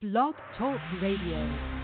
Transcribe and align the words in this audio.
Blog 0.00 0.36
Talk 0.56 0.78
Radio. 1.02 1.77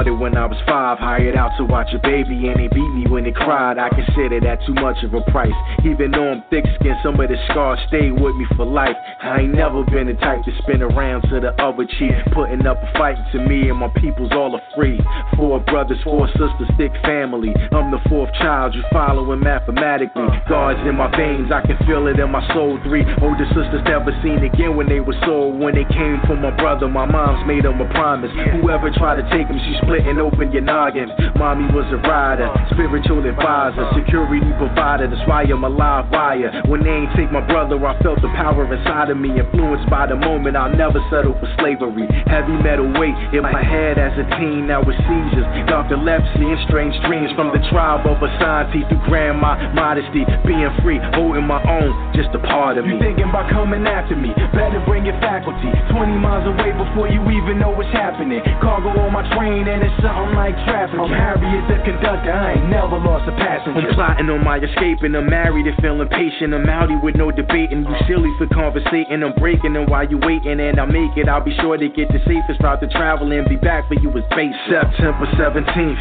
Started 0.00 0.18
when 0.18 0.34
I 0.34 0.46
was 0.46 0.56
five, 0.64 0.96
hired 0.96 1.36
out 1.36 1.52
to 1.58 1.64
watch 1.64 1.92
a 1.92 1.98
baby, 2.00 2.48
and 2.48 2.56
they 2.56 2.68
beat 2.72 2.88
me 2.96 3.04
when 3.04 3.26
it 3.26 3.36
cried. 3.36 3.76
I 3.76 3.90
consider 3.90 4.40
that 4.40 4.64
too 4.64 4.72
much 4.72 4.96
of 5.04 5.12
a 5.12 5.20
price. 5.30 5.52
Even 5.84 6.10
though 6.10 6.32
I'm 6.32 6.42
thick 6.48 6.64
skinned, 6.80 6.96
some 7.04 7.20
of 7.20 7.28
the 7.28 7.36
scars 7.52 7.78
stay 7.88 8.08
with 8.08 8.34
me 8.36 8.46
for 8.56 8.64
life. 8.64 8.96
I 9.20 9.44
ain't 9.44 9.52
never 9.52 9.84
been 9.84 10.08
the 10.08 10.16
type 10.16 10.40
to 10.48 10.52
spin 10.64 10.80
around 10.80 11.28
to 11.28 11.40
the 11.40 11.52
other 11.60 11.84
cheek, 11.84 12.16
putting 12.32 12.64
up 12.64 12.80
a 12.80 12.88
fight 12.96 13.20
to 13.32 13.38
me 13.44 13.68
and 13.68 13.76
my 13.76 13.92
peoples 14.00 14.32
all 14.32 14.56
are 14.56 14.64
free. 14.72 14.96
Four 15.36 15.60
brothers, 15.60 16.00
four 16.02 16.28
sisters, 16.32 16.70
thick 16.80 16.92
family. 17.04 17.52
I'm 17.68 17.92
the 17.92 18.00
fourth 18.08 18.32
child, 18.40 18.72
you 18.72 18.80
following 18.92 19.40
mathematically. 19.40 20.32
God's 20.48 20.80
in 20.88 20.96
my 20.96 21.12
veins, 21.12 21.52
I 21.52 21.60
can 21.60 21.76
feel 21.84 22.08
it 22.08 22.16
in 22.16 22.30
my 22.32 22.40
soul. 22.56 22.80
Three 22.88 23.04
older 23.20 23.44
sisters 23.52 23.84
never 23.84 24.16
seen 24.24 24.40
again 24.40 24.80
when 24.80 24.88
they 24.88 25.00
were 25.04 25.16
sold. 25.28 25.60
When 25.60 25.76
they 25.76 25.84
came 25.92 26.24
from 26.24 26.40
my 26.40 26.56
brother, 26.56 26.88
my 26.88 27.04
mom's 27.04 27.44
made 27.44 27.68
them 27.68 27.80
a 27.84 27.88
promise. 27.92 28.32
Whoever 28.64 28.88
tried 28.96 29.20
to 29.20 29.26
take 29.28 29.44
them, 29.44 29.60
she 29.60 29.76
splitting 29.90 30.22
open 30.22 30.54
your 30.54 30.62
noggin. 30.62 31.10
Mommy 31.34 31.66
was 31.74 31.82
a 31.90 31.98
rider, 32.06 32.46
spiritual 32.70 33.26
advisor, 33.26 33.82
security 33.98 34.46
provider. 34.54 35.10
That's 35.10 35.26
why 35.26 35.42
I'm 35.42 35.66
a 35.66 35.68
live 35.68 36.06
wire. 36.14 36.62
When 36.70 36.86
they 36.86 36.94
ain't 36.94 37.10
take 37.18 37.34
my 37.34 37.42
brother, 37.42 37.74
I 37.82 37.98
felt 37.98 38.22
the 38.22 38.30
power 38.38 38.62
inside 38.70 39.10
of 39.10 39.18
me, 39.18 39.34
influenced 39.34 39.90
by 39.90 40.06
the 40.06 40.14
moment. 40.14 40.54
I'll 40.54 40.70
never 40.70 41.02
settle 41.10 41.34
for 41.42 41.50
slavery. 41.58 42.06
Heavy 42.30 42.54
metal 42.62 42.86
weight 42.94 43.18
in 43.34 43.42
my 43.42 43.66
head 43.66 43.98
as 43.98 44.14
a 44.14 44.24
teen, 44.38 44.70
now 44.70 44.78
with 44.78 44.94
seizures. 45.10 45.48
Dark 45.66 45.90
epilepsy 45.90 46.46
and 46.46 46.60
strange 46.70 46.94
dreams 47.02 47.34
from 47.34 47.50
the 47.50 47.58
tribe 47.74 48.06
of 48.06 48.22
Asante 48.22 48.86
through 48.86 49.02
grandma 49.10 49.58
modesty. 49.74 50.22
Being 50.46 50.70
free, 50.86 51.02
holding 51.18 51.50
my 51.50 51.58
own, 51.66 51.90
just 52.14 52.30
a 52.30 52.38
part 52.46 52.78
of 52.78 52.86
me. 52.86 52.94
You 52.94 53.02
thinking 53.02 53.26
about 53.26 53.50
coming 53.50 53.82
after 53.90 54.14
me? 54.14 54.30
Better 54.54 54.78
bring 54.86 55.02
your 55.02 55.18
faculty. 55.18 55.74
20 55.90 56.14
miles 56.22 56.46
away 56.46 56.70
before 56.78 57.10
you 57.10 57.18
even 57.34 57.58
know 57.58 57.74
what's 57.74 57.90
happening. 57.90 58.38
Cargo 58.62 58.94
on 58.94 59.10
my 59.10 59.26
train 59.34 59.66
and 59.66 59.79
it's 59.82 59.96
something 60.02 60.34
like 60.36 60.54
traffic. 60.64 60.98
I'm 60.98 61.10
Harriet 61.10 61.64
the 61.68 61.78
conductor, 61.84 62.32
I 62.32 62.58
ain't 62.58 62.68
never 62.68 62.98
lost 62.98 63.28
a 63.28 63.34
passenger. 63.36 63.88
I'm 63.88 63.94
plotting 63.94 64.28
on 64.30 64.44
my 64.44 64.58
escape 64.58 65.02
and 65.02 65.16
I'm 65.16 65.28
married 65.28 65.66
and 65.66 65.76
feeling 65.80 66.08
patient. 66.08 66.54
I'm 66.54 66.66
outy 66.66 67.00
with 67.02 67.16
no 67.16 67.30
debating. 67.30 67.86
You 67.86 67.96
silly 68.06 68.32
for 68.36 68.46
conversating. 68.52 69.22
I'm 69.22 69.34
breaking 69.38 69.76
and 69.76 69.88
while 69.88 70.04
you 70.08 70.18
waiting 70.18 70.60
and 70.60 70.80
I 70.80 70.84
make 70.84 71.16
it. 71.16 71.28
I'll 71.28 71.44
be 71.44 71.54
sure 71.60 71.76
to 71.76 71.88
get 71.88 72.08
the 72.12 72.20
safest 72.26 72.60
route 72.60 72.80
to 72.80 72.88
travel 72.88 73.30
and 73.32 73.48
be 73.48 73.56
back 73.56 73.88
for 73.88 73.94
you 73.94 74.10
as 74.12 74.26
base. 74.34 74.56
September 74.68 75.26
17th, 75.38 76.00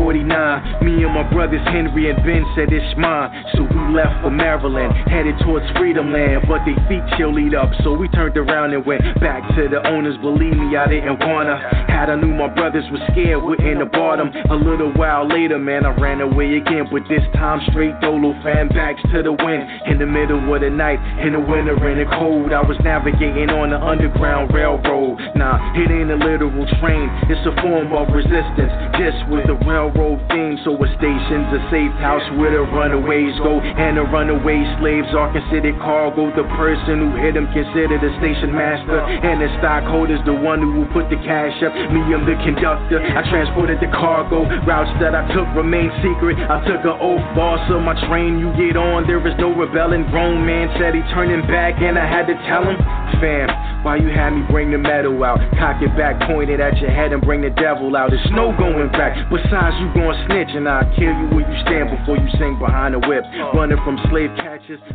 1849. 0.00 0.84
Me 0.84 1.04
and 1.04 1.14
my 1.14 1.26
brothers 1.30 1.62
Henry 1.68 2.10
and 2.10 2.18
Ben 2.24 2.42
said 2.54 2.72
it's 2.72 2.96
mine. 2.98 3.30
So 3.54 3.62
we 3.68 3.80
left 3.94 4.22
for 4.22 4.30
Maryland, 4.30 4.94
headed 5.06 5.38
towards 5.44 5.66
Freedom 5.76 6.12
Land. 6.12 6.48
But 6.48 6.64
they 6.64 6.74
feet 6.88 7.04
chillied 7.16 7.54
up, 7.54 7.70
so 7.84 7.92
we 7.92 8.08
turned 8.08 8.36
around 8.36 8.72
and 8.72 8.84
went 8.84 9.02
back 9.20 9.46
to 9.54 9.68
the 9.68 9.80
owners. 9.86 10.16
Believe 10.18 10.56
me, 10.56 10.76
I 10.76 10.88
didn't 10.88 11.20
wanna. 11.20 11.58
Had 11.88 12.10
I 12.10 12.16
knew 12.16 12.32
my 12.32 12.48
brothers 12.48 12.84
were 12.96 13.06
scared, 13.12 13.42
wouldn't 13.42 13.78
have 13.78 13.92
bought 13.92 14.18
them. 14.18 14.32
A 14.50 14.56
little 14.56 14.92
while 14.94 15.28
later, 15.28 15.58
man, 15.58 15.84
I 15.84 15.92
ran 15.96 16.20
away 16.20 16.56
again. 16.56 16.88
But 16.90 17.02
this 17.08 17.22
time 17.34 17.60
straight 17.70 17.98
dolo 18.00 18.32
fan 18.42 18.68
backs 18.68 19.00
to 19.12 19.22
the 19.22 19.32
wind. 19.32 19.64
In 19.86 19.98
the 19.98 20.06
middle 20.06 20.40
of 20.40 20.60
the 20.60 20.70
night, 20.70 21.00
in 21.20 21.32
the 21.32 21.40
winter, 21.40 21.76
in 21.88 21.98
the 21.98 22.08
cold, 22.16 22.52
I 22.52 22.62
was 22.62 22.76
navigating 22.80 23.50
on 23.50 23.70
the 23.70 23.80
underground 23.80 24.52
railroad. 24.52 25.20
Nah, 25.36 25.60
it 25.76 25.90
ain't 25.90 26.10
a 26.10 26.16
literal 26.16 26.66
train, 26.80 27.06
it's 27.28 27.44
a 27.44 27.54
form 27.60 27.92
of 27.92 28.08
resistance. 28.12 28.72
Just 28.96 29.20
with 29.28 29.46
the 29.46 29.56
railroad 29.66 30.20
theme, 30.32 30.56
so 30.64 30.72
a 30.76 30.88
station's 30.96 31.48
a 31.52 31.60
safe 31.68 31.92
house 32.00 32.24
where 32.40 32.52
the 32.52 32.64
runaways 32.64 33.36
go. 33.44 33.60
And 33.60 33.96
the 33.96 34.06
runaway 34.08 34.64
slaves 34.80 35.12
are 35.12 35.32
considered 35.32 35.76
cargo. 35.80 36.32
The 36.32 36.48
person 36.56 37.00
who 37.00 37.08
hit 37.20 37.34
them 37.34 37.48
considered 37.52 38.00
a 38.00 38.12
station 38.18 38.54
master. 38.54 39.00
And 39.00 39.40
the 39.40 39.50
stockholder's 39.60 40.22
the 40.24 40.34
one 40.34 40.60
who 40.60 40.80
will 40.80 40.92
put 40.92 41.08
the 41.10 41.20
cash 41.26 41.56
up. 41.62 41.72
Me, 41.92 42.00
I'm 42.14 42.24
the 42.24 42.36
conductor. 42.40 42.85
I 42.86 43.22
transported 43.26 43.82
the 43.82 43.90
cargo. 43.90 44.46
Routes 44.62 44.92
that 45.02 45.14
I 45.14 45.26
took 45.34 45.46
remain 45.58 45.90
secret. 46.02 46.38
I 46.38 46.62
took 46.62 46.86
an 46.86 46.96
oath, 47.02 47.24
boss 47.34 47.58
of 47.70 47.82
my 47.82 47.98
train. 48.06 48.38
You 48.38 48.54
get 48.54 48.78
on, 48.78 49.06
there 49.06 49.18
is 49.26 49.34
no 49.38 49.50
rebelling. 49.50 50.06
Grown 50.10 50.46
man 50.46 50.70
said 50.78 50.94
he 50.94 51.02
turning 51.10 51.42
back, 51.50 51.82
and 51.82 51.98
I 51.98 52.06
had 52.06 52.30
to 52.30 52.36
tell 52.46 52.62
him, 52.62 52.78
fam, 53.18 53.50
why 53.82 53.96
you 53.96 54.08
had 54.10 54.30
me 54.30 54.46
bring 54.50 54.70
the 54.70 54.78
metal 54.78 55.18
out? 55.24 55.42
Cock 55.58 55.82
it 55.82 55.90
back, 55.98 56.18
point 56.30 56.50
it 56.50 56.60
at 56.60 56.78
your 56.78 56.90
head, 56.90 57.12
and 57.12 57.22
bring 57.22 57.42
the 57.42 57.50
devil 57.50 57.94
out. 57.96 58.10
There's 58.10 58.30
no 58.30 58.54
going 58.54 58.90
back. 58.94 59.18
Besides, 59.30 59.74
you 59.82 59.90
gon' 59.94 60.14
snitch, 60.30 60.54
and 60.54 60.68
I'll 60.68 60.86
kill 60.94 61.10
you 61.10 61.26
where 61.34 61.46
you 61.46 61.56
stand 61.66 61.90
before 61.90 62.18
you 62.18 62.28
sing 62.38 62.58
behind 62.58 62.94
the 62.94 63.02
whip. 63.02 63.26
Running 63.54 63.78
from 63.82 63.98
slave 64.10 64.30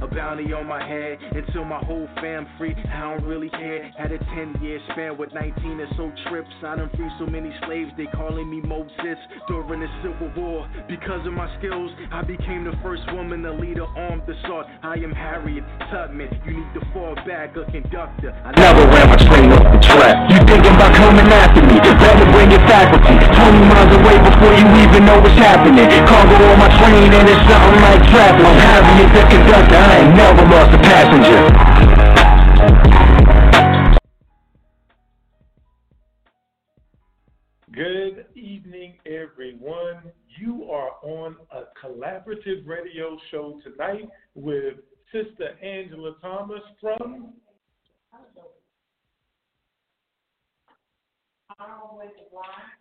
a 0.01 0.07
bounty 0.07 0.53
on 0.53 0.65
my 0.65 0.81
head 0.81 1.19
until 1.37 1.63
my 1.63 1.77
whole 1.85 2.07
fam 2.15 2.47
free. 2.57 2.73
I 2.73 3.13
don't 3.13 3.23
really 3.25 3.49
care. 3.49 3.93
Had 3.93 4.11
a 4.11 4.17
10 4.17 4.57
year 4.61 4.79
span 4.91 5.17
with 5.17 5.33
19 5.33 5.79
or 5.79 5.87
so 5.97 6.11
trips. 6.29 6.49
I 6.65 6.75
done 6.75 6.89
free 6.97 7.09
so 7.19 7.27
many 7.29 7.53
slaves, 7.65 7.91
they 7.95 8.07
calling 8.07 8.49
me 8.49 8.61
Moses 8.61 9.21
during 9.47 9.81
the 9.81 9.91
Civil 10.01 10.33
War. 10.33 10.65
Because 10.89 11.21
of 11.27 11.33
my 11.33 11.45
skills, 11.59 11.91
I 12.11 12.23
became 12.23 12.65
the 12.65 12.73
first 12.81 13.05
woman 13.13 13.43
to 13.43 13.53
lead 13.53 13.77
an 13.77 13.85
armed 13.93 14.25
assault. 14.25 14.65
I 14.81 14.97
am 14.97 15.13
Harriet 15.13 15.63
Tubman. 15.93 16.29
You 16.41 16.57
need 16.57 16.73
to 16.73 16.81
fall 16.93 17.13
back, 17.27 17.53
a 17.53 17.65
conductor. 17.69 18.33
I 18.41 18.57
Never 18.57 18.81
ran 18.89 19.13
my 19.13 19.19
train 19.29 19.53
off 19.53 19.61
the 19.61 19.79
track. 19.93 20.15
You 20.33 20.41
thinking 20.49 20.73
about 20.73 20.97
coming 20.97 21.29
after 21.29 21.61
me? 21.61 21.77
Better 21.77 22.25
bring 22.33 22.49
your 22.49 22.65
faculty. 22.65 23.13
20 23.13 23.69
miles 23.69 23.93
away 23.93 24.17
before 24.25 24.53
you 24.57 24.65
even 24.89 25.05
know 25.05 25.21
what's 25.21 25.37
happening. 25.37 25.85
Cargo 26.09 26.33
on 26.49 26.57
my 26.57 26.69
train 26.81 27.13
and 27.13 27.29
it's 27.29 27.45
something 27.45 27.77
like 27.77 28.01
traffic. 28.09 28.41
I'm 28.41 28.57
Harriet 28.57 29.11
the 29.11 29.23
conductor, 29.27 29.50
I 29.53 29.97
ain't 29.97 30.15
never 30.15 30.43
lost 30.43 30.73
a 30.73 30.77
passenger. 30.77 31.49
Good 37.73 38.27
evening, 38.35 38.97
everyone. 39.05 40.13
You 40.39 40.71
are 40.71 40.91
on 41.03 41.35
a 41.51 41.63
collaborative 41.85 42.65
radio 42.65 43.17
show 43.29 43.59
tonight 43.61 44.07
with 44.35 44.75
Sister 45.11 45.57
Angela 45.61 46.15
Thomas 46.21 46.61
from 46.79 47.33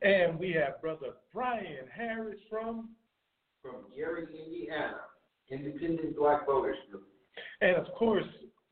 and 0.03 0.39
we 0.39 0.53
have 0.53 0.81
Brother 0.81 1.15
Brian 1.35 1.89
Harris 1.93 2.39
from 2.49 2.91
from 3.61 3.85
Gary, 3.95 4.23
Indiana, 4.23 5.01
Independent 5.51 6.17
Black 6.17 6.47
Voters 6.47 6.77
Group. 6.91 7.07
And 7.61 7.77
of 7.77 7.93
course, 7.95 8.25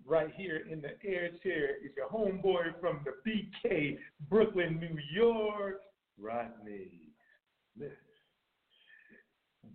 right 0.06 0.30
here 0.36 0.62
in 0.70 0.80
the 0.80 0.92
air 1.04 1.30
chair 1.42 1.76
is 1.84 1.92
your 1.96 2.08
homeboy 2.08 2.80
from 2.80 3.04
the 3.04 3.12
BK, 3.28 3.98
Brooklyn, 4.28 4.78
New 4.78 4.98
York, 5.12 5.80
Rodney. 6.18 7.10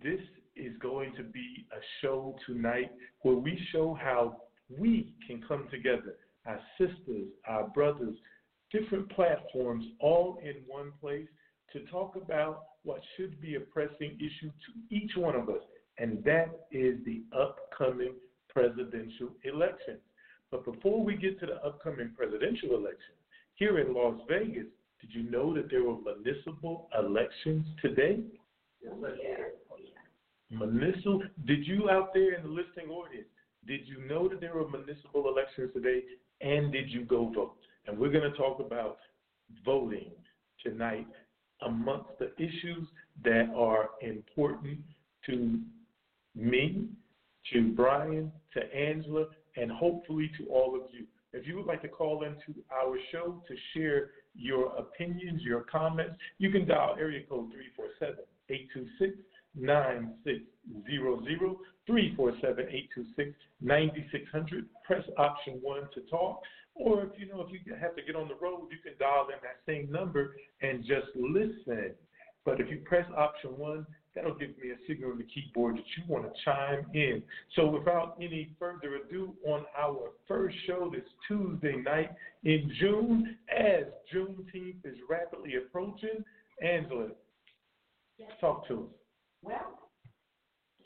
This 0.02 0.20
is 0.56 0.76
going 0.80 1.14
to 1.16 1.22
be 1.22 1.66
a 1.72 1.80
show 2.00 2.36
tonight 2.46 2.90
where 3.22 3.36
we 3.36 3.58
show 3.72 3.94
how 4.00 4.42
we 4.68 5.14
can 5.26 5.42
come 5.46 5.68
together, 5.70 6.16
our 6.46 6.60
sisters, 6.78 7.28
our 7.46 7.68
brothers, 7.68 8.16
different 8.70 9.10
platforms, 9.10 9.84
all 10.00 10.38
in 10.42 10.56
one 10.66 10.92
place 11.00 11.28
to 11.72 11.80
talk 11.86 12.16
about 12.16 12.64
what 12.82 13.00
should 13.16 13.40
be 13.40 13.54
a 13.54 13.60
pressing 13.60 14.18
issue 14.18 14.50
to 14.50 14.94
each 14.94 15.12
one 15.16 15.34
of 15.34 15.48
us, 15.48 15.62
and 15.98 16.22
that 16.24 16.66
is 16.70 16.96
the 17.04 17.22
upcoming 17.36 18.14
presidential 18.48 19.30
election. 19.44 19.98
But 20.50 20.64
before 20.64 21.02
we 21.02 21.16
get 21.16 21.40
to 21.40 21.46
the 21.46 21.64
upcoming 21.64 22.10
presidential 22.16 22.70
election, 22.76 23.14
here 23.54 23.78
in 23.78 23.94
Las 23.94 24.20
Vegas, 24.28 24.66
did 25.00 25.10
you 25.12 25.30
know 25.30 25.54
that 25.54 25.70
there 25.70 25.84
were 25.84 25.96
municipal 26.00 26.88
elections 26.98 27.64
today? 27.82 28.20
Municipal, 30.50 31.22
did 31.46 31.66
you 31.66 31.90
out 31.90 32.12
there 32.14 32.34
in 32.34 32.42
the 32.42 32.48
listening 32.48 32.88
audience, 32.90 33.26
did 33.66 33.80
you 33.86 34.06
know 34.06 34.28
that 34.28 34.40
there 34.40 34.54
were 34.54 34.68
municipal 34.68 35.28
elections 35.28 35.70
today 35.72 36.02
and 36.40 36.72
did 36.72 36.90
you 36.90 37.04
go 37.04 37.32
vote? 37.34 37.56
And 37.86 37.98
we're 37.98 38.12
going 38.12 38.30
to 38.30 38.36
talk 38.36 38.60
about 38.60 38.98
voting 39.64 40.10
tonight 40.62 41.06
amongst 41.62 42.10
the 42.18 42.32
issues 42.36 42.86
that 43.24 43.50
are 43.56 43.90
important 44.00 44.78
to 45.26 45.60
me, 46.34 46.88
to 47.52 47.72
Brian, 47.72 48.32
to 48.54 48.74
Angela, 48.74 49.26
and 49.56 49.70
hopefully 49.70 50.30
to 50.38 50.46
all 50.48 50.74
of 50.74 50.82
you. 50.92 51.06
If 51.32 51.46
you 51.46 51.56
would 51.56 51.66
like 51.66 51.82
to 51.82 51.88
call 51.88 52.24
into 52.24 52.58
our 52.72 52.96
show 53.10 53.42
to 53.48 53.54
share 53.74 54.10
your 54.34 54.74
opinions, 54.76 55.42
your 55.42 55.62
comments, 55.62 56.16
you 56.38 56.50
can 56.50 56.66
dial 56.66 56.96
area 56.98 57.20
code 57.28 57.52
347 57.52 58.24
826 58.48 59.18
9600 59.56 61.56
347 61.86 62.66
826 62.68 63.36
9600. 63.60 64.66
Press 64.86 65.04
option 65.18 65.58
one 65.62 65.88
to 65.94 66.00
talk. 66.10 66.40
Or 66.74 67.02
if 67.02 67.10
you 67.18 67.28
know 67.28 67.42
if 67.42 67.52
you 67.52 67.60
have 67.74 67.94
to 67.96 68.02
get 68.02 68.16
on 68.16 68.28
the 68.28 68.34
road, 68.34 68.68
you 68.70 68.78
can 68.82 68.94
dial 68.98 69.28
in 69.28 69.38
that 69.42 69.60
same 69.66 69.90
number 69.90 70.34
and 70.62 70.80
just 70.80 71.08
listen. 71.14 71.92
But 72.44 72.60
if 72.60 72.68
you 72.68 72.78
press 72.84 73.06
option 73.16 73.56
one, 73.56 73.86
that'll 74.14 74.34
give 74.34 74.50
me 74.50 74.70
a 74.70 74.86
signal 74.86 75.12
on 75.12 75.18
the 75.18 75.24
keyboard 75.24 75.76
that 75.76 75.84
you 75.96 76.04
want 76.08 76.24
to 76.24 76.30
chime 76.44 76.86
in. 76.94 77.22
So 77.56 77.66
without 77.66 78.16
any 78.20 78.50
further 78.58 78.96
ado, 78.96 79.34
on 79.46 79.64
our 79.78 80.10
first 80.28 80.56
show 80.66 80.90
this 80.92 81.04
Tuesday 81.26 81.76
night 81.76 82.10
in 82.44 82.70
June, 82.80 83.36
as 83.54 83.84
Juneteenth 84.14 84.84
is 84.84 84.96
rapidly 85.08 85.54
approaching, 85.56 86.24
Angela, 86.62 87.08
talk 88.40 88.66
to 88.68 88.84
us. 88.84 88.88
Well, 89.42 89.90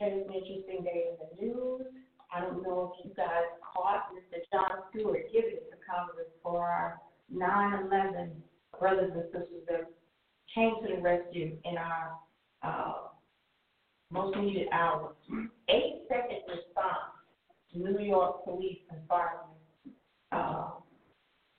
it 0.01 0.05
is 0.05 0.27
an 0.27 0.35
interesting 0.35 0.85
day 0.85 1.05
in 1.11 1.17
the 1.19 1.47
news. 1.47 1.83
I 2.35 2.41
don't 2.41 2.63
know 2.63 2.93
if 2.95 3.05
you 3.05 3.15
guys 3.15 3.45
caught 3.75 4.11
Mr. 4.15 4.39
Jon 4.53 4.83
Stewart 4.91 5.25
giving 5.33 5.61
to 5.71 5.77
Congress 5.89 6.29
for 6.43 6.67
our 6.67 7.01
9/11 7.35 8.31
brothers 8.79 9.13
and 9.15 9.25
sisters 9.25 9.65
that 9.69 9.91
came 10.55 10.75
to 10.83 10.97
the 10.97 11.03
rescue 11.03 11.57
in 11.65 11.77
our 11.79 12.19
uh, 12.63 13.09
most 14.10 14.37
needed 14.37 14.69
hours. 14.72 15.14
Eight 15.69 16.02
second 16.08 16.40
response 16.49 17.19
New 17.75 17.99
York 18.00 18.44
police 18.44 18.78
and 18.90 19.00
firemen. 19.08 19.55
Uh, 20.32 20.70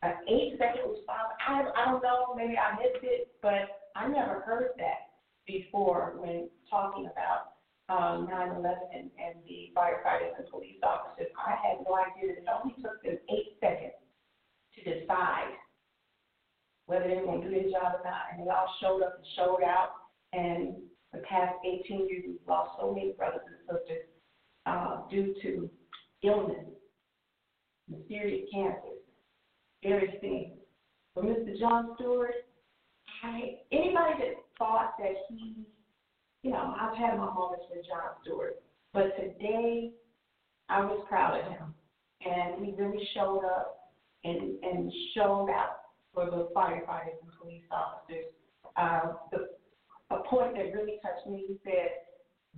an 0.01 0.13
eight 0.27 0.55
second 0.57 0.89
response. 0.89 1.33
I 1.47 1.63
I 1.75 1.85
don't 1.91 2.03
know. 2.03 2.33
Maybe 2.35 2.55
I 2.57 2.75
missed 2.75 3.03
it, 3.03 3.27
but 3.41 3.89
I 3.95 4.07
never 4.07 4.41
heard 4.45 4.69
that 4.77 5.11
before 5.45 6.13
when 6.17 6.49
talking 6.69 7.09
about 7.11 7.57
um, 7.89 8.27
9/11 8.27 8.63
and, 8.93 9.09
and 9.17 9.35
the 9.47 9.71
firefighters 9.75 10.37
and 10.37 10.47
police 10.49 10.77
officers. 10.83 11.27
I 11.37 11.51
had 11.51 11.85
no 11.87 11.97
idea 11.97 12.35
that 12.35 12.41
it 12.41 12.47
only 12.47 12.75
took 12.81 13.01
them 13.03 13.17
eight 13.29 13.57
seconds 13.59 13.97
to 14.75 14.79
decide 14.83 15.53
whether 16.85 17.07
they 17.07 17.15
were 17.15 17.25
going 17.25 17.41
to 17.41 17.49
do 17.49 17.53
their 17.53 17.69
job 17.69 17.99
or 17.99 18.03
not, 18.03 18.33
and 18.33 18.45
they 18.45 18.49
all 18.49 18.73
showed 18.81 19.01
up 19.01 19.17
and 19.17 19.25
showed 19.35 19.63
out. 19.65 19.93
And 20.33 20.75
the 21.13 21.19
past 21.19 21.55
18 21.65 22.07
years, 22.07 22.23
we've 22.27 22.37
lost 22.47 22.79
so 22.79 22.93
many 22.93 23.13
brothers 23.13 23.41
and 23.47 23.77
sisters 23.79 24.05
uh, 24.65 25.01
due 25.09 25.33
to 25.41 25.69
illness, 26.23 26.65
mysterious 27.89 28.47
cancers, 28.53 29.01
various 29.83 30.13
things. 30.21 30.53
But 31.15 31.25
Mr. 31.25 31.57
Jon 31.59 31.95
Stewart, 31.95 32.33
I, 33.23 33.57
anybody 33.71 34.13
that 34.19 34.35
thought 34.57 34.93
that 34.99 35.13
he 35.29 35.65
you 36.43 36.51
know, 36.51 36.73
I've 36.79 36.97
had 36.97 37.17
my 37.17 37.25
moments 37.33 37.65
with 37.69 37.85
Jon 37.85 38.15
Stewart, 38.23 38.61
but 38.93 39.15
today 39.17 39.91
I 40.69 40.81
was 40.81 41.05
proud 41.09 41.39
of 41.39 41.45
him, 41.51 41.73
and 42.25 42.65
he 42.65 42.73
really 42.73 43.07
showed 43.13 43.43
up 43.43 43.91
and 44.23 44.63
and 44.63 44.91
showed 45.13 45.49
out 45.49 45.81
for 46.13 46.25
the 46.25 46.49
firefighters 46.55 47.19
and 47.21 47.31
police 47.39 47.63
officers. 47.71 48.25
Uh, 48.77 49.13
the 49.31 49.49
a 50.11 50.17
point 50.29 50.55
that 50.55 50.73
really 50.73 50.99
touched 51.01 51.27
me, 51.27 51.45
he 51.47 51.59
said, 51.63 52.05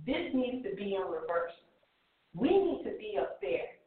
"This 0.06 0.32
needs 0.34 0.62
to 0.64 0.74
be 0.74 0.94
in 0.94 1.02
reverse. 1.02 1.52
We 2.34 2.48
need 2.48 2.84
to 2.84 2.96
be 2.98 3.18
up 3.18 3.40
there 3.40 3.78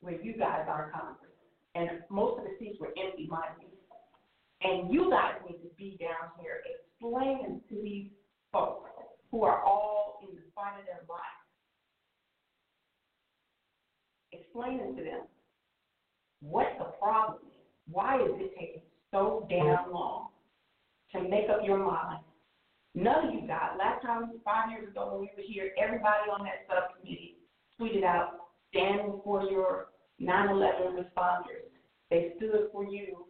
where 0.00 0.20
you 0.20 0.32
guys 0.36 0.66
are, 0.66 0.90
Congress, 0.90 1.30
and 1.74 2.02
most 2.08 2.38
of 2.38 2.44
the 2.44 2.56
seats 2.58 2.80
were 2.80 2.92
empty, 2.96 3.26
mind 3.26 3.60
you, 3.60 3.68
and 4.62 4.92
you 4.92 5.10
guys 5.10 5.34
need 5.46 5.58
to 5.62 5.68
be 5.76 5.98
down 6.00 6.30
here 6.40 6.62
explaining 6.64 7.60
to 7.68 7.74
these 7.82 8.10
folks 8.50 8.90
who 9.30 9.44
are 9.44 9.62
all 9.62 10.20
in 10.22 10.34
the 10.34 10.42
fight 10.54 10.78
of 10.78 10.86
their 10.86 11.04
life, 11.08 11.20
explaining 14.32 14.96
to 14.96 15.02
them 15.02 15.28
what 16.40 16.66
the 16.78 16.84
problem 16.98 17.40
is. 17.46 17.58
Why 17.92 18.22
is 18.22 18.30
it 18.36 18.54
taking 18.58 18.82
so 19.10 19.46
damn 19.50 19.92
long 19.92 20.28
to 21.12 21.20
make 21.22 21.50
up 21.50 21.60
your 21.62 21.78
mind? 21.78 22.24
None 22.94 23.28
of 23.28 23.34
you 23.34 23.46
guys, 23.46 23.78
last 23.78 24.02
time, 24.02 24.30
five 24.44 24.70
years 24.70 24.88
ago 24.88 25.10
when 25.12 25.20
we 25.20 25.30
were 25.36 25.46
here, 25.46 25.70
everybody 25.78 26.30
on 26.30 26.44
that 26.44 26.66
subcommittee 26.66 27.36
tweeted 27.80 28.04
out 28.04 28.50
stand 28.70 29.12
for 29.24 29.44
your 29.44 29.86
9 30.18 30.48
11 30.48 30.96
responders. 30.96 31.70
They 32.10 32.32
stood 32.36 32.68
for 32.72 32.84
you, 32.84 33.26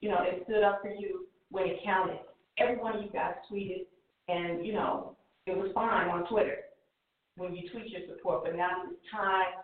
you 0.00 0.08
know, 0.08 0.18
they 0.24 0.42
stood 0.44 0.62
up 0.62 0.80
for 0.82 0.90
you 0.90 1.26
when 1.50 1.66
it 1.66 1.76
counted. 1.84 2.18
Every 2.58 2.76
one 2.76 2.96
of 2.96 3.02
you 3.02 3.10
guys 3.10 3.34
tweeted, 3.50 3.86
and, 4.28 4.64
you 4.64 4.72
know, 4.72 5.16
it 5.46 5.56
was 5.56 5.70
fine 5.74 6.08
on 6.08 6.26
Twitter 6.28 6.56
when 7.36 7.54
you 7.54 7.68
tweet 7.70 7.90
your 7.90 8.02
support, 8.08 8.44
but 8.44 8.56
now 8.56 8.70
it's 8.84 9.00
time 9.10 9.60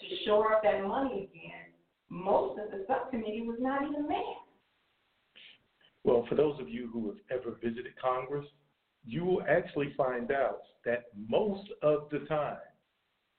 to 0.00 0.24
shore 0.24 0.54
up 0.54 0.62
that 0.62 0.82
money 0.84 1.30
again. 1.30 1.72
Most 2.08 2.58
of 2.60 2.70
the 2.70 2.84
subcommittee 2.86 3.42
was 3.42 3.58
not 3.60 3.82
even 3.82 4.06
there. 4.06 4.18
Well, 6.04 6.26
for 6.28 6.34
those 6.34 6.58
of 6.60 6.68
you 6.68 6.90
who 6.92 7.08
have 7.08 7.40
ever 7.40 7.56
visited 7.62 7.92
Congress, 8.00 8.46
you 9.04 9.24
will 9.24 9.42
actually 9.48 9.92
find 9.96 10.30
out 10.30 10.60
that 10.84 11.04
most 11.28 11.68
of 11.82 12.08
the 12.10 12.20
time, 12.20 12.56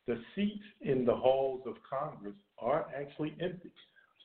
the 0.08 0.20
seats 0.36 0.64
in 0.82 1.06
the 1.06 1.16
halls 1.16 1.62
of 1.66 1.76
Congress 1.90 2.36
are 2.60 2.88
actually 2.96 3.36
empty, 3.42 3.72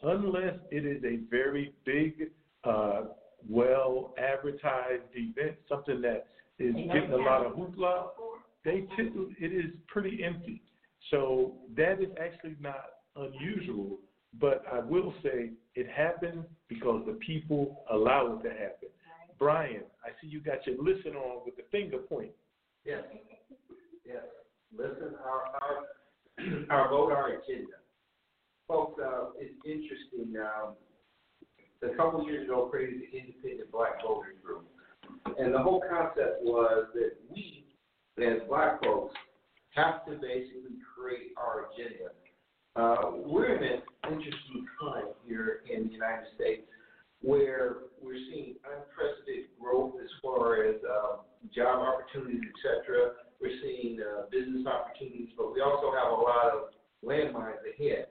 unless 0.02 0.54
it 0.70 0.84
is 0.84 1.02
a 1.04 1.20
very 1.30 1.72
big, 1.84 2.30
uh, 2.64 3.04
well 3.48 4.14
advertised 4.18 5.04
event, 5.14 5.56
something 5.68 6.00
that 6.00 6.26
is 6.58 6.74
getting 6.74 7.12
a 7.12 7.16
lot 7.16 7.46
of 7.46 7.52
hoopla, 7.52 8.08
they 8.64 8.86
tend 8.96 9.14
it 9.40 9.52
is 9.52 9.72
pretty 9.86 10.22
empty. 10.24 10.60
So 11.10 11.54
that 11.76 12.02
is 12.02 12.08
actually 12.20 12.56
not 12.60 12.84
unusual, 13.16 13.98
but 14.40 14.64
I 14.70 14.80
will 14.80 15.14
say 15.22 15.50
it 15.74 15.88
happened 15.88 16.44
because 16.68 17.04
the 17.06 17.14
people 17.14 17.84
allow 17.90 18.38
it 18.38 18.42
to 18.42 18.50
happen. 18.50 18.88
Brian, 19.38 19.82
I 20.04 20.10
see 20.20 20.28
you 20.28 20.40
got 20.40 20.66
your 20.66 20.76
listen 20.82 21.14
on 21.14 21.42
with 21.44 21.56
the 21.56 21.62
finger 21.70 21.98
point. 21.98 22.30
Yes. 22.84 23.04
Yes. 24.04 24.24
Listen, 24.76 25.14
our 25.24 25.42
our 25.60 25.84
our 26.70 26.88
vote, 26.88 27.12
our 27.12 27.28
agenda. 27.28 27.78
Folks, 28.66 29.00
uh, 29.02 29.30
it's 29.38 29.54
interesting. 29.64 30.34
Um, 30.40 30.74
a 31.82 31.94
couple 31.96 32.24
years 32.26 32.44
ago, 32.44 32.66
created 32.66 33.00
the 33.00 33.18
Independent 33.18 33.70
Black 33.70 34.02
Voters 34.02 34.34
Group. 34.44 34.66
And 35.38 35.54
the 35.54 35.58
whole 35.58 35.82
concept 35.88 36.42
was 36.42 36.86
that 36.94 37.12
we, 37.30 37.64
as 38.18 38.40
black 38.48 38.82
folks, 38.82 39.14
have 39.74 40.04
to 40.06 40.12
basically 40.12 40.76
create 40.82 41.32
our 41.36 41.66
agenda. 41.70 42.10
Uh, 42.76 43.12
we're 43.24 43.54
in 43.54 43.62
an 43.62 43.80
interesting 44.04 44.66
time 44.80 45.14
here 45.26 45.60
in 45.72 45.86
the 45.86 45.92
United 45.92 46.26
States 46.34 46.62
where 47.22 47.88
we're 48.02 48.20
seeing 48.30 48.54
unprecedented 48.62 49.50
growth 49.60 49.94
as 50.02 50.10
far 50.22 50.64
as 50.64 50.76
um, 50.86 51.26
job 51.54 51.82
opportunities, 51.82 52.40
etc. 52.54 53.12
We're 53.40 53.58
seeing 53.62 53.98
uh, 54.00 54.26
business 54.30 54.66
opportunities, 54.66 55.30
but 55.36 55.52
we 55.52 55.60
also 55.60 55.92
have 55.94 56.12
a 56.12 56.20
lot 56.20 56.50
of 56.54 56.74
landmines 57.04 57.62
ahead. 57.66 58.06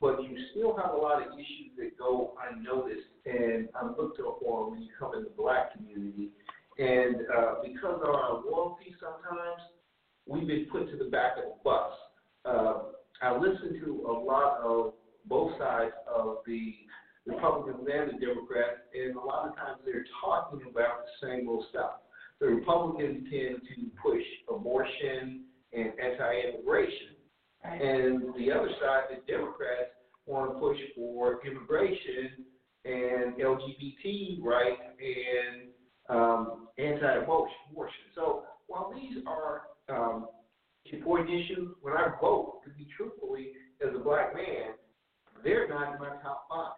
But 0.00 0.22
you 0.22 0.36
still 0.50 0.76
have 0.76 0.92
a 0.92 0.96
lot 0.96 1.22
of 1.22 1.32
issues 1.34 1.74
that 1.78 1.96
go 1.98 2.34
unnoticed 2.50 3.08
and 3.26 3.68
unlooked 3.80 4.18
upon 4.18 4.72
when 4.72 4.82
you 4.82 4.90
come 4.98 5.14
in 5.14 5.24
the 5.24 5.30
black 5.36 5.72
community 5.72 6.30
and 6.78 7.16
uh, 7.36 7.54
because 7.62 8.00
of 8.02 8.08
our 8.08 8.42
loyalty, 8.44 8.94
sometimes 8.98 9.62
we've 10.26 10.46
been 10.46 10.66
put 10.70 10.90
to 10.90 10.96
the 10.96 11.10
back 11.10 11.36
of 11.38 11.44
the 11.44 11.54
bus. 11.62 11.92
Uh, 12.44 12.74
I 13.22 13.36
listen 13.36 13.80
to 13.84 14.06
a 14.08 14.12
lot 14.12 14.58
of 14.60 14.94
both 15.26 15.56
sides 15.58 15.92
of 16.12 16.38
the 16.46 16.74
Republicans 17.26 17.88
and 17.90 18.08
the 18.10 18.26
Democrats, 18.26 18.80
and 18.94 19.16
a 19.16 19.20
lot 19.20 19.48
of 19.48 19.56
times 19.56 19.78
they're 19.84 20.04
talking 20.20 20.60
about 20.70 21.04
the 21.04 21.26
same 21.26 21.48
old 21.48 21.64
stuff. 21.70 22.02
The 22.40 22.46
Republicans 22.46 23.26
tend 23.30 23.62
to 23.62 23.90
push 24.02 24.22
abortion 24.48 25.44
and 25.72 25.92
anti-immigration, 25.98 27.16
right. 27.64 27.80
and 27.80 28.34
the 28.36 28.52
other 28.52 28.68
side, 28.80 29.04
the 29.10 29.32
Democrats, 29.32 29.90
want 30.26 30.52
to 30.52 30.58
push 30.58 30.78
for 30.94 31.40
immigration 31.46 32.44
and 32.84 33.36
LGBT 33.36 34.42
rights 34.42 34.82
and 34.98 35.68
um, 36.08 36.68
anti-abortion. 36.78 38.04
So 38.14 38.44
while 38.66 38.92
these 38.94 39.22
are 39.26 39.62
um, 39.88 40.28
important 40.92 41.30
issues, 41.30 41.70
when 41.80 41.94
I 41.94 42.08
vote, 42.20 42.60
to 42.64 42.70
be 42.70 42.86
truthfully, 42.96 43.52
as 43.82 43.94
a 43.94 43.98
black 43.98 44.34
man, 44.34 44.72
they're 45.42 45.68
not 45.68 45.94
in 45.94 46.00
my 46.00 46.10
top 46.22 46.46
five. 46.48 46.72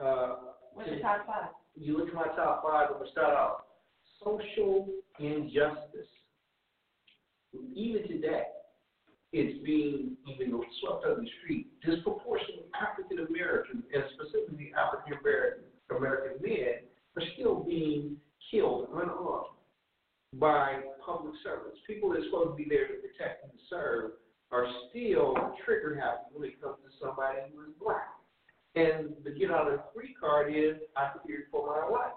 Uh, 0.00 0.36
What's 0.72 0.88
the 0.90 0.98
top 1.00 1.26
five? 1.26 1.50
You 1.76 1.98
look 1.98 2.08
at 2.08 2.14
my 2.14 2.26
top 2.36 2.62
five, 2.62 2.88
I'm 2.88 2.94
going 2.94 3.06
to 3.06 3.12
start 3.12 3.36
off. 3.36 3.62
Social 4.24 4.88
injustice. 5.18 6.08
Even 7.74 8.06
today, 8.06 8.44
it's 9.32 9.62
being 9.64 10.16
even 10.28 10.60
swept 10.80 11.04
under 11.04 11.20
the 11.20 11.28
street. 11.42 11.68
Disproportionately 11.84 12.66
African 12.80 13.26
Americans, 13.26 13.84
and 13.92 14.04
specifically 14.14 14.72
African 14.76 15.18
American 15.20 15.64
American 15.96 16.42
men, 16.42 16.86
are 17.16 17.22
still 17.34 17.64
being 17.64 18.16
killed 18.50 18.88
unarmed. 18.92 19.46
by 20.34 20.80
public 21.04 21.34
servants. 21.42 21.78
People 21.86 22.10
that 22.10 22.20
are 22.20 22.24
supposed 22.26 22.50
to 22.50 22.56
be 22.56 22.66
there 22.68 22.86
to 22.86 22.94
protect 23.02 23.44
and 23.44 23.52
serve 23.68 24.12
are 24.52 24.66
still 24.88 25.34
trigger 25.64 25.98
happy 25.98 26.30
when 26.32 26.48
it 26.48 26.60
comes 26.60 26.76
to 26.84 26.90
somebody 27.02 27.38
who 27.54 27.62
is 27.62 27.74
black. 27.82 28.19
And 28.76 29.10
the 29.24 29.30
get 29.30 29.50
out 29.50 29.72
of 29.72 29.80
free 29.94 30.14
card 30.18 30.54
is 30.54 30.76
I 30.96 31.10
feared 31.26 31.44
for 31.50 31.66
my 31.66 31.88
life. 31.88 32.12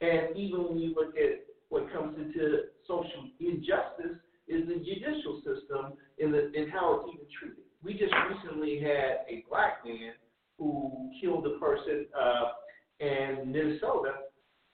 And 0.00 0.36
even 0.36 0.64
when 0.64 0.78
you 0.78 0.94
look 0.94 1.16
at 1.16 1.44
what 1.68 1.92
comes 1.92 2.16
into 2.16 2.58
social 2.86 3.28
injustice 3.40 4.18
is 4.46 4.66
the 4.66 4.76
judicial 4.76 5.42
system 5.44 5.92
in 6.18 6.32
the 6.32 6.52
in 6.52 6.70
how 6.70 7.00
it's 7.00 7.14
even 7.14 7.26
treated. 7.38 7.64
We 7.82 7.92
just 7.92 8.14
recently 8.30 8.80
had 8.80 9.26
a 9.28 9.44
black 9.48 9.84
man 9.84 10.12
who 10.58 11.10
killed 11.20 11.46
a 11.46 11.58
person 11.58 12.06
uh, 12.18 12.48
in 13.00 13.52
Minnesota, 13.52 14.12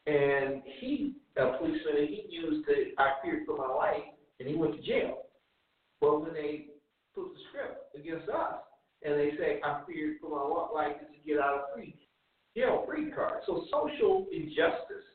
and 0.06 0.62
he 0.80 1.14
a 1.36 1.58
policeman 1.58 1.96
and 1.98 2.08
he 2.08 2.26
used 2.28 2.66
the 2.66 2.92
I 2.98 3.14
feared 3.22 3.44
for 3.46 3.56
my 3.56 3.72
life, 3.72 4.04
and 4.38 4.48
he 4.48 4.54
went 4.54 4.76
to 4.76 4.82
jail. 4.82 5.22
But 6.00 6.22
when 6.22 6.32
they 6.32 6.66
put 7.14 7.32
the 7.32 7.40
script 7.48 7.96
against 7.96 8.28
us, 8.28 8.56
and 9.04 9.14
they 9.14 9.30
say 9.38 9.60
I 9.62 9.82
feared 9.86 10.16
for 10.20 10.30
my 10.30 10.80
life 10.80 10.96
to 10.98 11.28
get 11.28 11.38
out 11.38 11.54
of 11.54 11.60
free 11.74 11.94
jail 12.56 12.84
free 12.86 13.10
card. 13.10 13.42
So 13.46 13.64
social 13.70 14.26
injustice 14.32 15.06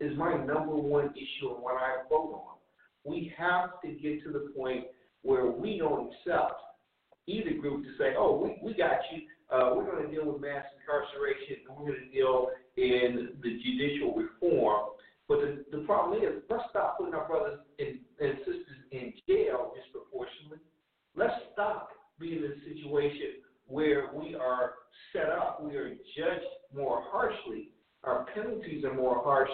is 0.00 0.16
my 0.16 0.34
number 0.36 0.74
one 0.74 1.10
issue 1.10 1.54
and 1.54 1.62
what 1.62 1.76
I 1.76 2.08
vote 2.08 2.32
on. 2.34 2.56
We 3.04 3.32
have 3.36 3.80
to 3.82 3.88
get 3.88 4.22
to 4.24 4.32
the 4.32 4.52
point 4.56 4.86
where 5.22 5.46
we 5.46 5.78
don't 5.78 6.08
accept 6.08 6.60
either 7.26 7.52
group 7.60 7.84
to 7.84 7.90
say, 7.98 8.14
oh, 8.16 8.38
we, 8.42 8.58
we 8.62 8.76
got 8.76 9.00
you. 9.12 9.22
Uh, 9.50 9.74
we're 9.74 9.84
going 9.84 10.06
to 10.06 10.10
deal 10.10 10.30
with 10.30 10.40
mass 10.40 10.64
incarceration 10.80 11.64
and 11.68 11.76
we're 11.76 11.92
going 11.92 12.04
to 12.04 12.12
deal 12.12 12.48
in 12.76 13.36
the 13.42 13.60
judicial 13.64 14.14
reform. 14.14 14.90
But 15.26 15.40
the, 15.40 15.64
the 15.72 15.84
problem 15.84 16.22
is, 16.22 16.42
let's 16.48 16.64
stop 16.70 16.98
putting 16.98 17.14
our 17.14 17.26
brothers 17.26 17.58
and, 17.78 17.98
and 18.20 18.38
sisters 18.38 18.80
in 18.92 19.12
jail 19.28 19.72
disproportionately. 19.76 20.58
Let's 21.16 21.34
stop 21.52 21.90
being 22.18 22.38
in 22.38 22.44
a 22.44 22.60
situation 22.64 23.42
where 23.66 24.10
we 24.14 24.34
are 24.34 24.72
set 25.12 25.28
up, 25.28 25.62
we 25.62 25.76
are 25.76 25.90
judged 26.16 26.46
more 26.74 27.02
harshly, 27.06 27.70
our 28.04 28.26
penalties 28.34 28.84
are 28.84 28.94
more 28.94 29.17
harsh 29.28 29.50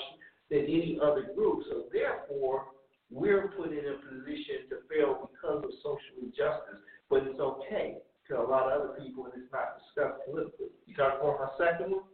than 0.50 0.60
any 0.60 0.98
other 1.02 1.34
group. 1.34 1.64
So 1.68 1.84
therefore, 1.92 2.66
we're 3.10 3.48
put 3.56 3.72
in 3.72 3.78
a 3.78 3.98
position 4.06 4.70
to 4.70 4.76
fail 4.86 5.30
because 5.32 5.64
of 5.64 5.70
social 5.82 6.22
injustice. 6.22 6.78
But 7.10 7.24
it's 7.26 7.40
okay 7.40 7.98
to 8.28 8.40
a 8.40 8.46
lot 8.46 8.70
of 8.70 8.80
other 8.80 8.94
people, 9.02 9.26
and 9.26 9.34
it's 9.42 9.52
not 9.52 9.78
discussed 9.82 10.22
politically. 10.26 10.72
You 10.86 10.94
talk 10.94 11.20
about 11.20 11.38
my 11.38 11.50
second 11.58 11.92
one, 11.92 12.04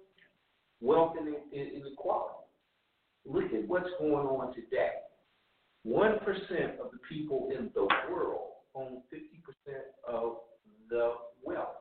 wealth 0.81 1.14
and 1.21 1.29
inequality. 1.52 2.49
Look 3.26 3.52
at 3.52 3.69
what's 3.69 3.88
going 3.99 4.26
on 4.26 4.55
today. 4.55 4.90
One 5.83 6.19
percent 6.21 6.81
of 6.83 6.90
the 6.93 7.00
people 7.09 7.50
in 7.57 7.71
the 7.75 7.87
world 8.11 8.50
own 8.75 9.02
fifty 9.11 9.40
percent 9.45 9.85
of 10.09 10.37
the 10.88 11.12
wealth. 11.45 11.81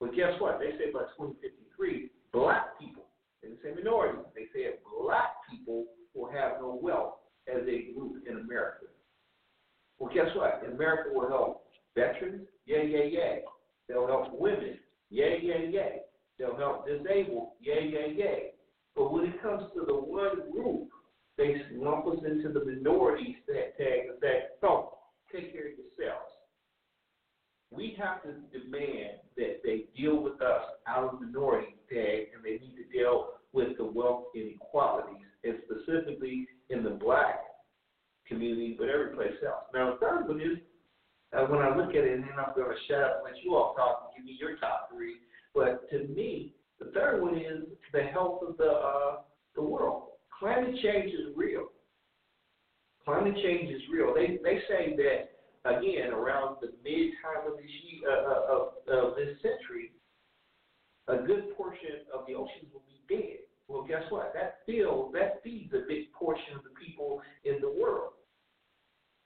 But 0.00 0.14
guess 0.14 0.32
what? 0.38 0.58
They 0.58 0.70
say 0.78 0.90
by 0.92 1.06
2053, 1.16 2.10
black 2.32 2.78
people, 2.80 3.04
they 3.42 3.50
say 3.62 3.74
minority, 3.74 4.18
they 4.34 4.46
say 4.52 4.70
black 5.00 5.30
people 5.50 5.86
will 6.14 6.30
have 6.30 6.60
no 6.60 6.78
wealth 6.82 7.14
as 7.48 7.62
a 7.68 7.92
group 7.92 8.24
in 8.28 8.38
America. 8.38 8.86
Well, 9.98 10.12
guess 10.12 10.26
what? 10.34 10.62
America 10.72 11.10
will 11.12 11.28
help 11.28 11.66
veterans, 11.94 12.46
yay, 12.66 12.86
yay, 12.86 13.10
yay. 13.12 13.42
They'll 13.88 14.06
help 14.06 14.38
women, 14.38 14.78
yay, 15.10 15.38
yay, 15.42 15.70
yay. 15.72 16.00
They'll 16.38 16.56
help 16.56 16.86
disabled, 16.86 17.50
yay, 17.60 17.90
yay, 17.92 18.14
yay. 18.16 18.50
But 18.96 19.12
when 19.12 19.24
it 19.24 19.42
comes 19.42 19.62
to 19.74 19.84
the 19.86 19.94
one 19.94 20.50
group, 20.50 20.88
they 21.38 21.62
lump 21.72 22.06
us 22.06 22.18
into 22.26 22.48
the 22.52 22.64
minorities 22.64 23.36
that 23.46 23.76
tag 23.78 24.08
and 24.08 24.18
say, 24.20 24.48
"Oh, 24.62 24.98
take 25.32 25.52
care 25.52 25.68
of 25.68 25.78
yourselves." 25.78 26.30
We 27.70 27.96
have 27.98 28.22
to 28.24 28.34
demand 28.52 29.20
that 29.36 29.62
they 29.64 29.86
deal 29.96 30.22
with 30.22 30.42
us 30.42 30.62
out 30.86 31.04
of 31.04 31.20
the 31.20 31.26
minority 31.26 31.76
tag, 31.88 32.28
and 32.34 32.44
they 32.44 32.58
need 32.58 32.76
to 32.76 32.84
deal 32.92 33.30
with 33.52 33.78
the 33.78 33.84
wealth 33.84 34.24
inequalities, 34.34 35.24
and 35.44 35.58
specifically 35.64 36.46
in 36.68 36.82
the 36.82 36.90
black 36.90 37.40
community, 38.26 38.76
but 38.78 38.88
every 38.88 39.14
place 39.14 39.36
else. 39.44 39.64
Now, 39.72 39.92
the 39.92 39.98
third 39.98 40.28
one 40.28 40.40
is 40.40 40.58
uh, 41.32 41.46
when 41.46 41.60
I 41.60 41.74
look 41.74 41.90
at 41.90 42.04
it, 42.04 42.12
and 42.12 42.24
then 42.24 42.36
I'm 42.36 42.54
going 42.54 42.68
to 42.68 42.82
shut 42.88 43.02
up 43.02 43.20
and 43.20 43.21
let 43.32 43.44
you 43.44 43.54
all 43.54 43.74
talk 43.74 44.04
and 44.04 44.16
give 44.16 44.24
me 44.24 44.36
your 44.38 44.56
top 44.56 44.88
three. 44.92 45.16
But 45.54 45.88
to 45.90 46.06
me, 46.08 46.54
the 46.78 46.90
third 46.92 47.22
one 47.22 47.36
is 47.36 47.64
the 47.92 48.02
health 48.02 48.40
of 48.46 48.56
the 48.56 48.70
uh, 48.70 49.16
the 49.54 49.62
world. 49.62 50.04
Climate 50.38 50.74
change 50.82 51.12
is 51.12 51.36
real. 51.36 51.68
Climate 53.04 53.34
change 53.42 53.70
is 53.70 53.82
real. 53.92 54.14
They 54.14 54.38
they 54.42 54.60
say 54.68 54.96
that 54.96 55.70
again 55.70 56.12
around 56.12 56.56
the 56.60 56.72
mid 56.84 57.12
time 57.22 57.50
of 57.50 57.56
this 57.56 57.70
year, 57.84 58.10
uh, 58.10 58.30
uh, 58.30 58.56
of, 58.56 58.68
of 58.88 59.16
this 59.16 59.36
century, 59.42 59.92
a 61.08 61.16
good 61.26 61.56
portion 61.56 62.04
of 62.12 62.26
the 62.26 62.34
oceans 62.34 62.72
will 62.72 62.82
be 62.86 63.14
dead. 63.14 63.38
Well, 63.68 63.84
guess 63.86 64.02
what? 64.10 64.32
That 64.34 64.58
feels 64.66 65.12
that 65.14 65.42
feeds 65.42 65.72
a 65.72 65.86
big 65.88 66.12
portion 66.12 66.56
of 66.56 66.64
the 66.64 66.74
people 66.78 67.22
in 67.44 67.60
the 67.60 67.70
world. 67.70 68.12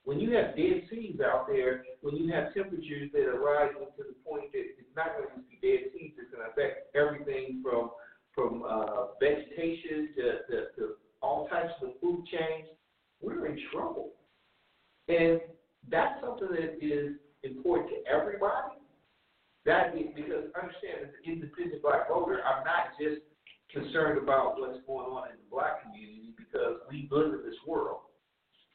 When 0.07 0.21
you 0.21 0.31
have 0.39 0.55
dead 0.55 0.87
seas 0.89 1.19
out 1.19 1.49
there, 1.49 1.83
when 2.01 2.15
you 2.15 2.33
have 2.33 2.55
temperatures 2.55 3.11
that 3.13 3.27
are 3.27 3.43
rising 3.43 3.91
to 3.99 4.05
the 4.07 4.15
point 4.23 4.53
that 4.53 4.63
it's 4.79 4.95
not 4.95 5.19
going 5.19 5.35
to 5.35 5.43
be 5.43 5.59
dead 5.59 5.91
seas, 5.91 6.15
it's 6.15 6.31
going 6.31 6.47
to 6.47 6.51
affect 6.55 6.95
everything 6.95 7.61
from 7.61 7.91
from 8.31 8.63
uh, 8.63 9.19
vegetation 9.19 10.15
to, 10.15 10.25
to, 10.47 10.57
to 10.77 10.83
all 11.23 11.49
types 11.49 11.73
of 11.83 11.99
food 12.01 12.23
chains. 12.31 12.69
We're 13.21 13.47
in 13.47 13.59
trouble, 13.73 14.13
and 15.09 15.41
that's 15.91 16.21
something 16.23 16.55
that 16.55 16.79
is 16.79 17.17
important 17.43 17.91
to 17.91 17.99
everybody. 18.07 18.79
That 19.65 19.99
is 19.99 20.15
because 20.15 20.55
understand 20.55 21.03
as 21.03 21.11
an 21.19 21.33
independent 21.33 21.83
black 21.83 22.07
voter, 22.07 22.47
I'm 22.47 22.63
not 22.63 22.95
just 22.95 23.27
concerned 23.75 24.23
about 24.23 24.55
what's 24.61 24.79
going 24.87 25.11
on 25.11 25.35
in 25.35 25.43
the 25.43 25.51
black 25.51 25.83
community 25.83 26.31
because 26.39 26.79
we 26.87 27.09
live 27.11 27.35
in 27.35 27.43
this 27.43 27.59
world 27.67 28.06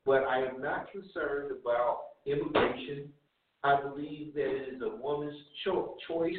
but 0.05 0.23
I 0.23 0.39
am 0.39 0.61
not 0.61 0.91
concerned 0.91 1.51
about 1.51 1.99
immigration. 2.25 3.09
I 3.63 3.79
believe 3.81 4.33
that 4.33 4.47
it 4.47 4.73
is 4.75 4.81
a 4.81 4.95
woman's 5.01 5.35
cho- 5.63 5.95
choice 6.07 6.33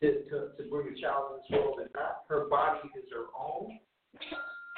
to, 0.00 0.24
to, 0.24 0.48
to 0.56 0.70
bring 0.70 0.94
a 0.96 1.00
child 1.00 1.32
into 1.32 1.42
this 1.50 1.58
world 1.58 1.80
and 1.80 1.90
not 1.94 2.24
her 2.28 2.48
body 2.48 2.80
is 2.96 3.04
her 3.12 3.26
own. 3.38 3.78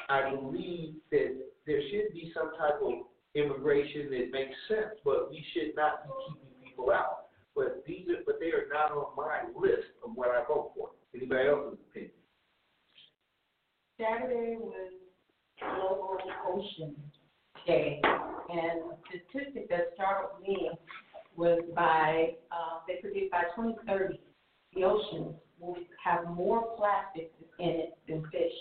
I 0.09 0.31
believe 0.31 0.95
that 1.13 1.37
there 1.67 1.81
should 1.91 2.13
be 2.13 2.33
some 2.35 2.51
type 2.59 2.81
of 2.83 2.93
immigration 3.35 4.11
that 4.11 4.31
makes 4.33 4.55
sense, 4.69 4.99
but 5.05 5.31
we 5.31 5.45
should 5.55 5.75
not 5.77 6.05
be 6.05 6.11
keeping 6.29 6.69
people 6.69 6.91
out. 6.91 7.27
But 7.55 7.85
these 7.87 8.07
are, 8.09 8.23
but 8.27 8.41
they 8.41 8.49
are 8.49 8.67
not 8.73 8.91
on 8.91 9.17
my 9.17 9.49
list 9.59 9.87
of 10.05 10.11
what 10.15 10.29
I 10.29 10.45
vote 10.47 10.73
for. 10.77 10.91
Anybody 11.15 11.49
else's 11.49 11.79
opinion? 11.91 12.11
Saturday 13.99 14.57
was 14.59 14.93
Global 15.61 16.19
Ocean 16.49 16.97
Day, 17.67 18.01
and 18.05 18.81
a 18.93 18.97
statistic 19.09 19.69
that 19.71 19.93
startled 19.95 20.41
me 20.47 20.71
was 21.37 21.61
by 21.75 22.35
uh, 22.53 22.81
they 22.87 22.97
predict 23.01 23.31
by 23.33 23.43
2030 23.57 24.21
the 24.75 24.85
oceans 24.85 25.35
will 25.59 25.77
have 26.03 26.25
more 26.35 26.75
plastic 26.77 27.33
in 27.59 27.69
it 27.69 27.99
than 28.09 28.23
fish. 28.31 28.53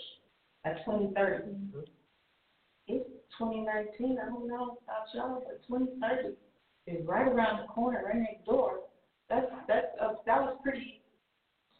By 0.62 0.72
2030, 0.84 1.44
mm-hmm. 1.44 1.80
it's 2.86 3.08
2019. 3.38 4.18
I 4.22 4.28
don't 4.28 4.48
know 4.48 4.78
about 4.84 5.12
y'all, 5.12 5.44
but 5.46 5.60
2030 5.68 6.36
is 6.86 7.06
right 7.06 7.26
around 7.26 7.62
the 7.62 7.66
corner, 7.66 8.02
right 8.06 8.16
next 8.16 8.44
door. 8.46 8.80
That's 9.28 9.46
that's 9.68 9.86
uh, 10.00 10.14
that 10.26 10.40
was 10.40 10.56
pretty 10.62 11.02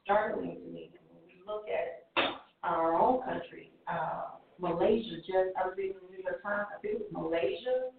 startling 0.02 0.56
to 0.56 0.72
me 0.72 0.90
when 1.10 1.22
we 1.26 1.42
look 1.46 1.64
at 1.68 2.24
our 2.62 2.94
own 2.94 3.22
country. 3.22 3.70
Uh, 3.86 4.38
Malaysia 4.58 5.16
just, 5.18 5.50
I 5.60 5.66
was 5.66 5.74
reading 5.76 5.96
the 6.02 6.16
New 6.16 6.22
York 6.22 6.42
Times, 6.42 6.66
I 6.76 6.80
think 6.80 6.94
it 6.94 7.00
was 7.00 7.12
Malaysia 7.12 7.90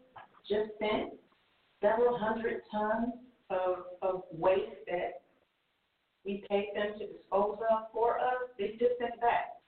just 0.47 0.71
sent 0.79 1.13
several 1.81 2.17
hundred 2.17 2.61
tons 2.71 3.13
of, 3.49 3.85
of 4.01 4.23
waste 4.31 4.85
that 4.87 5.21
we 6.25 6.43
paid 6.49 6.69
them 6.75 6.97
to 6.97 7.07
dispose 7.07 7.57
of 7.71 7.91
for 7.93 8.19
us. 8.19 8.49
They 8.57 8.77
just 8.79 8.97
sent 8.99 9.19
back. 9.21 9.61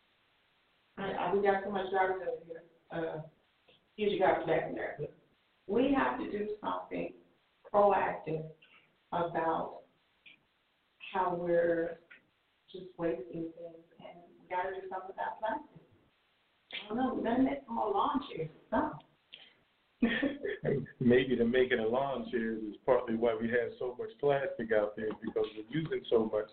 I, 0.97 1.11
I, 1.11 1.33
we 1.33 1.43
got 1.43 1.63
so 1.63 1.71
much 1.71 1.85
garbage 1.91 2.27
over 2.27 2.41
here. 2.47 2.63
Uh, 2.91 3.21
your 3.97 4.19
garbage 4.19 4.47
back 4.47 4.69
in 4.69 4.75
there. 4.75 4.97
We 5.67 5.93
have 5.97 6.19
to 6.19 6.31
do 6.31 6.47
something 6.61 7.13
proactive 7.73 8.43
about 9.11 9.81
how 11.13 11.35
we're 11.35 11.99
just 12.71 12.85
wasting 12.97 13.49
things, 13.57 13.85
and 13.99 14.21
we 14.39 14.49
got 14.49 14.63
to 14.63 14.81
do 14.81 14.87
something 14.89 15.13
about 15.13 15.39
plastic. 15.39 15.76
I 16.89 16.93
lawn. 18.71 18.91
Maybe 20.99 21.35
make 21.43 21.71
it 21.71 21.79
a 21.79 21.87
lawn 21.87 22.27
chairs 22.31 22.61
is 22.63 22.75
partly 22.85 23.15
why 23.15 23.35
we 23.39 23.47
have 23.47 23.71
so 23.79 23.95
much 23.97 24.09
plastic 24.19 24.71
out 24.71 24.95
there 24.95 25.09
because 25.21 25.45
we're 25.55 25.79
using 25.79 26.01
so 26.09 26.29
much. 26.31 26.45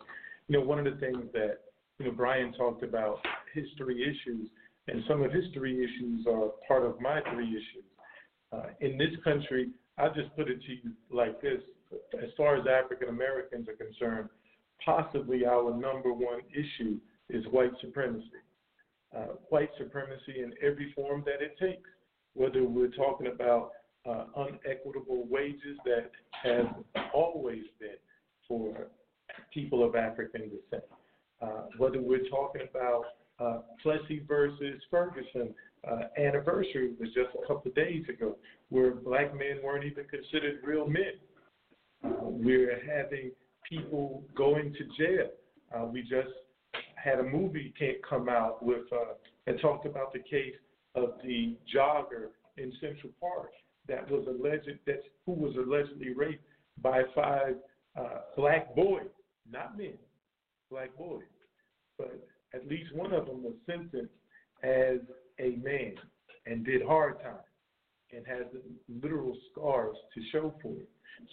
You 0.49 0.59
know, 0.59 0.65
one 0.65 0.79
of 0.79 0.85
the 0.85 0.99
things 1.01 1.25
that 1.33 1.59
you 1.99 2.07
know 2.07 2.13
Brian 2.13 2.53
talked 2.53 2.83
about 2.83 3.19
history 3.53 4.03
issues. 4.03 4.49
and 4.89 5.03
some 5.09 5.23
of 5.23 5.33
his 5.33 5.45
three 5.55 5.83
issues 5.85 6.27
are 6.27 6.51
part 6.67 6.85
of 6.85 7.01
my 7.01 7.21
three 7.33 7.49
issues. 7.49 7.85
Uh, 8.53 8.69
in 8.81 8.99
this 8.99 9.11
country, 9.23 9.71
I'll 9.99 10.15
just 10.15 10.35
put 10.37 10.49
it 10.49 10.61
to 10.63 10.73
you 10.73 10.93
like 11.11 11.41
this 11.41 11.61
as 12.23 12.31
far 12.37 12.57
as 12.57 12.67
African 12.67 13.09
Americans 13.09 13.69
are 13.69 13.75
concerned, 13.75 14.29
possibly 14.85 15.45
our 15.47 15.71
number 15.71 16.13
one 16.13 16.41
issue 16.53 16.99
is 17.31 17.45
white 17.51 17.73
supremacy. 17.81 18.43
Uh, 19.17 19.35
white 19.49 19.71
supremacy 19.79 20.43
in 20.43 20.53
every 20.61 20.93
form 20.93 21.23
that 21.25 21.41
it 21.41 21.57
takes, 21.59 21.89
whether 22.35 22.65
we're 22.65 22.89
talking 22.89 23.29
about 23.29 23.71
uh, 24.07 24.25
unequitable 24.37 25.25
wages 25.31 25.79
that 25.85 26.11
have 26.43 26.67
always 27.15 27.63
been 27.79 27.97
for 28.49 28.89
people 29.53 29.85
of 29.85 29.95
African 29.95 30.43
descent, 30.43 30.85
uh, 31.41 31.63
whether 31.79 32.01
we're 32.01 32.29
talking 32.29 32.63
about 32.69 33.05
uh, 33.39 33.61
Plessy 33.83 34.23
versus 34.27 34.83
Ferguson 34.91 35.55
uh, 35.89 36.03
anniversary 36.19 36.93
was 36.99 37.09
just 37.09 37.31
a 37.43 37.47
couple 37.47 37.71
of 37.71 37.75
days 37.75 38.05
ago, 38.09 38.37
where 38.71 38.93
black 38.93 39.33
men 39.35 39.59
weren't 39.63 39.85
even 39.85 40.05
considered 40.07 40.61
real 40.65 40.87
men. 40.87 41.13
Uh, 42.05 42.11
we're 42.23 42.81
having 42.85 43.31
people 43.69 44.23
going 44.35 44.73
to 44.75 44.85
jail. 44.97 45.29
Uh, 45.75 45.85
we 45.87 46.03
just 46.03 46.29
had 47.05 47.21
a 47.21 47.23
movie 47.23 47.73
come 48.09 48.29
out 48.29 48.65
with 48.65 48.91
uh, 48.93 49.15
and 49.47 49.61
talked 49.61 49.87
about 49.87 50.13
the 50.13 50.21
case 50.21 50.55
of 50.95 51.15
the 51.23 51.57
jogger 51.75 52.29
in 52.57 52.73
Central 52.81 53.13
Park 53.21 53.51
that 53.87 54.11
was 54.11 54.27
alleged 54.27 54.79
that 54.87 55.03
who 55.27 55.33
was 55.33 55.55
allegedly 55.57 56.15
raped 56.15 56.45
by 56.83 57.03
five 57.15 57.57
uh, 57.99 58.21
black 58.37 58.75
boys, 58.75 59.07
not 59.51 59.77
men, 59.77 59.93
black 60.71 60.97
boys. 60.97 61.23
But 61.99 62.27
at 62.55 62.67
least 62.67 62.95
one 62.95 63.13
of 63.13 63.27
them 63.27 63.43
was 63.43 63.55
sentenced 63.67 64.13
as 64.63 64.99
a 65.39 65.57
man 65.63 65.95
and 66.47 66.65
did 66.65 66.83
hard 66.83 67.21
time 67.23 67.35
and 68.17 68.27
has 68.27 68.47
literal 69.03 69.37
scars 69.51 69.97
to 70.15 70.21
show 70.33 70.55
for 70.63 70.73
it. 70.73 70.89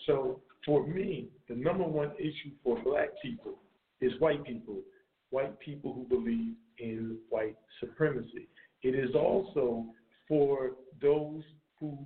So 0.06 0.42
for 0.66 0.86
me, 0.86 1.30
the 1.48 1.56
number 1.56 1.84
one 1.84 2.12
issue 2.20 2.52
for 2.64 2.82
black 2.84 3.10
people 3.22 3.60
is 4.02 4.12
white 4.20 4.44
people, 4.44 4.80
white 5.32 5.60
people 5.60 5.94
who 5.94 6.04
believe 6.04 6.54
in 6.78 7.18
white 7.30 7.58
supremacy. 7.80 8.48
It 8.84 8.96
is 8.96 9.16
also 9.16 9.86
for 10.28 10.72
those 11.02 11.44
who 11.80 11.98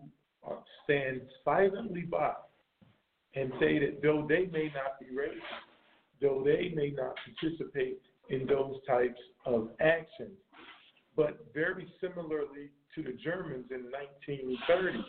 stand 0.84 1.22
silently 1.44 2.02
by 2.02 2.34
and 3.36 3.52
say 3.60 3.80
that 3.80 4.02
though 4.02 4.26
they 4.28 4.46
may 4.46 4.72
not 4.74 5.00
be 5.00 5.08
racist, 5.08 5.42
though 6.22 6.42
they 6.46 6.72
may 6.76 6.92
not 6.92 7.16
participate 7.26 8.00
in 8.30 8.48
those 8.48 8.76
types 8.88 9.20
of 9.46 9.70
actions, 9.82 10.38
but 11.16 11.46
very 11.54 11.92
similarly 12.00 12.70
to 12.94 13.04
the 13.04 13.18
Germans 13.24 13.66
in 13.72 13.84
the 13.84 13.92
1930s, 13.92 15.04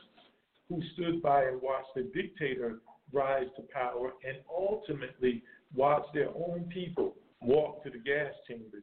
who 0.69 0.83
stood 0.95 1.23
by 1.23 1.45
and 1.45 1.63
watched 1.63 1.95
the 1.95 2.11
dictator 2.15 2.81
rise 3.13 3.47
to 3.57 3.63
power 3.73 4.13
and 4.27 4.39
ultimately 4.51 5.43
watched 5.75 6.13
their 6.13 6.31
own 6.31 6.69
people 6.73 7.15
walk 7.43 7.83
to 7.85 7.91
the 7.91 7.99
gas 7.99 8.33
chambers. 8.49 8.83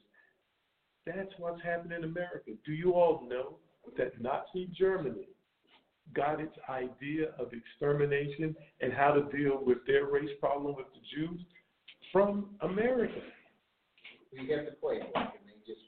That's 1.05 1.31
what's 1.37 1.61
happening 1.63 1.97
in 1.97 2.03
America. 2.03 2.51
Do 2.65 2.71
you 2.71 2.93
all 2.93 3.27
know 3.27 3.57
that 3.97 4.21
Nazi 4.21 4.69
Germany 4.77 5.27
got 6.15 6.39
its 6.39 6.55
idea 6.69 7.29
of 7.39 7.51
extermination 7.53 8.55
and 8.81 8.93
how 8.93 9.11
to 9.11 9.37
deal 9.37 9.59
with 9.63 9.79
their 9.85 10.05
race 10.05 10.29
problem 10.39 10.75
with 10.75 10.87
the 10.93 11.01
Jews 11.15 11.41
from 12.11 12.51
America? 12.61 13.19
You 14.31 14.47
get 14.47 14.65
the 14.65 14.75
point. 14.75 15.03
just 15.65 15.81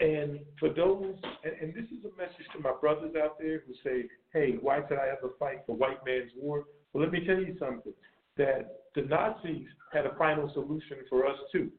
and 0.00 0.40
for 0.60 0.68
those, 0.68 1.14
and, 1.44 1.52
and 1.60 1.74
this 1.74 1.90
is 1.90 2.04
a 2.04 2.16
message 2.16 2.46
to 2.54 2.60
my 2.60 2.72
brothers 2.80 3.14
out 3.20 3.38
there 3.38 3.62
who 3.66 3.72
say, 3.82 4.08
hey, 4.32 4.58
why 4.60 4.80
should 4.88 4.98
I 4.98 5.08
ever 5.08 5.32
fight 5.38 5.62
for 5.66 5.74
white 5.76 6.04
man's 6.06 6.30
war? 6.36 6.64
Well, 6.92 7.02
let 7.02 7.12
me 7.12 7.24
tell 7.24 7.38
you 7.38 7.56
something 7.58 7.92
that 8.38 8.78
the 8.94 9.02
Nazis 9.02 9.66
had 9.92 10.06
a 10.06 10.14
final 10.16 10.50
solution 10.54 10.98
for 11.08 11.26
us 11.26 11.36
too. 11.52 11.70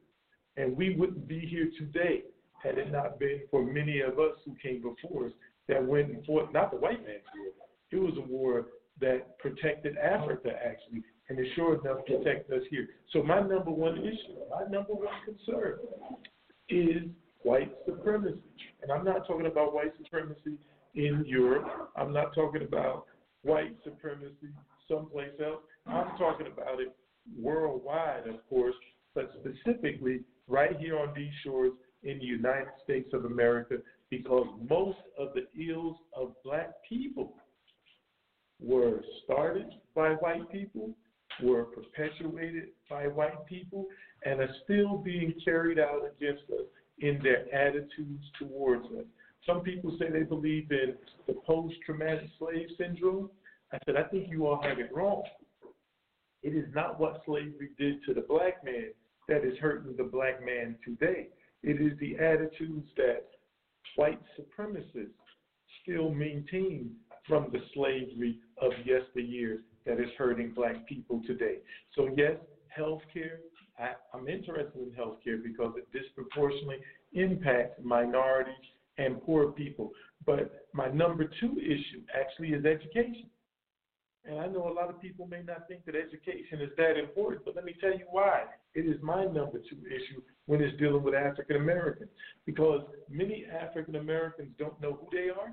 And 0.57 0.75
we 0.75 0.95
wouldn't 0.95 1.27
be 1.27 1.39
here 1.39 1.69
today 1.77 2.23
had 2.61 2.77
it 2.77 2.91
not 2.91 3.19
been 3.19 3.41
for 3.49 3.63
many 3.63 4.01
of 4.01 4.19
us 4.19 4.35
who 4.45 4.55
came 4.61 4.81
before 4.81 5.27
us 5.27 5.31
that 5.67 5.85
went 5.85 6.09
and 6.09 6.25
fought 6.25 6.53
not 6.53 6.71
the 6.71 6.77
white 6.77 7.01
man's 7.05 7.23
war. 7.37 7.53
It 7.91 7.97
was 7.97 8.13
a 8.17 8.31
war 8.31 8.67
that 8.99 9.37
protected 9.39 9.97
Africa 9.97 10.51
actually, 10.63 11.03
and 11.29 11.39
it 11.39 11.47
sure 11.55 11.79
enough 11.79 12.05
protect 12.05 12.51
us 12.51 12.61
here. 12.69 12.87
So 13.13 13.23
my 13.23 13.39
number 13.39 13.71
one 13.71 13.99
issue, 13.99 14.35
my 14.49 14.63
number 14.69 14.93
one 14.93 15.13
concern 15.25 15.79
is 16.67 17.03
white 17.43 17.71
supremacy. 17.85 18.41
And 18.81 18.91
I'm 18.91 19.05
not 19.05 19.25
talking 19.25 19.45
about 19.45 19.73
white 19.73 19.93
supremacy 20.03 20.57
in 20.95 21.23
Europe. 21.25 21.91
I'm 21.95 22.11
not 22.11 22.35
talking 22.35 22.63
about 22.63 23.05
white 23.43 23.75
supremacy 23.83 24.49
someplace 24.89 25.31
else. 25.43 25.61
I'm 25.89 26.17
talking 26.17 26.47
about 26.47 26.79
it 26.79 26.95
worldwide, 27.37 28.27
of 28.27 28.47
course, 28.49 28.75
but 29.15 29.31
specifically 29.39 30.21
right 30.47 30.77
here 30.79 30.97
on 30.99 31.13
these 31.15 31.31
shores 31.43 31.71
in 32.03 32.19
the 32.19 32.25
United 32.25 32.69
States 32.83 33.09
of 33.13 33.25
America, 33.25 33.77
because 34.09 34.47
most 34.69 34.97
of 35.17 35.29
the 35.33 35.47
ills 35.61 35.97
of 36.15 36.33
black 36.43 36.71
people 36.87 37.33
were 38.59 39.01
started 39.23 39.67
by 39.95 40.11
white 40.13 40.49
people, 40.51 40.91
were 41.43 41.65
perpetuated 41.65 42.69
by 42.89 43.07
white 43.07 43.45
people, 43.45 43.85
and 44.25 44.39
are 44.41 44.55
still 44.63 44.97
being 44.97 45.33
carried 45.43 45.79
out 45.79 46.01
against 46.17 46.43
us 46.51 46.65
in 46.99 47.19
their 47.23 47.53
attitudes 47.53 48.23
towards 48.37 48.85
us. 48.87 49.05
Some 49.45 49.61
people 49.61 49.95
say 49.97 50.09
they 50.11 50.23
believe 50.23 50.71
in 50.71 50.95
the 51.27 51.33
post 51.45 51.75
traumatic 51.85 52.29
slave 52.37 52.67
syndrome. 52.77 53.29
I 53.71 53.77
said, 53.85 53.95
I 53.95 54.03
think 54.03 54.29
you 54.29 54.47
all 54.47 54.61
have 54.61 54.79
it 54.79 54.89
wrong. 54.93 55.23
It 56.43 56.55
is 56.55 56.65
not 56.73 56.99
what 56.99 57.21
slavery 57.25 57.71
did 57.77 58.03
to 58.05 58.13
the 58.13 58.21
black 58.21 58.63
man 58.63 58.91
that 59.27 59.43
is 59.45 59.57
hurting 59.59 59.95
the 59.97 60.03
black 60.03 60.43
man 60.43 60.75
today. 60.83 61.27
It 61.63 61.81
is 61.81 61.97
the 61.99 62.17
attitudes 62.17 62.87
that 62.97 63.27
white 63.95 64.19
supremacists 64.39 65.09
still 65.83 66.11
maintain 66.11 66.91
from 67.27 67.51
the 67.51 67.59
slavery 67.73 68.39
of 68.61 68.71
yesteryear 68.85 69.59
that 69.85 69.99
is 69.99 70.09
hurting 70.17 70.51
black 70.55 70.87
people 70.87 71.21
today. 71.27 71.57
So, 71.95 72.09
yes, 72.15 72.37
healthcare, 72.77 73.39
I, 73.77 73.91
I'm 74.13 74.27
interested 74.27 74.81
in 74.81 74.91
healthcare 74.91 75.41
because 75.43 75.73
it 75.77 75.87
disproportionately 75.91 76.77
impacts 77.13 77.79
minorities 77.83 78.53
and 78.97 79.21
poor 79.23 79.51
people. 79.51 79.91
But 80.25 80.67
my 80.73 80.89
number 80.89 81.29
two 81.39 81.57
issue 81.59 82.01
actually 82.13 82.49
is 82.49 82.65
education. 82.65 83.29
And 84.29 84.39
I 84.39 84.45
know 84.45 84.69
a 84.69 84.73
lot 84.73 84.89
of 84.89 85.01
people 85.01 85.25
may 85.25 85.41
not 85.41 85.67
think 85.67 85.85
that 85.85 85.95
education 85.95 86.61
is 86.61 86.69
that 86.77 86.99
important, 86.99 87.45
but 87.45 87.55
let 87.55 87.65
me 87.65 87.73
tell 87.81 87.91
you 87.91 88.05
why. 88.11 88.43
It 88.75 88.81
is 88.81 89.01
my 89.01 89.25
number 89.25 89.57
two 89.57 89.79
issue 89.87 90.21
when 90.45 90.61
it's 90.61 90.77
dealing 90.77 91.01
with 91.01 91.15
African 91.15 91.55
Americans. 91.55 92.11
Because 92.45 92.81
many 93.09 93.47
African 93.51 93.95
Americans 93.95 94.49
don't 94.59 94.79
know 94.79 94.99
who 95.01 95.07
they 95.11 95.29
are, 95.29 95.51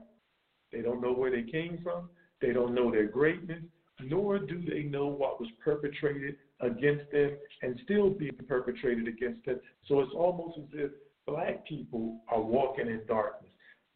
they 0.73 0.83
don't 0.83 1.01
know 1.01 1.15
where 1.15 1.31
they 1.31 1.51
came 1.51 1.79
from, 1.83 2.11
they 2.43 2.53
don't 2.53 2.75
know 2.75 2.91
their 2.91 3.07
greatness, 3.07 3.63
nor 4.03 4.39
do 4.39 4.63
they 4.69 4.83
know 4.83 5.07
what 5.07 5.41
was 5.41 5.49
perpetrated 5.65 6.37
against 6.61 7.11
them 7.11 7.31
and 7.63 7.81
still 7.85 8.11
being 8.11 8.37
perpetrated 8.47 9.09
against 9.09 9.43
them. 9.47 9.59
So 9.89 10.01
it's 10.01 10.13
almost 10.15 10.59
as 10.59 10.65
if 10.75 10.91
black 11.27 11.67
people 11.67 12.21
are 12.29 12.43
walking 12.43 12.89
in 12.89 13.01
darkness. 13.09 13.51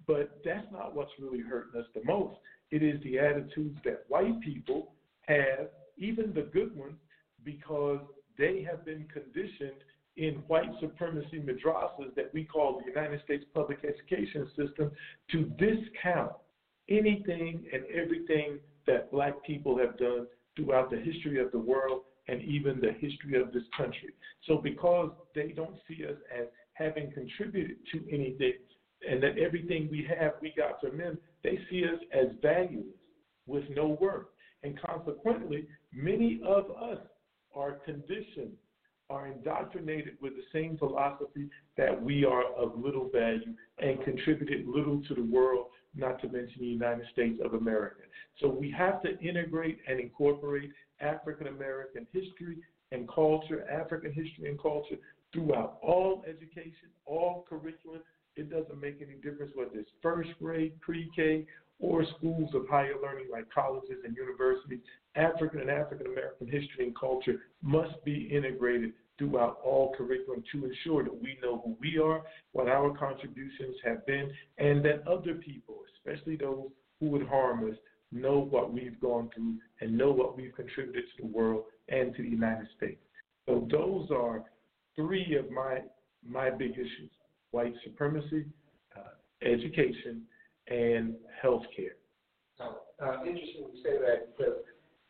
But 0.07 0.41
that's 0.43 0.67
not 0.73 0.97
what's 0.97 1.13
really 1.21 1.41
hurting 1.41 1.79
us 1.79 1.87
the 1.95 2.03
most. 2.03 2.39
It 2.71 2.83
is 2.83 3.03
the 3.03 3.19
attitudes 3.19 3.79
that 3.85 4.05
white 4.09 4.41
people 4.41 4.93
have, 5.27 5.69
even 5.99 6.33
the 6.33 6.43
good 6.43 6.77
ones, 6.77 6.97
because 7.45 8.01
they 8.39 8.63
have 8.69 8.85
been 8.85 9.07
conditioned 9.13 9.83
in 10.17 10.35
white 10.49 10.71
supremacy 10.81 11.41
madrasas 11.41 12.15
that 12.17 12.33
we 12.35 12.45
call 12.45 12.81
the 12.81 12.91
United 12.91 13.23
States 13.25 13.45
public 13.55 13.79
education 13.85 14.49
system 14.57 14.91
to 15.31 15.45
discount 15.59 16.33
anything 16.89 17.65
and 17.73 17.83
everything 17.95 18.59
that 18.87 19.11
black 19.11 19.35
people 19.45 19.79
have 19.79 19.97
done 19.99 20.27
throughout 20.57 20.91
the 20.91 20.97
history 20.97 21.41
of 21.41 21.51
the 21.53 21.59
world 21.59 22.03
and 22.29 22.43
even 22.43 22.81
the 22.81 22.93
history 22.99 23.41
of 23.41 23.53
this 23.53 23.63
country. 23.77 24.11
So, 24.47 24.57
because 24.57 25.11
they 25.35 25.49
don't 25.49 25.77
see 25.89 26.05
us 26.05 26.17
as 26.37 26.47
having 26.75 27.13
contributed 27.13 27.77
to 27.93 28.05
anything 28.13 28.55
and 29.09 29.23
that 29.23 29.39
everything 29.39 29.89
we 29.91 30.07
have 30.19 30.33
we 30.41 30.53
got 30.57 30.81
from 30.81 30.99
them, 30.99 31.19
they 31.43 31.59
see 31.71 31.85
us 31.85 32.01
as 32.13 32.29
valueless 32.43 32.87
with 33.47 33.65
no 33.75 33.99
worth. 34.01 34.27
And 34.63 34.79
consequently, 34.81 35.67
many 35.93 36.41
of 36.47 36.71
us 36.71 36.99
are 37.55 37.73
conditioned, 37.85 38.53
are 39.09 39.27
indoctrinated 39.27 40.15
with 40.21 40.35
the 40.35 40.45
same 40.53 40.77
philosophy 40.79 41.49
that 41.77 42.01
we 42.01 42.25
are 42.25 42.45
of 42.55 42.79
little 42.79 43.09
value 43.09 43.55
and 43.79 44.03
contributed 44.05 44.67
little 44.67 45.03
to 45.09 45.15
the 45.15 45.23
world, 45.23 45.67
not 45.95 46.21
to 46.21 46.29
mention 46.29 46.61
the 46.61 46.67
United 46.67 47.07
States 47.13 47.41
of 47.45 47.55
America. 47.55 48.03
So 48.41 48.49
we 48.49 48.71
have 48.73 49.03
to 49.03 49.19
integrate 49.19 49.79
and 49.89 49.99
incorporate 49.99 50.71
African 51.01 51.49
American 51.49 52.07
history 52.13 52.59
and 52.93 53.09
culture, 53.09 53.69
African 53.69 54.13
history 54.13 54.49
and 54.49 54.61
culture 54.61 54.97
throughout 55.33 55.79
all 55.83 56.25
education, 56.29 56.91
all 57.07 57.47
curriculum, 57.49 58.01
it 58.37 58.51
doesn't 58.51 58.81
make 58.81 59.03
any 59.03 59.17
difference 59.17 59.53
whether 59.55 59.79
it's 59.79 59.91
first 60.03 60.31
grade, 60.41 60.81
pre-K, 60.81 61.47
or 61.79 62.05
schools 62.17 62.51
of 62.55 62.69
higher 62.69 62.95
learning 63.03 63.29
like 63.33 63.51
colleges 63.53 63.99
and 64.05 64.17
universities. 64.17 64.81
African 65.17 65.61
and 65.61 65.71
African 65.71 66.07
American 66.07 66.47
history 66.47 66.85
and 66.85 66.99
culture 66.99 67.41
must 67.63 68.03
be 68.05 68.29
integrated 68.31 68.93
throughout 69.19 69.59
all 69.63 69.95
curriculum 69.97 70.43
to 70.53 70.65
ensure 70.65 71.05
that 71.05 71.23
we 71.23 71.39
know 71.43 71.61
who 71.65 71.77
we 71.81 71.99
are, 71.99 72.23
what 72.53 72.69
our 72.69 72.97
contributions 72.97 73.77
have 73.85 74.07
been, 74.07 74.31
and 74.59 74.85
that 74.85 75.07
other 75.07 75.35
people, 75.35 75.77
especially 75.97 76.37
those 76.37 76.69
who 77.01 77.07
would 77.07 77.27
harm 77.27 77.71
us, 77.71 77.77
know 78.13 78.39
what 78.39 78.73
we've 78.73 78.99
gone 79.01 79.31
through 79.35 79.55
and 79.81 79.97
know 79.97 80.11
what 80.11 80.37
we've 80.37 80.55
contributed 80.55 81.05
to 81.17 81.23
the 81.23 81.29
world 81.29 81.65
and 81.89 82.15
to 82.17 82.23
the 82.23 82.29
United 82.29 82.67
States. 82.77 83.01
So 83.47 83.67
those 83.71 84.11
are 84.11 84.45
three 84.97 85.37
of 85.37 85.51
my 85.51 85.81
my 86.27 86.51
big 86.51 86.73
issues: 86.73 87.11
white 87.51 87.75
supremacy, 87.85 88.47
uh, 88.97 89.47
education, 89.47 90.23
and 90.69 91.15
health 91.41 91.65
care. 91.77 91.97
uh, 93.03 93.25
interesting 93.25 93.71
you 93.73 93.83
say 93.83 93.99
that 93.99 94.37
because 94.37 94.59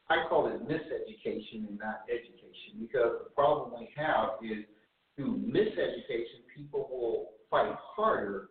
I 0.09 0.29
call 0.29 0.49
it 0.49 0.63
miseducation 0.67 1.69
and 1.69 1.79
not 1.79 2.03
education 2.09 2.81
because 2.81 3.25
the 3.25 3.31
problem 3.35 3.73
we 3.79 3.91
have 3.97 4.31
is 4.43 4.65
through 5.17 5.39
miseducation, 5.39 6.47
people 6.57 6.89
will 6.91 7.31
fight 7.51 7.75
harder 7.97 8.49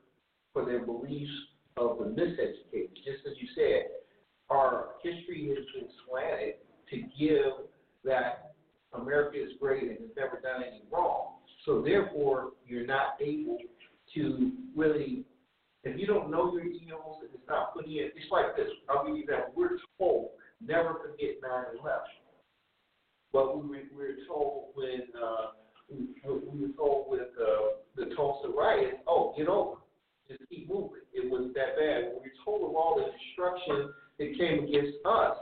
for 0.54 0.66
their 0.66 0.86
beliefs 0.86 1.32
of 1.78 1.98
the 2.00 2.06
miseducated. 2.06 2.96
Just 2.96 3.26
as 3.26 3.34
you 3.40 3.48
said, 3.56 3.86
our 4.50 4.90
history 5.04 5.50
has 5.56 5.66
been 5.74 5.90
slanted 6.08 6.56
to 6.90 6.98
give 7.18 7.68
that 8.04 8.54
America 8.94 9.42
is 9.42 9.52
great 9.60 9.84
and 9.84 9.92
has 9.92 10.10
never 10.18 10.40
done 10.42 10.64
any 10.68 10.84
wrong. 10.92 11.36
So 11.66 11.82
therefore, 11.82 12.52
you're 12.66 12.86
not 12.86 13.18
able 13.22 13.58
to 14.16 14.52
really, 14.76 15.26
if 15.84 16.00
you 16.00 16.08
don't 16.08 16.32
know 16.32 16.54
your 16.54 16.66
EOs 16.66 17.22
and 17.22 17.30
it's 17.34 17.48
not 17.48 17.74
put 17.74 17.86
in, 17.86 18.12
it's 18.16 18.32
like 18.32 18.56
this. 18.56 18.68
I'll 18.90 19.06
give 19.06 19.18
you 19.18 19.26
that. 19.28 19.56
We're 19.56 19.78
told 19.98 20.30
never 20.66 20.96
forget 20.96 21.42
9 21.42 21.52
11. 21.82 22.00
But 23.32 23.58
we 23.58 23.70
were, 23.70 23.84
we 23.96 23.98
were 23.98 24.20
told 24.28 24.70
when, 24.74 25.02
uh, 25.16 25.52
we, 25.90 26.08
we 26.26 26.68
were 26.68 26.74
told 26.76 27.06
with 27.10 27.30
uh, 27.40 27.78
the 27.96 28.14
Tulsa 28.16 28.50
riot, 28.50 29.00
oh, 29.08 29.34
get 29.38 29.48
over. 29.48 29.78
Just 30.28 30.42
keep 30.50 30.70
moving. 30.70 31.02
It 31.14 31.30
wasn't 31.30 31.56
that 31.56 31.78
bad. 31.78 32.06
When 32.06 32.22
we 32.22 32.30
were 32.30 32.44
told 32.46 32.70
of 32.70 32.76
all 32.76 32.98
the 32.98 33.12
destruction 33.12 33.94
that 34.20 34.38
came 34.38 34.64
against 34.66 34.98
us, 35.06 35.38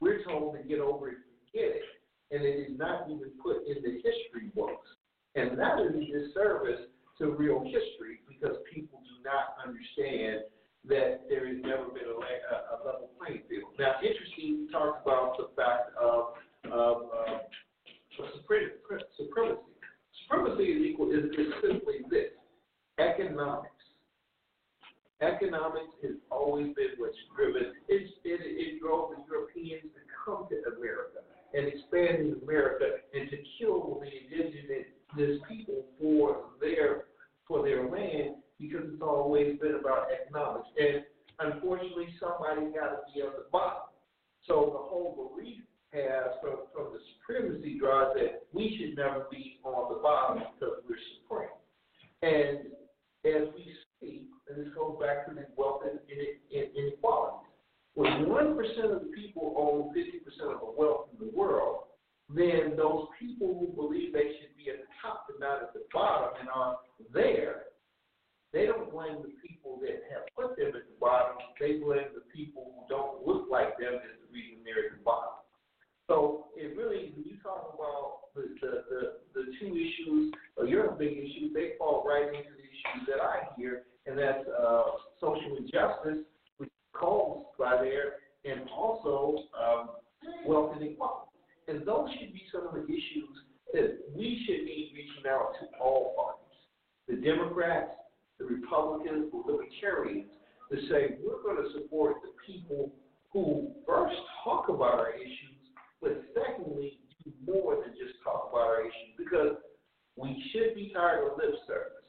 we're 0.00 0.24
told 0.24 0.56
to 0.56 0.62
get 0.62 0.80
over 0.80 1.08
it 1.10 1.18
forget 1.50 1.76
it. 1.76 1.82
And 2.30 2.44
it 2.44 2.70
is 2.70 2.78
not 2.78 3.10
even 3.10 3.30
put 3.42 3.66
in 3.66 3.82
the 3.82 3.96
history 3.96 4.50
books. 4.54 4.86
And 5.34 5.58
that 5.58 5.80
is 5.80 5.94
a 5.94 6.28
disservice 6.28 6.86
to 7.20 7.36
real 7.36 7.60
history 7.60 8.24
because 8.26 8.56
people 8.72 9.00
do 9.04 9.22
not 9.22 9.60
understand 9.60 10.48
that 10.88 11.28
there 11.28 11.46
has 11.46 11.60
never 11.60 11.92
been 11.92 12.08
a, 12.08 12.16
a, 12.16 12.56
a 12.72 12.76
level 12.80 13.10
playing 13.20 13.42
field. 13.48 13.76
Now, 13.78 14.00
interesting, 14.00 14.64
you 14.64 14.70
talked 14.72 15.04
about 15.04 15.36
the 15.36 15.52
fact 15.54 15.92
of, 16.00 16.40
of 16.72 17.02
supremacy. 19.16 19.60
Supremacy 20.24 20.64
is 20.64 20.80
equal 20.88 21.10
is, 21.10 21.24
is 21.36 21.52
simply 21.60 22.00
this: 22.08 22.32
economics. 22.98 23.76
Economics 25.20 25.92
has 26.02 26.16
always 26.30 26.72
been 26.74 26.96
what's 26.96 27.16
driven. 27.36 27.76
It's, 27.88 28.10
it, 28.24 28.40
it 28.40 28.80
drove 28.80 29.10
the 29.10 29.22
Europeans 29.28 29.92
to 29.92 30.00
come 30.24 30.48
to 30.48 30.56
America 30.76 31.20
and 31.52 31.68
expand 31.68 32.24
in 32.24 32.40
America 32.42 33.04
and 33.12 33.28
to 33.28 33.36
kill 33.58 34.00
the 34.00 34.08
indigenous 34.08 35.42
people 35.46 35.84
for 36.00 36.48
their 36.60 37.09
for 37.50 37.66
their 37.66 37.90
land 37.90 38.36
because 38.60 38.86
it's 38.86 39.02
always 39.02 39.58
been 39.58 39.74
about 39.74 40.06
economics. 40.14 40.68
And 40.78 41.02
unfortunately, 41.40 42.14
somebody 42.20 42.70
got 42.70 42.94
to 42.94 42.98
be 43.12 43.20
at 43.22 43.34
the 43.34 43.50
bottom. 43.50 43.90
So 44.46 44.70
the 44.70 44.78
whole 44.86 45.34
belief 45.34 45.62
has 45.92 46.38
from, 46.40 46.70
from 46.72 46.94
the 46.94 47.00
supremacy 47.18 47.76
drive 47.80 48.14
that 48.14 48.46
we 48.52 48.78
should 48.78 48.96
never 48.96 49.26
be 49.30 49.58
on 49.64 49.92
the 49.92 50.00
bottom 50.00 50.44
because 50.54 50.76
we're 50.88 51.02
supreme. 51.18 51.50
And 52.22 52.70
as 53.26 53.52
we 53.56 53.74
see, 54.00 54.28
and 54.48 54.64
this 54.64 54.72
goes 54.74 54.96
back 55.00 55.26
to 55.26 55.34
the 55.34 55.46
wealth 55.56 55.82
inequalities. 56.54 57.50
When 57.94 58.26
1% 58.26 58.84
of 58.84 59.02
the 59.02 59.10
people 59.14 59.54
own 59.58 59.92
50% 59.92 60.54
of 60.54 60.60
the 60.60 60.72
wealth 60.78 61.08
in 61.12 61.26
the 61.26 61.32
world, 61.36 61.89
then 62.34 62.76
those 62.76 63.06
people 63.18 63.58
who 63.58 63.66
believe 63.74 64.12
they 64.12 64.36
should 64.38 64.54
be 64.56 64.70
at 64.70 64.78
the 64.78 64.90
top 65.02 65.26
and 65.30 65.40
not 65.40 65.62
at 65.62 65.72
the 65.74 65.82
bottom 65.92 66.38
and 66.38 66.48
are 66.48 66.78
there, 67.12 67.70
they 68.52 68.66
don't 68.66 68.90
blame 68.90 69.22
the 69.22 69.34
people 69.46 69.78
that 69.82 70.02
have 70.10 70.26
put 70.34 70.56
them 70.56 70.74
at 70.74 70.86
the 70.86 70.98
bottom. 71.00 71.36
They 71.58 71.78
blame 71.78 72.10
the 72.14 72.26
people 72.34 72.74
who 72.74 72.82
don't 72.88 73.26
look 73.26 73.46
like 73.50 73.78
them 73.78 73.94
as 73.94 74.14
the 74.22 74.28
reason 74.34 74.62
they're 74.64 74.90
at 74.90 74.98
the 74.98 75.04
bottom. 75.04 75.38
So 76.08 76.46
it 76.56 76.76
really, 76.76 77.14
when 77.14 77.24
you 77.24 77.38
talk 77.42 77.74
about 77.74 78.34
the, 78.34 78.50
the, 78.60 78.72
the, 78.90 79.00
the 79.34 79.44
two 79.60 79.70
issues, 79.74 80.34
or 80.56 80.66
your 80.66 80.90
big 80.92 81.12
issues, 81.12 81.54
they 81.54 81.78
fall 81.78 82.04
right 82.06 82.26
into 82.26 82.50
the 82.50 82.66
issues 82.66 83.06
that 83.06 83.22
I 83.22 83.46
hear, 83.56 83.82
and 84.06 84.18
that's 84.18 84.46
uh, 84.48 84.82
social 85.20 85.56
injustice, 85.56 86.26
which 86.58 86.70
calls 86.92 87.46
by 87.58 87.76
there, 87.80 88.14
and 88.44 88.68
also 88.70 89.44
um, 89.54 89.90
wealth 90.44 90.76
inequality. 90.76 91.29
And 91.70 91.86
those 91.86 92.10
should 92.18 92.32
be 92.32 92.42
some 92.50 92.66
of 92.66 92.74
the 92.74 92.82
issues 92.82 93.30
that 93.72 93.98
we 94.12 94.42
should 94.44 94.66
be 94.66 94.90
reaching 94.92 95.30
out 95.30 95.52
to 95.60 95.78
all 95.78 96.14
parties, 96.18 96.58
the 97.06 97.14
Democrats, 97.24 97.92
the 98.40 98.44
Republicans, 98.44 99.30
the 99.30 99.38
Libertarians, 99.38 100.32
to 100.72 100.76
say 100.88 101.18
we're 101.22 101.42
going 101.42 101.62
to 101.62 101.72
support 101.78 102.16
the 102.22 102.32
people 102.44 102.92
who 103.32 103.70
first 103.86 104.16
talk 104.42 104.68
about 104.68 104.98
our 104.98 105.14
issues, 105.14 105.62
but 106.02 106.20
secondly, 106.34 106.98
do 107.24 107.30
more 107.46 107.76
than 107.76 107.94
just 107.94 108.18
talk 108.24 108.48
about 108.50 108.66
our 108.66 108.80
issues 108.80 109.14
because 109.16 109.56
we 110.16 110.42
should 110.50 110.74
be 110.74 110.90
tired 110.92 111.30
of 111.30 111.38
lip 111.38 111.54
service. 111.66 112.02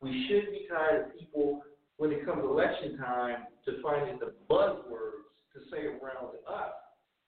We 0.00 0.26
should 0.28 0.50
be 0.52 0.66
tired 0.70 1.06
of 1.06 1.18
people, 1.18 1.62
when 1.96 2.12
it 2.12 2.24
comes 2.24 2.44
election 2.44 2.98
time, 2.98 3.46
to 3.64 3.82
finding 3.82 4.18
the 4.20 4.32
buzzwords 4.48 5.26
to 5.54 5.60
say 5.70 5.86
around 5.86 6.34
us. 6.46 6.72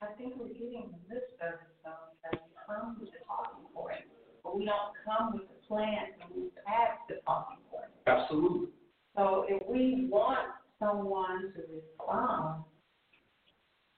I 0.03 0.13
think 0.19 0.35
we're 0.37 0.49
getting 0.49 0.93
the 0.93 1.15
lip 1.15 1.25
service 1.41 1.73
though, 1.85 2.13
because 2.21 2.45
we 2.45 2.53
come 2.67 2.97
with 3.01 3.09
the 3.09 3.25
talking 3.25 3.65
point, 3.73 4.05
but 4.43 4.59
we 4.59 4.65
don't 4.67 4.93
come 5.01 5.33
with 5.33 5.49
the 5.49 5.59
plan 5.67 6.13
to 6.21 6.35
move 6.35 6.53
past 6.67 7.01
the 7.09 7.25
talking 7.25 7.63
point. 7.71 7.89
Absolutely. 8.07 8.69
So 9.17 9.47
if 9.49 9.63
we 9.69 10.09
want 10.11 10.53
someone 10.79 11.55
to 11.57 11.61
respond, 11.73 12.65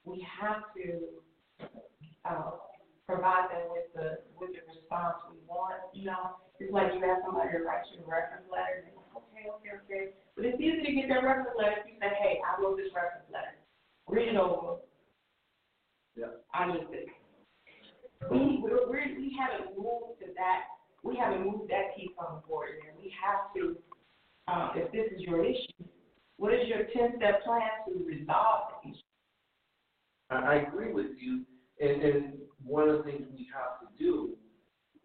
we 0.05 0.23
have 0.23 0.63
to 0.79 1.19
uh, 2.23 2.55
provide 3.07 3.51
them 3.51 3.67
with 3.75 3.91
the 3.95 4.23
with 4.39 4.55
the 4.55 4.63
response 4.71 5.19
we 5.27 5.43
want. 5.49 5.83
You 5.91 6.15
know, 6.15 6.39
it's 6.61 6.71
like 6.71 6.95
you 6.95 7.03
have 7.03 7.27
somebody 7.27 7.51
to 7.51 7.67
write 7.67 7.83
you 7.91 7.99
a 7.99 8.07
reference 8.07 8.47
letter. 8.47 8.87
And 8.87 8.95
okay, 9.19 9.51
okay, 9.59 9.73
okay. 9.83 10.05
But 10.37 10.47
it's 10.47 10.61
easy 10.63 10.87
to 10.87 10.93
if 11.65 11.87
you 11.87 11.95
say, 12.01 12.13
hey, 12.21 12.41
I 12.45 12.61
wrote 12.61 12.77
this 12.77 12.93
reference 12.95 13.25
letter. 13.33 13.57
Read 14.09 14.29
it 14.29 14.37
over. 14.37 14.81
Yeah. 16.17 16.27
I 16.55 16.67
need 16.73 16.87
this. 16.91 17.09
We 18.31 18.61
we're, 18.63 18.89
we're, 18.89 19.15
we 19.17 19.37
haven't 19.39 19.77
moved 19.77 20.21
to 20.21 20.33
that. 20.37 20.61
We 21.03 21.17
haven't 21.17 21.45
moved 21.45 21.71
that 21.71 21.97
piece 21.97 22.11
on 22.19 22.37
the 22.37 22.47
board 22.47 22.71
yet. 22.85 22.97
We 23.01 23.13
have 23.23 23.53
to. 23.57 23.77
Uh, 24.49 24.71
if 24.77 24.93
this 24.93 25.13
is 25.15 25.21
your 25.21 25.45
issue, 25.45 25.85
what 26.37 26.55
is 26.55 26.69
your 26.69 26.85
ten-step 26.95 27.45
plan 27.45 27.61
to 27.89 28.05
resolve 28.07 28.73
the 28.85 28.91
issue? 28.91 28.99
I, 30.31 30.37
I 30.37 30.55
agree 30.67 30.93
with 30.93 31.19
you. 31.21 31.43
And, 31.81 32.03
and 32.03 32.33
one 32.65 32.89
of 32.89 32.99
the 32.99 33.03
things 33.03 33.23
we 33.37 33.49
have 33.53 33.81
to 33.81 34.03
do, 34.03 34.31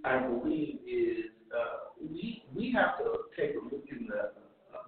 I 0.06 0.20
believe, 0.20 0.80
is 0.88 1.26
uh, 1.54 1.90
we 2.00 2.44
we 2.56 2.72
have 2.74 2.98
to 3.00 3.14
take 3.38 3.56
a 3.56 3.64
look 3.64 3.84
in 3.92 4.08
the 4.08 4.32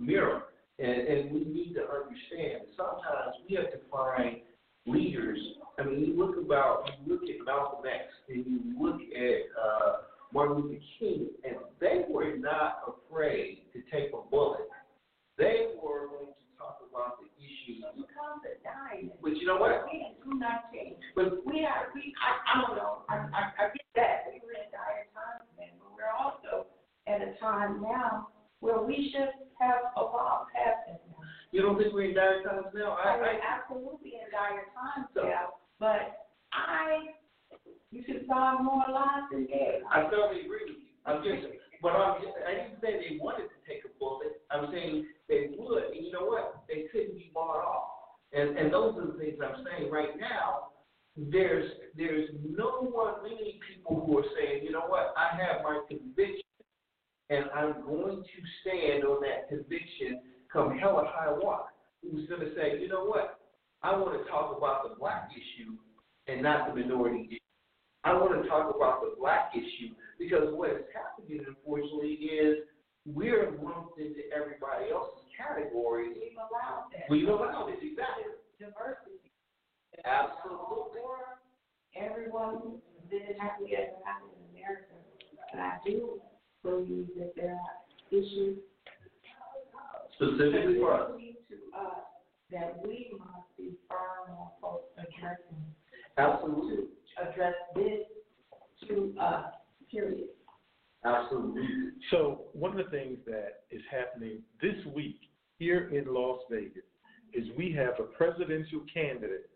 mirror, 0.03 0.43
and, 0.79 0.89
and 0.89 1.31
we 1.31 1.43
need 1.43 1.73
to 1.73 1.81
understand. 1.81 2.63
Sometimes 2.77 3.35
we 3.49 3.55
have 3.57 3.71
to 3.71 3.79
find 3.91 4.37
leaders. 4.85 5.39
I 5.79 5.83
mean, 5.83 6.05
you 6.05 6.17
look 6.17 6.37
about, 6.37 6.89
you 7.05 7.13
look 7.13 7.23
at 7.23 7.45
Malcolm 7.45 7.85
X, 7.85 8.05
and 8.29 8.45
you 8.45 8.59
look 8.79 8.99
at 9.01 9.39
uh, 9.57 9.93
Martin 10.33 10.57
Luther 10.57 10.81
King, 10.99 11.29
and 11.43 11.55
they 11.79 12.05
were 12.09 12.35
not 12.37 12.83
afraid 12.87 13.63
to 13.73 13.81
take 13.91 14.11
a 14.13 14.29
bullet. 14.29 14.67
They 15.37 15.73
were 15.81 16.07
going 16.07 16.27
to 16.27 16.45
talk 16.57 16.79
about 16.89 17.17
the 17.21 17.27
issues. 17.39 17.81
You 17.95 18.05
come 18.11 18.41
to 18.43 18.53
dying. 18.61 19.09
But 19.21 19.37
you 19.37 19.47
know 19.47 19.57
what? 19.57 19.85
We 19.91 20.13
do 20.23 20.37
not 20.37 20.71
change. 20.73 20.97
But 21.15 21.45
We 21.45 21.65
are, 21.65 21.89
we, 21.95 22.13
I, 22.19 22.31
I 22.53 22.61
don't 22.61 22.75
know, 22.75 23.01
I, 23.09 23.15
I, 23.31 23.41
I 23.55 23.63
get 23.71 23.87
that, 23.95 24.25
we 24.27 24.41
were 24.45 24.53
in 24.53 24.67
dire 24.69 25.07
times 25.15 25.47
then, 25.57 25.73
but 25.79 25.95
we're 25.95 26.11
also 26.11 26.67
at 27.07 27.21
a 27.21 27.39
time 27.39 27.81
now 27.81 28.29
where 28.59 28.81
we 28.81 29.09
should 29.11 29.31
have 29.59 29.93
a 29.97 30.01
lot 30.01 30.47
past 30.53 30.89
it 30.89 31.01
now. 31.07 31.23
You 31.53 31.61
don't 31.61 31.77
think 31.77 31.93
we're 31.93 32.09
in 32.09 32.15
dire 32.15 32.41
times 32.43 32.73
now? 32.73 32.97
I, 32.97 33.05
oh, 33.05 33.09
I, 33.13 33.17
We're 33.21 33.39
absolutely 33.39 34.17
in 34.17 34.27
dire 34.33 34.65
times 34.73 35.07
So- 35.13 35.23
now, 35.23 35.61
but 35.79 36.25
I, 36.51 37.13
you 37.91 38.01
should 38.05 38.25
solve 38.27 38.61
more 38.65 38.83
lives 38.89 39.29
than 39.31 39.45
dead. 39.45 39.85
I 39.89 40.09
totally 40.09 40.41
agree 40.49 40.65
with 40.65 40.81
you. 40.81 40.91
I'm 41.05 41.21
just, 41.23 41.45
but 41.81 41.93
I'm, 41.93 42.21
just, 42.21 42.33
I 42.41 42.51
didn't 42.57 42.81
say 42.81 42.97
they 42.97 43.17
wanted 43.21 43.53
to 43.53 43.57
take 43.69 43.85
a 43.85 43.91
bullet. 43.99 44.41
I'm 44.49 44.71
saying 44.71 45.05
they 45.29 45.53
would, 45.57 45.93
and 45.93 46.05
you 46.05 46.11
know 46.11 46.25
what? 46.25 46.63
They 46.67 46.85
couldn't 46.91 47.15
be 47.15 47.29
bought 47.33 47.61
off. 47.61 47.89
And 48.33 48.57
and 48.57 48.73
those 48.73 48.97
are 48.97 49.05
the 49.13 49.17
things 49.19 49.37
I'm 49.43 49.63
saying 49.63 49.91
right 49.91 50.17
now. 50.19 50.73
There's 51.15 51.69
there's 51.95 52.29
no 52.41 52.89
one, 52.89 53.21
many 53.21 53.59
people 53.69 54.01
who 54.05 54.17
are 54.17 54.25
saying, 54.35 54.63
you 54.63 54.71
know 54.71 54.87
what? 54.87 55.13
I 55.15 55.35
have 55.37 55.61
my 55.63 55.81
conviction, 55.87 56.49
and 57.29 57.45
I'm 57.53 57.85
going 57.85 58.23
to 58.23 58.37
stand 58.61 59.03
on 59.03 59.21
that 59.21 59.49
conviction, 59.49 60.21
come 60.53 60.77
hell 60.77 61.01
or 61.01 61.05
high 61.09 61.31
water. 61.33 61.73
Who's 62.03 62.29
going 62.29 62.41
to 62.41 62.53
say, 62.55 62.79
you 62.79 62.87
know 62.87 63.05
what? 63.05 63.39
I 63.81 63.97
want 63.97 64.15
to 64.21 64.29
talk 64.29 64.55
about 64.55 64.87
the 64.87 64.95
black 64.95 65.29
issue 65.33 65.73
and 66.27 66.43
not 66.43 66.67
the 66.67 66.79
minority 66.79 67.27
issue. 67.31 67.39
I 68.05 68.13
want 68.13 68.41
to 68.41 68.47
talk 68.47 68.73
about 68.73 69.01
the 69.01 69.15
black 69.19 69.51
issue 69.55 69.95
because 70.19 70.53
what 70.53 70.69
is 70.71 70.87
happening, 70.93 71.43
unfortunately, 71.47 72.19
is 72.29 72.67
we're 73.05 73.51
lumped 73.59 73.99
into 73.99 74.21
everybody 74.31 74.91
else's 74.91 75.27
category. 75.35 76.15
We've 76.15 76.39
allowed 76.39 76.91
that. 76.91 77.09
We've 77.09 77.27
allowed 77.27 77.71
it, 77.71 77.79
exactly. 77.81 78.39
Diversity. 78.59 79.19
Absolutely. 80.05 80.99
Before, 80.99 81.39
everyone 81.95 82.79
didn't 83.09 83.39
have 83.39 83.59
to 83.59 83.65
get 83.67 83.99
happen 84.05 84.31
in 84.31 84.59
America. 84.59 84.95
And 85.51 85.61
I 85.61 85.79
do 85.85 86.19
believe 86.63 87.07
that 87.19 87.35
there 87.35 87.55
are 87.55 87.75
issues 88.11 88.59
Specifically 90.27 90.79
for 90.79 90.93
us. 90.93 91.11
to 91.49 91.77
us 91.77 92.03
that 92.51 92.79
we 92.85 93.11
must 93.17 93.57
be 93.57 93.71
firm 93.89 94.37
on 94.37 94.49
folks 94.61 94.85
addressing, 94.97 95.65
Absolutely. 96.17 96.85
address 97.21 97.53
this 97.75 98.87
to 98.87 99.15
us, 99.19 99.45
period. 99.91 100.27
Absolutely. 101.05 101.63
So 102.11 102.45
one 102.53 102.71
of 102.71 102.77
the 102.77 102.91
things 102.91 103.17
that 103.25 103.63
is 103.71 103.81
happening 103.91 104.41
this 104.61 104.75
week 104.95 105.19
here 105.57 105.89
in 105.89 106.13
Las 106.13 106.39
Vegas 106.49 106.83
is 107.33 107.45
we 107.57 107.73
have 107.73 107.99
a 107.99 108.03
presidential 108.03 108.81
candidate 108.93 109.49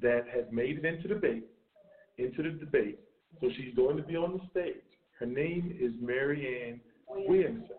that 0.00 0.24
has 0.34 0.44
made 0.50 0.78
it 0.78 0.84
into 0.84 1.08
debate, 1.08 1.46
into 2.16 2.42
the 2.42 2.50
debate. 2.50 2.98
So 3.40 3.48
she's 3.56 3.74
going 3.74 3.96
to 3.98 4.02
be 4.02 4.16
on 4.16 4.32
the 4.32 4.40
stage. 4.50 4.82
Her 5.18 5.26
name 5.26 5.76
is 5.78 5.92
Marianne 6.00 6.80
Williamson. 7.08 7.76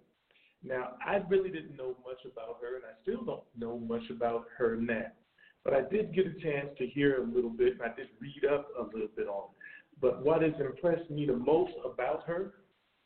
Now, 0.64 0.96
I 1.06 1.18
really 1.30 1.50
didn't 1.50 1.78
know 1.78 1.96
much 2.06 2.20
about 2.26 2.58
her, 2.62 2.76
and 2.76 2.86
I 2.86 3.02
still 3.02 3.24
don't 3.24 3.44
know 3.58 3.78
much 3.80 4.10
about 4.10 4.46
her 4.58 4.76
now. 4.76 5.12
But 5.64 5.74
I 5.74 5.82
did 5.82 6.14
get 6.14 6.26
a 6.28 6.34
chance 6.42 6.70
to 6.78 6.88
hear 6.88 7.22
a 7.22 7.26
little 7.26 7.50
bit, 7.50 7.74
and 7.74 7.82
I 7.82 7.96
did 7.96 8.08
read 8.20 8.50
up 8.52 8.68
a 8.78 8.84
little 8.84 9.10
bit 9.16 9.28
on 9.28 9.50
it. 9.52 9.58
But 10.02 10.24
what 10.24 10.42
has 10.42 10.54
impressed 10.60 11.10
me 11.10 11.26
the 11.26 11.36
most 11.36 11.74
about 11.86 12.24
her 12.26 12.54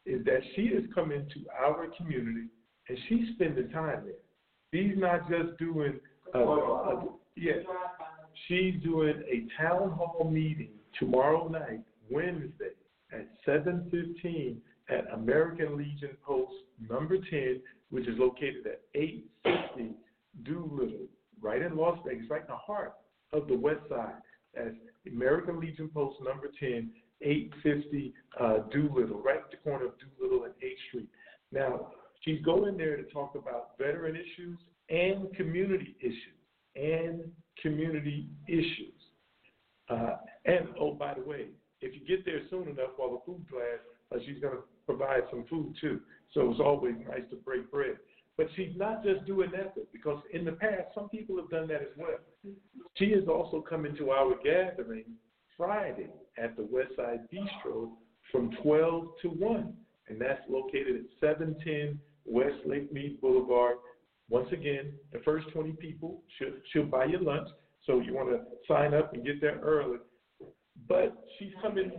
is 0.05 0.23
that 0.25 0.41
she 0.55 0.67
has 0.73 0.83
come 0.93 1.11
into 1.11 1.45
our 1.59 1.87
community 1.97 2.47
and 2.89 2.97
she's 3.07 3.29
spending 3.35 3.69
time 3.69 4.03
there. 4.05 4.13
She's 4.73 4.97
not 4.97 5.29
just 5.29 5.57
doing, 5.57 5.99
uh, 6.35 7.01
yeah, 7.35 7.53
she's 8.47 8.75
doing 8.83 9.23
a 9.27 9.47
town 9.61 9.91
hall 9.91 10.29
meeting 10.31 10.71
tomorrow 10.99 11.47
night, 11.47 11.81
Wednesday, 12.11 12.73
at 13.11 13.27
7:15 13.45 14.61
at 14.93 15.11
American 15.13 15.77
Legion 15.77 16.15
Post 16.25 16.53
number 16.89 17.17
10, 17.17 17.61
which 17.89 18.07
is 18.07 18.17
located 18.17 18.65
at 18.65 18.81
850 18.95 19.95
Doolittle, 20.43 21.07
right 21.41 21.61
in 21.61 21.75
Las 21.75 21.99
Vegas, 22.05 22.29
right 22.29 22.41
in 22.41 22.47
the 22.47 22.55
heart 22.55 22.93
of 23.31 23.47
the 23.47 23.55
West 23.55 23.81
Side. 23.89 24.15
That's 24.53 24.75
American 25.07 25.59
Legion 25.59 25.89
Post 25.93 26.17
number 26.23 26.47
10, 26.59 26.91
850 27.21 28.13
uh, 28.39 28.57
Doolittle, 28.71 29.21
right 29.21 29.37
at 29.37 29.51
the 29.51 29.57
corner 29.57 29.85
of 29.85 29.93
Doolittle 29.99 30.45
and 30.45 30.53
8th 30.53 30.87
Street. 30.89 31.09
Now, 31.51 31.87
she's 32.21 32.41
going 32.43 32.77
there 32.77 32.97
to 32.97 33.03
talk 33.03 33.35
about 33.35 33.77
veteran 33.77 34.15
issues 34.15 34.57
and 34.89 35.33
community 35.35 35.95
issues, 36.01 36.17
and 36.75 37.31
community 37.61 38.27
issues. 38.47 38.93
Uh, 39.89 40.17
and 40.45 40.67
oh, 40.79 40.93
by 40.93 41.13
the 41.13 41.21
way, 41.21 41.47
if 41.81 41.93
you 41.93 42.05
get 42.07 42.25
there 42.25 42.41
soon 42.49 42.63
enough 42.63 42.91
while 42.97 43.11
the 43.11 43.19
food 43.25 43.45
class, 43.49 43.79
uh, 44.13 44.19
she's 44.25 44.41
going 44.41 44.55
to 44.55 44.63
provide 44.85 45.23
some 45.29 45.45
food 45.49 45.75
too. 45.79 45.99
So 46.33 46.49
it's 46.49 46.59
always 46.59 46.95
nice 47.07 47.23
to 47.29 47.35
break 47.37 47.69
bread. 47.71 47.97
But 48.37 48.47
she's 48.55 48.75
not 48.75 49.03
just 49.03 49.25
doing 49.25 49.51
that 49.51 49.75
though, 49.75 49.87
because 49.91 50.21
in 50.33 50.43
the 50.43 50.53
past 50.53 50.87
some 50.95 51.09
people 51.09 51.37
have 51.37 51.49
done 51.49 51.67
that 51.67 51.81
as 51.81 51.95
well. 51.97 52.17
She 52.95 53.05
is 53.05 53.27
also 53.27 53.61
coming 53.61 53.95
to 53.97 54.11
our 54.11 54.35
gathering 54.43 55.05
Friday 55.55 56.09
at 56.37 56.55
the 56.57 56.63
Westside 56.63 57.27
Bistro 57.31 57.91
from 58.31 58.51
12 58.63 59.07
to 59.21 59.27
1, 59.29 59.73
and 60.09 60.19
that's 60.19 60.41
located 60.49 60.95
at 60.95 61.19
710 61.19 61.99
West 62.25 62.65
Lake 62.65 62.91
Mead 62.91 63.21
Boulevard. 63.21 63.77
Once 64.29 64.47
again, 64.51 64.93
the 65.11 65.19
first 65.19 65.47
20 65.53 65.73
people 65.73 66.21
should 66.37 66.61
she'll 66.71 66.85
buy 66.85 67.05
you 67.05 67.19
lunch, 67.19 67.47
so 67.85 67.99
you 67.99 68.13
want 68.13 68.29
to 68.29 68.39
sign 68.67 68.93
up 68.93 69.13
and 69.13 69.25
get 69.25 69.39
there 69.41 69.59
early. 69.61 69.97
But 70.87 71.15
she's 71.37 71.53
coming. 71.61 71.91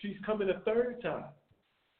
She's 0.00 0.16
coming 0.24 0.50
a 0.50 0.60
third 0.60 1.02
time. 1.02 1.24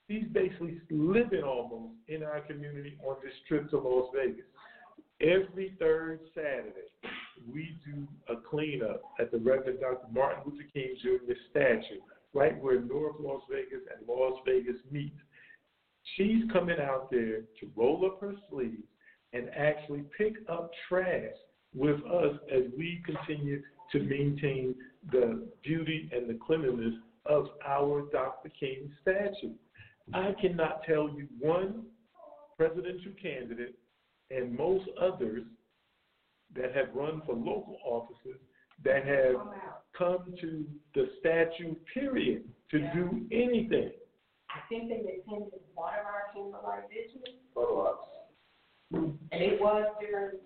She's 0.08 0.24
basically 0.32 0.80
living 0.90 1.42
almost 1.42 1.94
in 2.08 2.22
our 2.22 2.40
community 2.40 2.98
on 3.06 3.16
this 3.22 3.32
trip 3.48 3.70
to 3.70 3.78
Las 3.78 4.10
Vegas. 4.14 4.44
Every 5.20 5.74
third 5.78 6.20
Saturday, 6.34 6.90
we 7.50 7.78
do 7.86 8.06
a 8.28 8.36
cleanup 8.36 9.02
at 9.18 9.30
the 9.30 9.38
Reverend 9.38 9.80
Dr. 9.80 10.06
Martin 10.12 10.42
Luther 10.44 10.68
King 10.72 10.94
Jr. 11.02 11.32
statue, 11.50 12.00
right 12.34 12.60
where 12.62 12.80
North 12.80 13.16
Las 13.18 13.40
Vegas 13.50 13.86
and 13.96 14.06
Las 14.06 14.38
Vegas 14.44 14.76
meet. 14.90 15.14
She's 16.16 16.44
coming 16.52 16.78
out 16.78 17.10
there 17.10 17.42
to 17.60 17.70
roll 17.74 18.04
up 18.04 18.20
her 18.20 18.34
sleeves 18.50 18.82
and 19.32 19.48
actually 19.56 20.04
pick 20.18 20.34
up 20.48 20.70
trash 20.88 21.32
with 21.74 22.04
us 22.04 22.36
as 22.54 22.64
we 22.76 23.02
continue 23.06 23.62
to 23.92 24.00
maintain 24.00 24.74
the 25.10 25.46
beauty 25.62 26.10
and 26.12 26.28
the 26.28 26.38
cleanliness 26.46 26.94
of 27.26 27.48
our 27.66 28.02
Dr. 28.12 28.50
King 28.60 28.92
statue. 29.00 29.54
I 30.12 30.34
cannot 30.40 30.82
tell 30.84 31.08
you 31.08 31.26
one 31.40 31.84
presidential 32.56 33.12
candidate 33.20 33.74
and 34.30 34.56
most 34.56 34.84
others 35.00 35.42
that 36.54 36.74
have 36.74 36.94
run 36.94 37.22
for 37.26 37.34
local 37.34 37.78
offices 37.84 38.38
that 38.84 39.04
have 39.06 39.36
come 39.96 40.34
to 40.40 40.64
the 40.94 41.08
statue, 41.20 41.74
period, 41.92 42.44
to 42.70 42.78
do 42.92 43.22
anything. 43.32 43.90
I 44.50 44.60
think 44.68 44.88
they 44.88 44.96
attended 44.96 45.50
one 45.74 45.94
of 45.94 46.06
our 46.06 46.30
Kimberlite 46.36 46.88
visits, 46.88 47.30
Photo 47.54 47.86
ops. 47.86 48.08
and 48.92 49.42
it 49.42 49.60
was 49.60 49.86
during 50.00 50.38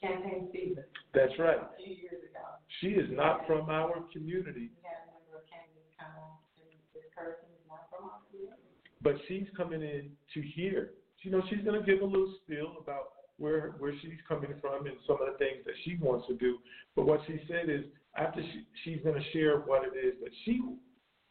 campaign 0.00 0.48
season, 0.52 0.84
That's 1.12 1.32
right. 1.38 1.58
a 1.58 1.68
few 1.76 1.94
years 1.94 2.22
ago. 2.22 2.44
She 2.80 2.88
is 2.96 3.08
not 3.10 3.46
from 3.46 3.68
our 3.68 4.04
community, 4.12 4.70
We 4.72 4.84
had 4.86 5.04
a 5.04 5.12
number 5.12 5.36
of 5.42 5.44
candidates 5.50 5.90
come 5.98 6.12
on, 6.16 6.38
and 6.62 6.70
this 6.94 7.04
person 7.12 7.50
is 7.50 7.64
not 7.68 7.90
from 7.90 8.08
our 8.08 8.20
community. 8.30 8.72
But 9.02 9.14
she's 9.26 9.46
coming 9.56 9.82
in 9.82 10.10
to 10.34 10.42
hear. 10.42 10.90
You 11.22 11.32
know, 11.32 11.42
she's 11.50 11.64
going 11.64 11.78
to 11.78 11.86
give 11.86 12.02
a 12.02 12.06
little 12.06 12.32
spiel 12.44 12.76
about 12.80 13.10
where 13.38 13.74
where 13.78 13.92
she's 14.02 14.18
coming 14.28 14.52
from 14.60 14.86
and 14.86 14.96
some 15.06 15.18
of 15.20 15.32
the 15.32 15.38
things 15.38 15.64
that 15.64 15.74
she 15.84 15.96
wants 16.00 16.26
to 16.28 16.34
do. 16.34 16.58
But 16.96 17.06
what 17.06 17.20
she 17.26 17.40
said 17.48 17.68
is 17.68 17.84
after 18.16 18.40
she, 18.42 18.64
she's 18.84 19.02
going 19.02 19.20
to 19.20 19.30
share 19.32 19.58
what 19.58 19.82
it 19.84 19.96
is 19.96 20.14
that 20.22 20.30
she 20.44 20.60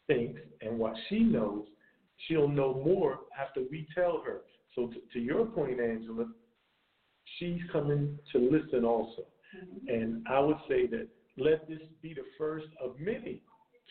thinks 0.08 0.40
and 0.62 0.80
what 0.80 0.94
she 1.10 1.20
knows, 1.20 1.66
she'll 2.28 2.48
know 2.48 2.82
more 2.86 3.20
after 3.40 3.62
we 3.70 3.88
tell 3.94 4.24
her. 4.26 4.42
So 4.76 4.88
to, 4.88 4.96
to 5.14 5.20
your 5.20 5.46
point, 5.46 5.80
Angela, 5.80 6.28
she's 7.38 7.60
coming 7.72 8.18
to 8.32 8.38
listen 8.38 8.86
also. 8.86 9.26
Mm-hmm. 9.56 9.90
And 9.90 10.28
I 10.30 10.40
would 10.40 10.58
say 10.70 10.88
that 10.88 11.08
let 11.38 11.68
this 11.68 11.80
be 12.02 12.14
the 12.14 12.26
first 12.38 12.68
of 12.82 13.00
many 13.00 13.42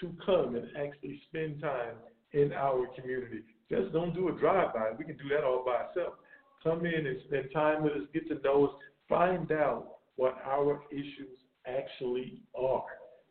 to 0.01 0.13
come 0.25 0.57
and 0.57 0.67
actually 0.77 1.21
spend 1.29 1.61
time 1.61 1.95
in 2.33 2.53
our 2.53 2.87
community. 2.99 3.43
Just 3.71 3.93
don't 3.93 4.15
do 4.15 4.29
a 4.29 4.33
drive-by. 4.33 4.93
We 4.99 5.05
can 5.05 5.17
do 5.17 5.29
that 5.35 5.45
all 5.45 5.65
by 5.65 5.73
ourselves. 5.73 6.17
Come 6.63 6.87
in 6.87 7.07
and 7.07 7.19
spend 7.27 7.49
time 7.53 7.83
with 7.83 7.93
us, 7.93 8.03
get 8.13 8.29
to 8.29 8.41
know 8.43 8.67
us, 8.67 8.73
find 9.09 9.51
out 9.53 9.99
what 10.17 10.37
our 10.45 10.83
issues 10.91 11.39
actually 11.67 12.41
are. 12.59 12.85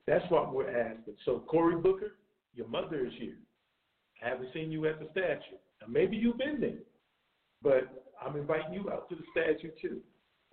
That's 0.07 0.25
what 0.29 0.53
we're 0.53 0.69
asking. 0.69 1.15
So, 1.25 1.43
Cory 1.47 1.77
Booker, 1.77 2.15
your 2.53 2.67
mother 2.67 3.05
is 3.05 3.13
here. 3.19 3.37
I 4.23 4.29
haven't 4.29 4.49
seen 4.53 4.71
you 4.71 4.85
at 4.87 4.99
the 4.99 5.07
statue. 5.11 5.57
Now, 5.81 5.87
maybe 5.89 6.15
you've 6.15 6.37
been 6.37 6.59
there, 6.59 6.83
but 7.61 8.05
I'm 8.23 8.35
inviting 8.35 8.73
you 8.73 8.89
out 8.91 9.09
to 9.09 9.15
the 9.15 9.23
statue 9.31 9.71
too. 9.81 10.01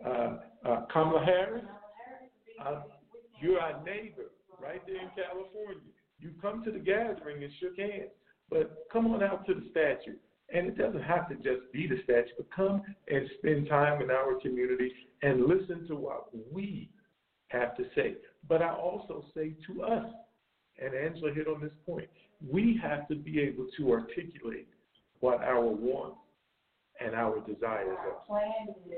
Uh, 0.05 0.38
uh, 0.66 0.87
Kamala 0.92 1.25
Harris, 1.25 1.64
um, 2.66 2.83
you're 3.40 3.61
our 3.61 3.83
neighbor 3.85 4.31
right 4.61 4.85
there 4.87 4.97
in 4.97 5.11
California. 5.14 5.83
You 6.18 6.31
come 6.40 6.64
to 6.64 6.71
the 6.73 6.79
gathering 6.79 7.42
and 7.42 7.53
shook 7.61 7.79
hands, 7.79 8.11
but 8.53 8.87
come 8.93 9.07
on 9.12 9.23
out 9.23 9.47
to 9.47 9.55
the 9.55 9.65
statue. 9.71 10.17
And 10.55 10.67
it 10.67 10.77
doesn't 10.77 11.03
have 11.03 11.29
to 11.31 11.35
just 11.37 11.73
be 11.73 11.88
the 11.88 11.97
statue, 12.05 12.33
but 12.37 12.55
come 12.55 12.83
and 13.09 13.29
spend 13.38 13.69
time 13.69 14.03
in 14.03 14.11
our 14.11 14.38
community 14.41 14.93
and 15.23 15.47
listen 15.47 15.87
to 15.88 15.97
what 15.97 16.29
we 16.53 16.91
have 17.49 17.75
to 17.77 17.85
say. 17.95 18.17
But 18.49 18.61
I 18.61 18.75
also 18.75 19.25
say 19.35 19.55
to 19.67 19.83
us, 19.83 20.07
and 20.79 20.95
Angela 20.95 21.33
hit 21.33 21.49
on 21.49 21.62
this 21.62 21.73
point, 21.87 22.09
we 22.47 22.79
have 22.83 23.09
to 23.09 23.15
be 23.15 23.41
able 23.41 23.67
to 23.79 23.93
articulate 23.93 24.69
what 25.21 25.43
our 25.43 25.65
wants 25.65 26.19
and 27.01 27.15
our 27.15 27.41
desires 27.41 27.97
are. 28.29 28.41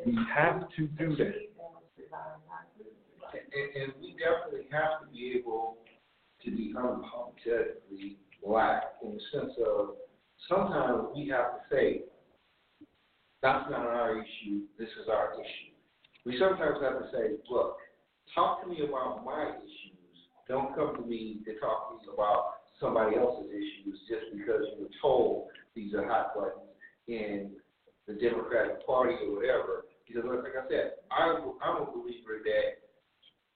We 0.05 0.19
have 0.35 0.69
to 0.77 0.87
do 0.87 1.15
that. 1.17 1.35
And, 3.33 3.83
and 3.83 3.93
we 4.01 4.17
definitely 4.19 4.67
have 4.73 5.03
to 5.03 5.13
be 5.13 5.37
able 5.39 5.79
to 6.45 6.51
be 6.51 6.75
unapologetically 6.77 8.17
black 8.45 8.95
in 9.03 9.15
the 9.15 9.21
sense 9.33 9.53
of 9.67 9.97
sometimes 10.49 11.09
we 11.15 11.29
have 11.29 11.55
to 11.55 11.61
say, 11.71 12.03
that's 13.43 13.71
not 13.71 13.87
our 13.87 14.19
issue, 14.19 14.63
this 14.79 14.89
is 15.03 15.09
our 15.11 15.35
issue. 15.35 15.75
We 16.25 16.39
sometimes 16.39 16.79
have 16.83 16.99
to 17.01 17.09
say, 17.13 17.37
look, 17.51 17.77
talk 18.35 18.63
to 18.63 18.69
me 18.69 18.81
about 18.89 19.25
my 19.25 19.51
issues. 19.59 20.17
Don't 20.49 20.75
come 20.75 20.97
to 20.97 21.03
me 21.03 21.41
to 21.45 21.59
talk 21.59 21.91
to 21.91 22.07
me 22.07 22.13
about 22.13 22.55
somebody 22.81 23.17
else's 23.17 23.51
issues 23.51 23.99
just 24.09 24.33
because 24.37 24.63
you 24.75 24.83
were 24.83 24.95
told 25.01 25.49
these 25.75 25.95
are 25.95 26.07
hot 26.07 26.35
buttons 26.35 26.71
in 27.09 27.51
the 28.07 28.15
Democratic 28.15 28.87
Party 28.87 29.15
or 29.27 29.37
whatever. 29.37 29.85
Because 30.07 30.25
like 30.25 30.53
I 30.53 30.69
said, 30.69 30.93
I'm, 31.11 31.55
I'm 31.63 31.83
a 31.83 31.87
believer 31.87 32.41
that 32.45 32.85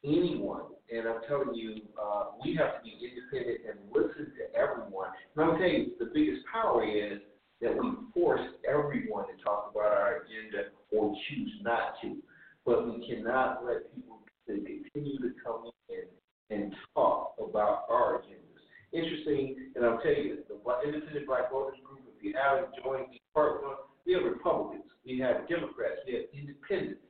anyone, 0.04 0.62
and 0.90 1.06
I'm 1.06 1.20
telling 1.28 1.54
you, 1.54 1.82
uh, 2.00 2.32
we 2.44 2.54
have 2.56 2.78
to 2.78 2.82
be 2.82 2.96
independent 2.96 3.60
and 3.68 3.78
listen 3.92 4.32
to 4.36 4.44
everyone. 4.58 5.10
And 5.36 5.44
I'm 5.44 5.56
going 5.56 5.60
to 5.60 5.68
tell 5.68 5.76
you, 5.76 5.92
the 5.98 6.10
biggest 6.14 6.46
power 6.50 6.84
is 6.84 7.20
that 7.60 7.74
we 7.74 7.90
force 8.14 8.40
everyone 8.68 9.26
to 9.28 9.36
talk 9.44 9.70
about 9.70 9.92
our 9.92 10.22
agenda 10.22 10.70
or 10.90 11.14
choose 11.28 11.52
not 11.62 12.00
to. 12.02 12.16
But 12.64 12.86
we 12.86 13.06
cannot 13.06 13.64
let 13.64 13.94
people 13.94 14.20
continue 14.46 15.18
to 15.18 15.32
come 15.44 15.70
in 15.88 16.08
and 16.50 16.72
talk 16.94 17.34
about 17.38 17.84
our 17.90 18.20
agendas. 18.20 18.64
Interesting, 18.92 19.72
and 19.76 19.84
I'll 19.84 20.00
tell 20.00 20.12
you, 20.12 20.38
the 20.48 20.88
Independent 20.88 21.26
Black 21.26 21.50
Voters 21.50 21.78
Group, 21.84 22.00
if 22.16 22.24
you 22.24 22.32
haven't 22.32 22.72
joined 22.82 23.12
the 23.12 23.20
part 23.34 23.62
one, 23.62 23.76
we 24.06 24.14
have 24.14 24.24
Republicans, 24.24 24.88
we 25.04 25.18
have 25.18 25.46
Democrats, 25.48 26.00
we 26.06 26.14
have 26.14 26.24
Independents. 26.32 27.02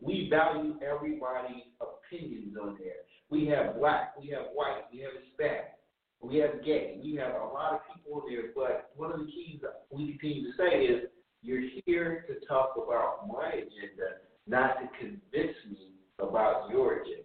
We 0.00 0.28
value 0.28 0.74
everybody's 0.82 1.72
opinions 1.80 2.54
on 2.60 2.76
there. 2.78 3.02
We 3.30 3.46
have 3.46 3.78
black, 3.78 4.14
we 4.20 4.28
have 4.28 4.46
white, 4.52 4.82
we 4.92 5.00
have 5.00 5.10
Hispanic, 5.24 5.72
we 6.20 6.36
have 6.38 6.64
gay, 6.64 6.98
we 7.02 7.16
have 7.16 7.34
a 7.34 7.44
lot 7.44 7.74
of 7.74 7.80
people 7.94 8.22
in 8.28 8.34
there. 8.34 8.52
But 8.54 8.90
one 8.96 9.12
of 9.12 9.18
the 9.18 9.26
keys 9.26 9.60
we 9.90 10.08
continue 10.12 10.50
to 10.50 10.56
say 10.56 10.84
is, 10.84 11.08
you're 11.42 11.62
here 11.84 12.24
to 12.26 12.46
talk 12.46 12.74
about 12.76 13.28
my 13.28 13.50
agenda, 13.50 14.22
not 14.46 14.78
to 14.80 14.88
convince 14.98 15.56
me 15.70 15.92
about 16.18 16.70
your 16.70 17.02
agenda. 17.02 17.20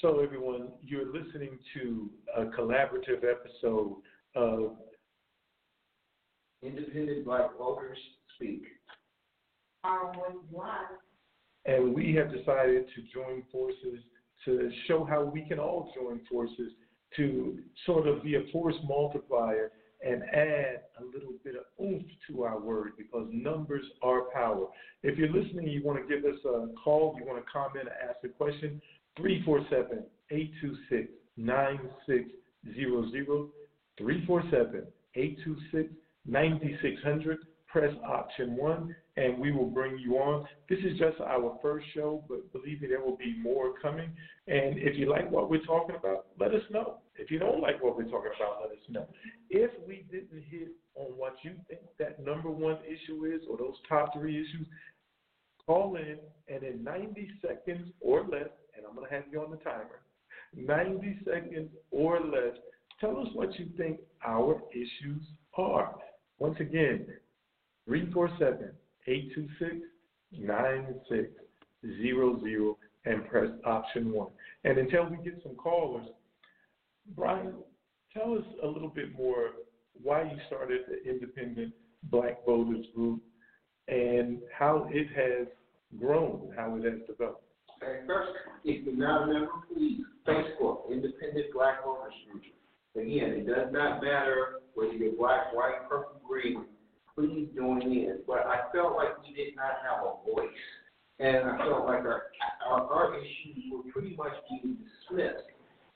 So, 0.00 0.18
everyone, 0.20 0.72
you're 0.82 1.06
listening 1.06 1.58
to 1.74 2.10
a 2.36 2.46
collaborative 2.46 3.22
episode 3.22 3.96
of 4.34 4.76
Independent 6.62 7.24
Black 7.24 7.56
Voters 7.56 7.98
Speak. 8.34 8.64
Our 9.84 10.12
voice 10.14 10.32
is 10.32 10.52
live. 10.52 10.98
And 11.66 11.94
we 11.94 12.14
have 12.14 12.32
decided 12.32 12.86
to 12.94 13.02
join 13.12 13.42
forces 13.50 14.00
to 14.44 14.70
show 14.86 15.04
how 15.04 15.24
we 15.24 15.46
can 15.48 15.58
all 15.58 15.92
join 15.94 16.20
forces 16.30 16.72
to 17.16 17.58
sort 17.86 18.06
of 18.06 18.22
be 18.22 18.34
a 18.34 18.42
force 18.52 18.74
multiplier 18.86 19.70
and 20.04 20.22
add 20.24 20.82
a 21.00 21.04
little 21.04 21.32
bit 21.42 21.54
of 21.54 21.62
oomph 21.82 22.04
to 22.28 22.42
our 22.42 22.60
word 22.60 22.92
because 22.98 23.26
numbers 23.32 23.84
are 24.02 24.24
power. 24.34 24.66
If 25.02 25.16
you're 25.16 25.32
listening, 25.32 25.68
you 25.68 25.82
want 25.82 26.06
to 26.06 26.14
give 26.14 26.26
us 26.26 26.38
a 26.44 26.66
call, 26.82 27.16
you 27.18 27.26
want 27.26 27.42
to 27.42 27.50
comment 27.50 27.88
or 27.88 28.08
ask 28.08 28.18
a 28.24 28.28
question, 28.28 28.82
347 29.16 30.04
826 30.30 31.10
9600. 31.36 33.48
347 33.96 34.86
826 35.14 35.94
9600. 36.26 37.38
Press 37.74 37.92
option 38.06 38.54
one, 38.54 38.94
and 39.16 39.36
we 39.36 39.50
will 39.50 39.66
bring 39.66 39.98
you 39.98 40.14
on. 40.18 40.46
This 40.70 40.78
is 40.78 40.96
just 40.96 41.20
our 41.20 41.58
first 41.60 41.84
show, 41.92 42.22
but 42.28 42.52
believe 42.52 42.80
me, 42.80 42.86
there 42.86 43.00
will 43.00 43.16
be 43.16 43.36
more 43.42 43.76
coming. 43.82 44.10
And 44.46 44.78
if 44.78 44.96
you 44.96 45.10
like 45.10 45.28
what 45.28 45.50
we're 45.50 45.64
talking 45.64 45.96
about, 45.96 46.26
let 46.38 46.54
us 46.54 46.62
know. 46.70 46.98
If 47.16 47.32
you 47.32 47.40
don't 47.40 47.60
like 47.60 47.82
what 47.82 47.96
we're 47.96 48.04
talking 48.04 48.30
about, 48.36 48.60
let 48.62 48.70
us 48.70 48.84
know. 48.88 49.08
If 49.50 49.72
we 49.88 50.06
didn't 50.08 50.44
hit 50.48 50.68
on 50.94 51.18
what 51.18 51.34
you 51.42 51.54
think 51.68 51.80
that 51.98 52.24
number 52.24 52.48
one 52.48 52.78
issue 52.86 53.24
is, 53.24 53.40
or 53.50 53.58
those 53.58 53.74
top 53.88 54.12
three 54.14 54.36
issues, 54.36 54.68
call 55.66 55.96
in, 55.96 56.18
and 56.46 56.62
in 56.62 56.84
90 56.84 57.28
seconds 57.42 57.90
or 58.00 58.20
less, 58.20 58.50
and 58.76 58.86
I'm 58.88 58.94
going 58.94 59.08
to 59.08 59.12
have 59.12 59.24
you 59.32 59.40
on 59.40 59.50
the 59.50 59.56
timer, 59.56 59.98
90 60.56 61.18
seconds 61.24 61.70
or 61.90 62.20
less, 62.20 62.56
tell 63.00 63.18
us 63.18 63.26
what 63.32 63.58
you 63.58 63.66
think 63.76 63.98
our 64.24 64.62
issues 64.70 65.24
are. 65.58 65.96
Once 66.38 66.56
again, 66.60 67.06
347 67.86 68.70
826 69.06 69.86
9600 70.32 72.74
and 73.06 73.28
press 73.28 73.50
option 73.64 74.12
one. 74.12 74.28
And 74.64 74.78
until 74.78 75.04
we 75.04 75.16
get 75.18 75.40
some 75.42 75.54
callers, 75.56 76.06
Brian, 77.14 77.52
tell 78.12 78.34
us 78.34 78.44
a 78.62 78.66
little 78.66 78.88
bit 78.88 79.16
more 79.16 79.50
why 80.02 80.22
you 80.22 80.38
started 80.46 80.80
the 80.88 81.08
Independent 81.08 81.72
Black 82.04 82.44
Voters 82.46 82.86
Group 82.94 83.22
and 83.88 84.38
how 84.56 84.88
it 84.90 85.08
has 85.14 85.46
grown, 85.98 86.52
how 86.56 86.76
it 86.76 86.84
has 86.84 87.00
developed. 87.06 87.42
Okay, 87.82 88.00
first, 88.06 88.30
if 88.64 88.86
you're 88.86 88.96
not 88.96 89.24
a 89.24 89.26
member, 89.26 89.50
please, 89.72 90.02
Facebook, 90.26 90.90
Independent 90.90 91.52
Black 91.52 91.84
Voters 91.84 92.14
Group. 92.30 92.44
Again, 92.96 93.30
it 93.30 93.46
does 93.46 93.72
not 93.72 94.02
matter 94.02 94.60
whether 94.74 94.92
you're 94.92 95.16
black, 95.16 95.52
white, 95.52 95.88
purple, 95.88 96.20
green, 96.26 96.64
join 97.80 97.92
in. 97.92 98.18
But 98.26 98.46
I 98.46 98.72
felt 98.72 98.96
like 98.96 99.20
we 99.22 99.34
did 99.34 99.56
not 99.56 99.78
have 99.82 100.04
a 100.04 100.30
voice. 100.30 100.48
And 101.20 101.48
I 101.48 101.58
felt 101.58 101.86
like 101.86 102.00
our, 102.00 102.24
our, 102.68 102.80
our 102.82 103.14
issues 103.14 103.64
were 103.70 103.90
pretty 103.92 104.16
much 104.16 104.32
being 104.50 104.76
dismissed. 104.76 105.46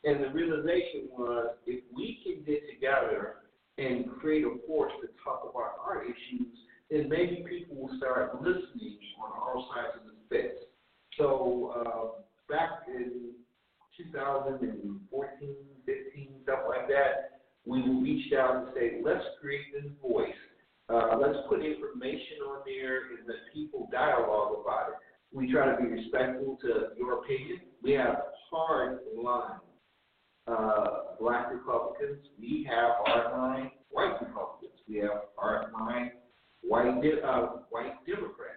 And 0.04 0.22
the 0.22 0.28
realization 0.30 1.10
was 1.10 1.56
if 1.66 1.82
we 1.94 2.18
can 2.22 2.44
get 2.44 2.62
together 2.72 3.34
and 3.78 4.06
create 4.20 4.44
a 4.44 4.54
force 4.66 4.92
to 5.02 5.08
talk 5.24 5.42
about 5.50 5.78
our 5.84 6.04
issues, 6.04 6.46
then 6.90 7.08
maybe 7.08 7.44
people 7.48 7.76
will 7.76 7.98
start 7.98 8.40
listening 8.40 8.98
on 9.22 9.30
all 9.38 9.68
sides 9.74 9.98
of 10.00 10.06
the 10.06 10.36
fence. 10.36 10.58
So 11.18 11.74
uh, 11.84 12.22
back 12.48 12.86
in 12.86 13.34
2014, 14.12 15.56
15, 15.84 16.28
stuff 16.44 16.60
like 16.68 16.86
that, 16.88 17.40
we 17.66 17.82
reached 17.82 18.32
out 18.34 18.56
and 18.56 18.66
say, 18.74 19.00
let's 19.04 19.24
create 19.40 19.66
this 19.74 19.90
voice. 20.00 20.30
Uh, 20.88 21.18
let's 21.20 21.38
put 21.48 21.64
information 21.64 22.40
on 22.48 22.60
there 22.64 23.12
and 23.12 23.26
let 23.26 23.36
people 23.52 23.88
dialogue 23.92 24.56
about 24.62 24.88
it. 24.88 24.94
We 25.32 25.52
try 25.52 25.70
to 25.70 25.76
be 25.76 25.88
respectful 25.88 26.58
to 26.62 26.96
your 26.96 27.18
opinion. 27.18 27.60
We 27.82 27.92
have 27.92 28.16
hard 28.50 29.00
lines. 29.14 29.60
Uh, 30.46 30.86
black 31.20 31.52
Republicans, 31.52 32.24
we 32.40 32.66
have 32.70 32.92
hard 33.04 33.32
line 33.32 33.70
white 33.90 34.18
Republicans. 34.18 34.72
We 34.88 34.96
have 34.96 35.28
hard 35.36 35.70
line 35.72 36.12
white 36.62 37.02
uh, 37.22 37.46
white 37.68 37.92
Democrats. 38.06 38.54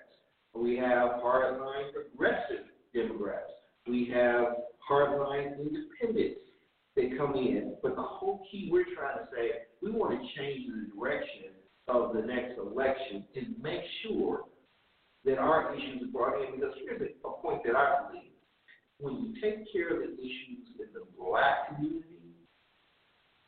We 0.55 0.77
have 0.77 1.21
hardline 1.21 1.91
progressive 1.93 2.65
Democrats. 2.93 3.51
We 3.87 4.09
have 4.13 4.55
hardline 4.89 5.59
independents 5.59 6.39
that 6.95 7.17
come 7.17 7.35
in. 7.35 7.75
But 7.83 7.97
the 7.97 8.01
whole 8.01 8.41
key 8.49 8.69
we're 8.71 8.85
trying 8.95 9.17
to 9.17 9.27
say, 9.35 9.63
we 9.81 9.91
want 9.91 10.13
to 10.13 10.39
change 10.39 10.67
the 10.67 10.97
direction 10.97 11.51
of 11.91 12.13
the 12.13 12.21
next 12.21 12.57
election 12.57 13.25
and 13.35 13.55
make 13.61 13.81
sure 14.03 14.41
that 15.25 15.37
our 15.37 15.75
issues 15.75 16.03
are 16.03 16.11
brought 16.11 16.41
in. 16.41 16.55
Because 16.55 16.73
here's 16.83 17.01
a, 17.01 17.29
point 17.41 17.61
that 17.65 17.75
I 17.75 18.07
believe. 18.07 18.31
When 18.99 19.15
you 19.15 19.41
take 19.41 19.71
care 19.73 19.95
of 19.95 19.99
the 20.01 20.13
issues 20.13 20.67
in 20.79 20.87
the 20.93 21.01
black 21.17 21.69
community, 21.69 22.21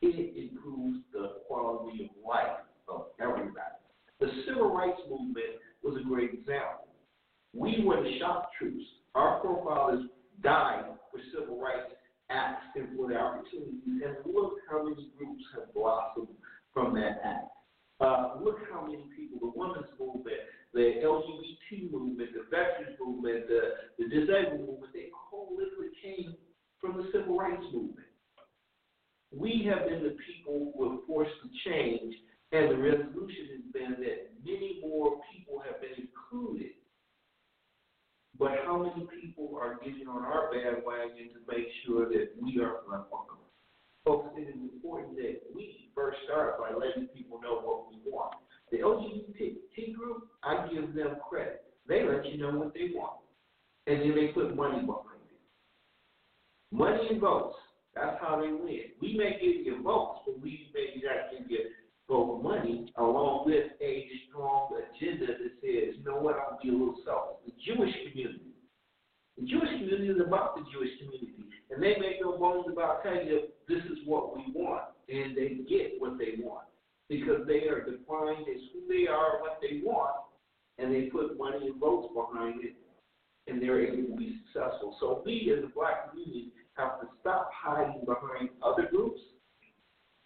it 0.01 0.51
improves 0.51 0.99
the 1.13 1.41
quality 1.47 2.06
of 2.06 2.27
life 2.27 2.65
of 2.87 3.06
everybody. 3.21 3.77
The 4.19 4.27
civil 4.48 4.73
rights 4.73 5.00
movement 5.10 5.62
was 5.83 6.02
a 6.02 6.08
great 6.08 6.33
example. 6.33 6.87
We 7.54 7.83
were 7.85 8.02
the 8.02 8.17
shock 8.19 8.50
troops. 8.58 8.83
Our 9.13 9.41
forefathers 9.44 10.06
died 10.41 10.85
for 11.12 11.19
civil 11.37 11.60
rights 11.60 11.94
acts 12.29 12.65
and 12.75 12.98
for 12.98 13.08
the 13.08 13.15
opportunities. 13.15 13.81
And 13.85 14.15
look 14.25 14.54
how 14.69 14.83
many 14.83 15.12
groups 15.17 15.44
have 15.56 15.73
blossomed 15.73 16.27
from 16.73 16.96
that 16.96 17.21
act. 17.23 17.54
Uh, 18.04 18.35
look 18.43 18.60
how 18.69 18.85
many 18.85 19.08
people, 19.15 19.39
the 19.39 19.58
women's 19.58 19.87
movement, 19.97 20.35
the 20.73 20.99
LGBT 21.08 21.89
movement, 21.89 22.31
the 22.35 22.43
veterans 22.51 22.99
movement, 22.99 23.47
the, 23.47 23.62
the 23.97 24.10
disabled 24.10 24.60
movement, 24.60 24.91
they 24.93 25.08
all 25.31 25.56
literally 25.56 25.95
came 26.04 26.35
from 26.81 26.97
the 26.97 27.08
civil 27.13 27.37
rights 27.37 27.63
movement. 27.71 28.08
We 29.31 29.65
have 29.71 29.87
been 29.87 30.04
the 30.04 30.17
people 30.27 30.73
who 30.75 30.91
have 30.91 30.99
forced 31.08 31.31
the 31.43 31.49
change, 31.63 32.13
and 32.51 32.71
the 32.71 32.77
resolution 32.77 33.47
has 33.56 33.71
been 33.71 33.95
that 34.04 34.35
many 34.43 34.81
more 34.85 35.21
people 35.31 35.63
have 35.63 35.79
been 35.79 35.95
included. 35.95 36.75
But 38.37 38.51
how 38.65 38.83
many 38.83 39.08
people 39.21 39.58
are 39.62 39.79
getting 39.79 40.10
on 40.10 40.23
our 40.23 40.51
bandwagon 40.51 41.29
to 41.31 41.39
make 41.47 41.67
sure 41.85 42.10
that 42.10 42.31
we 42.41 42.60
are 42.60 42.83
not 42.89 43.08
welcome? 43.10 43.42
Folks, 44.06 44.35
it 44.37 44.49
is 44.49 44.56
important 44.56 45.15
that 45.15 45.39
we 45.56 45.89
first 45.95 46.17
start 46.25 46.60
by 46.60 46.71
letting 46.77 47.08
people 47.08 47.39
know 47.41 47.62
what 47.63 47.89
we 47.89 48.12
want. 48.12 48.35
The 48.69 48.79
LGBT 48.79 49.95
group, 49.95 50.27
I 50.43 50.67
give 50.67 50.93
them 50.93 51.15
credit. 51.29 51.63
They 51.87 52.04
let 52.04 52.25
you 52.25 52.37
know 52.37 52.51
what 52.51 52.73
they 52.73 52.91
want. 52.93 53.21
And 53.87 54.01
then 54.01 54.15
they 54.15 54.27
put 54.27 54.56
money 54.56 54.79
behind 54.79 55.23
it. 55.31 55.39
Money 56.75 57.08
and 57.12 57.21
votes. 57.21 57.56
That's 57.95 58.17
how 58.19 58.41
they 58.41 58.51
win. 58.51 58.91
We 59.01 59.15
may 59.17 59.37
give 59.39 59.65
you 59.65 59.81
votes, 59.83 60.21
but 60.25 60.41
we 60.41 60.67
may 60.73 61.01
not 61.01 61.31
give 61.31 61.49
you 61.49 61.60
vote 62.10 62.41
money 62.43 62.91
along 62.97 63.45
with 63.45 63.71
a 63.81 64.10
strong 64.27 64.71
agenda 64.73 65.27
that 65.27 65.51
says, 65.62 65.95
you 65.97 66.04
know 66.06 66.17
what, 66.19 66.35
I'm 66.35 66.58
be 66.62 66.69
a 66.69 66.71
little 66.71 66.95
soft. 67.06 67.45
The 67.45 67.54
Jewish 67.65 67.93
community. 68.10 68.52
The 69.38 69.46
Jewish 69.46 69.69
community 69.69 70.10
is 70.10 70.21
about 70.25 70.56
the 70.56 70.63
Jewish 70.71 70.98
community. 71.00 71.34
And 71.71 71.81
they 71.81 71.96
make 72.00 72.21
no 72.21 72.38
bones 72.38 72.67
about 72.71 73.04
telling 73.04 73.27
you 73.27 73.48
this 73.67 73.84
is 73.86 74.00
what 74.06 74.36
we 74.36 74.46
want. 74.54 74.84
And 75.10 75.36
they 75.36 75.65
get 75.69 76.00
what 76.00 76.17
they 76.17 76.42
want. 76.42 76.65
Because 77.10 77.46
they 77.48 77.67
are 77.67 77.81
defined 77.84 78.48
as 78.48 78.62
who 78.71 78.88
they 78.88 79.08
are, 79.08 79.42
what 79.42 79.60
they 79.62 79.81
want, 79.84 80.15
and 80.77 80.94
they 80.94 81.04
put 81.04 81.38
money 81.38 81.67
and 81.67 81.79
votes 81.79 82.13
behind 82.13 82.63
it, 82.63 82.75
and 83.48 83.62
they're 83.62 83.86
able 83.86 84.10
to 84.10 84.17
be 84.17 84.38
successful. 84.46 84.96
So 85.00 85.21
we 85.25 85.54
as 85.56 85.63
a 85.63 85.67
black 85.67 86.10
community 86.10 86.54
have 86.75 87.02
to 87.02 87.08
stop 87.21 87.52
hiding 87.54 88.06
behind 88.06 88.50
other 88.63 88.88
groups, 88.90 89.19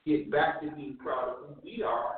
get 0.06 0.32
back 0.32 0.62
to 0.62 0.72
being 0.72 0.98
proud 1.02 1.30
of 1.30 1.36
who 1.48 1.56
we 1.64 1.84
are, 1.84 2.16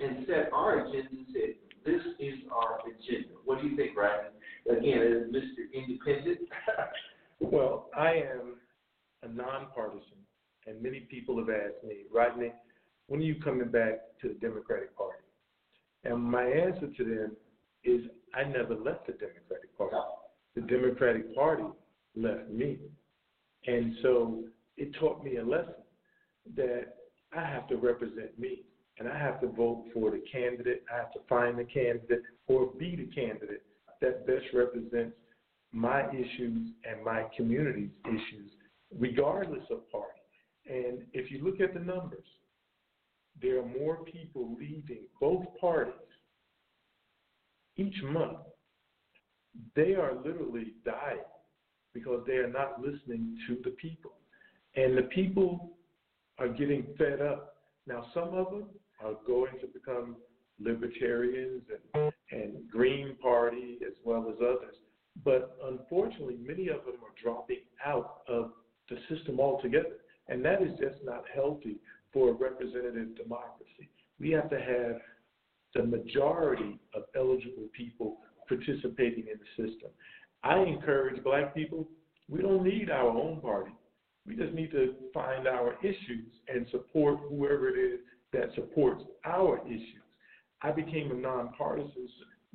and 0.00 0.26
set 0.26 0.52
our 0.52 0.86
agenda 0.86 1.08
and 1.10 1.26
say, 1.34 1.56
this 1.84 2.02
is 2.18 2.34
our 2.52 2.80
agenda. 2.86 3.34
What 3.44 3.60
do 3.60 3.68
you 3.68 3.76
think, 3.76 3.96
Ryan? 3.96 4.33
Again, 4.70 5.02
as 5.02 5.32
Mr. 5.32 5.72
Independent. 5.72 6.38
well, 7.40 7.90
I 7.96 8.12
am 8.12 8.56
a 9.22 9.28
nonpartisan, 9.28 10.18
and 10.66 10.82
many 10.82 11.00
people 11.00 11.38
have 11.38 11.50
asked 11.50 11.84
me, 11.86 12.04
Rodney, 12.12 12.52
when 13.08 13.20
are 13.20 13.24
you 13.24 13.36
coming 13.42 13.68
back 13.68 14.00
to 14.22 14.28
the 14.28 14.34
Democratic 14.34 14.96
Party? 14.96 15.18
And 16.04 16.22
my 16.22 16.44
answer 16.44 16.88
to 16.96 17.04
them 17.04 17.36
is 17.84 18.02
I 18.34 18.44
never 18.44 18.74
left 18.74 19.06
the 19.06 19.12
Democratic 19.12 19.76
Party. 19.76 19.96
The 20.54 20.62
Democratic 20.62 21.34
Party 21.34 21.64
left 22.16 22.48
me. 22.50 22.78
And 23.66 23.96
so 24.02 24.44
it 24.76 24.94
taught 24.98 25.22
me 25.24 25.36
a 25.36 25.44
lesson 25.44 25.74
that 26.56 26.96
I 27.36 27.44
have 27.44 27.68
to 27.68 27.76
represent 27.76 28.38
me 28.38 28.62
and 28.98 29.08
I 29.08 29.18
have 29.18 29.40
to 29.40 29.48
vote 29.48 29.86
for 29.92 30.10
the 30.10 30.22
candidate. 30.30 30.84
I 30.92 30.96
have 30.96 31.12
to 31.14 31.20
find 31.28 31.58
the 31.58 31.64
candidate 31.64 32.22
or 32.46 32.66
be 32.78 32.96
the 32.96 33.06
candidate 33.06 33.62
that 34.00 34.26
best 34.26 34.44
represents 34.52 35.16
my 35.72 36.08
issues 36.10 36.70
and 36.88 37.04
my 37.04 37.24
community's 37.36 37.90
issues, 38.06 38.50
regardless 38.98 39.64
of 39.70 39.90
party. 39.90 40.08
And 40.68 41.02
if 41.12 41.30
you 41.30 41.44
look 41.44 41.60
at 41.60 41.74
the 41.74 41.80
numbers, 41.80 42.24
there 43.42 43.58
are 43.58 43.66
more 43.66 44.04
people 44.04 44.56
leaving 44.58 45.02
both 45.20 45.44
parties 45.60 45.92
each 47.76 48.00
month. 48.04 48.38
They 49.74 49.94
are 49.94 50.14
literally 50.24 50.74
dying 50.84 51.18
because 51.92 52.22
they 52.26 52.34
are 52.34 52.50
not 52.50 52.80
listening 52.80 53.36
to 53.48 53.58
the 53.64 53.70
people. 53.70 54.12
And 54.76 54.96
the 54.96 55.02
people 55.02 55.72
are 56.38 56.48
getting 56.48 56.86
fed 56.98 57.20
up. 57.20 57.56
Now, 57.86 58.06
some 58.14 58.34
of 58.34 58.50
them 58.50 58.64
are 59.02 59.14
going 59.26 59.52
to 59.60 59.66
become 59.66 60.16
libertarians 60.60 61.62
and, 61.94 62.12
and 62.30 62.68
Green 62.70 63.16
Party 63.20 63.78
as 63.86 63.94
well 64.04 64.26
as 64.28 64.36
others. 64.40 64.76
But 65.24 65.56
unfortunately, 65.64 66.36
many 66.44 66.68
of 66.68 66.84
them 66.84 66.96
are 67.02 67.14
dropping 67.22 67.60
out 67.84 68.22
of 68.28 68.52
the 68.88 68.96
system 69.08 69.38
altogether. 69.40 69.98
And 70.28 70.44
that 70.44 70.62
is 70.62 70.70
just 70.80 71.04
not 71.04 71.24
healthy 71.32 71.76
for 72.12 72.30
a 72.30 72.32
representative 72.32 73.16
democracy. 73.16 73.90
We 74.18 74.30
have 74.30 74.48
to 74.50 74.58
have 74.58 75.00
the 75.74 75.82
majority 75.82 76.78
of 76.94 77.04
eligible 77.16 77.68
people 77.76 78.18
participating 78.48 79.26
in 79.28 79.38
the 79.38 79.68
system. 79.68 79.90
I 80.42 80.58
encourage 80.60 81.22
black 81.24 81.54
people, 81.54 81.88
we 82.28 82.42
don't 82.42 82.64
need 82.64 82.90
our 82.90 83.08
own 83.08 83.40
party. 83.40 83.72
We 84.26 84.36
just 84.36 84.54
need 84.54 84.70
to 84.70 84.94
find 85.12 85.46
our 85.46 85.76
issues 85.82 86.32
and 86.48 86.66
support 86.70 87.18
whoever 87.28 87.68
it 87.68 87.78
is 87.78 88.00
that 88.32 88.54
supports 88.54 89.02
our 89.24 89.60
issues. 89.66 90.03
I 90.64 90.72
became 90.72 91.10
a 91.10 91.14
nonpartisan 91.14 92.08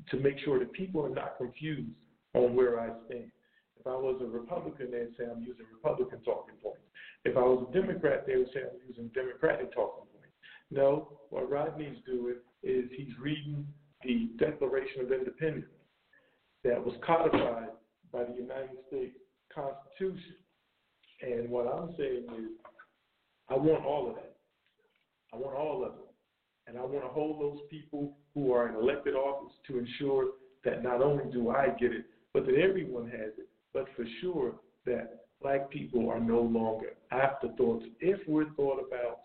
to 0.09 0.17
make 0.17 0.39
sure 0.39 0.57
that 0.57 0.73
people 0.73 1.05
are 1.05 1.13
not 1.13 1.37
confused 1.37 1.91
on 2.33 2.55
where 2.55 2.79
I 2.79 2.87
stand. 3.05 3.31
If 3.79 3.85
I 3.85 3.91
was 3.91 4.19
a 4.21 4.25
Republican, 4.25 4.89
they'd 4.91 5.15
say 5.15 5.29
I'm 5.29 5.43
using 5.43 5.65
Republican 5.71 6.19
talking 6.25 6.55
points. 6.61 6.81
If 7.23 7.37
I 7.37 7.41
was 7.41 7.67
a 7.69 7.73
Democrat, 7.73 8.25
they 8.25 8.35
would 8.35 8.47
say 8.51 8.61
I'm 8.61 8.79
using 8.87 9.09
Democratic 9.13 9.73
talking 9.73 10.05
points. 10.11 10.33
No, 10.71 11.19
what 11.29 11.51
Rodney's 11.51 11.97
doing 12.05 12.37
is 12.63 12.85
he's 12.97 13.13
reading 13.21 13.65
the 14.03 14.31
Declaration 14.43 15.01
of 15.01 15.11
Independence 15.11 15.65
that 16.63 16.83
was 16.83 16.95
codified 17.05 17.69
by 18.11 18.23
the 18.23 18.33
United 18.33 18.77
States 18.87 19.15
Constitution. 19.53 20.35
And 21.21 21.49
what 21.49 21.67
I'm 21.67 21.93
saying 21.95 22.25
is, 22.39 22.49
I 23.49 23.55
want 23.55 23.85
all 23.85 24.09
of 24.09 24.15
that. 24.15 24.35
I 25.31 25.37
want 25.37 25.55
all 25.55 25.85
of 25.85 25.93
it. 25.93 26.08
And 26.69 26.77
I 26.77 26.81
want 26.81 27.03
to 27.03 27.09
hold 27.09 27.41
those 27.41 27.59
people 27.71 28.15
who 28.35 28.53
are 28.53 28.69
in 28.69 28.75
elected 28.75 29.15
office 29.15 29.53
to 29.67 29.79
ensure 29.79 30.25
that 30.63 30.83
not 30.83 31.01
only 31.01 31.23
do 31.31 31.49
I 31.49 31.69
get 31.79 31.91
it, 31.91 32.05
but 32.31 32.45
that 32.45 32.55
everyone 32.55 33.09
has 33.09 33.31
it. 33.39 33.49
But 33.73 33.87
for 33.95 34.05
sure 34.21 34.53
that 34.85 35.25
black 35.41 35.71
people 35.71 36.09
are 36.09 36.19
no 36.19 36.41
longer 36.41 36.89
afterthoughts 37.11 37.85
if 37.99 38.19
we're 38.27 38.53
thought 38.53 38.85
about 38.85 39.21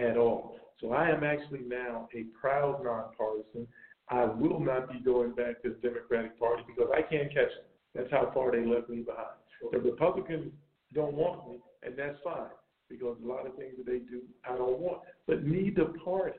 at 0.00 0.16
all. 0.16 0.58
So 0.80 0.92
I 0.92 1.08
am 1.10 1.22
actually 1.22 1.60
now 1.60 2.08
a 2.14 2.24
proud 2.40 2.82
nonpartisan. 2.82 3.68
I 4.08 4.24
will 4.24 4.58
not 4.58 4.90
be 4.90 4.98
going 4.98 5.34
back 5.34 5.62
to 5.62 5.68
the 5.68 5.88
Democratic 5.88 6.38
Party 6.38 6.64
because 6.66 6.90
I 6.92 7.02
can't 7.02 7.28
catch 7.28 7.50
them. 7.50 7.68
That's 7.94 8.10
how 8.10 8.32
far 8.34 8.50
they 8.50 8.66
left 8.66 8.88
me 8.88 9.02
behind. 9.02 9.38
The 9.70 9.78
Republicans 9.78 10.52
don't 10.94 11.14
want 11.14 11.48
me, 11.48 11.58
and 11.84 11.96
that's 11.96 12.18
fine 12.24 12.50
because 12.88 13.16
a 13.22 13.26
lot 13.26 13.46
of 13.46 13.54
things 13.56 13.74
that 13.76 13.86
they 13.86 13.98
do 13.98 14.22
I 14.48 14.56
don't 14.56 14.78
want. 14.80 15.02
But 15.26 15.44
neither 15.44 15.86
party 16.04 16.38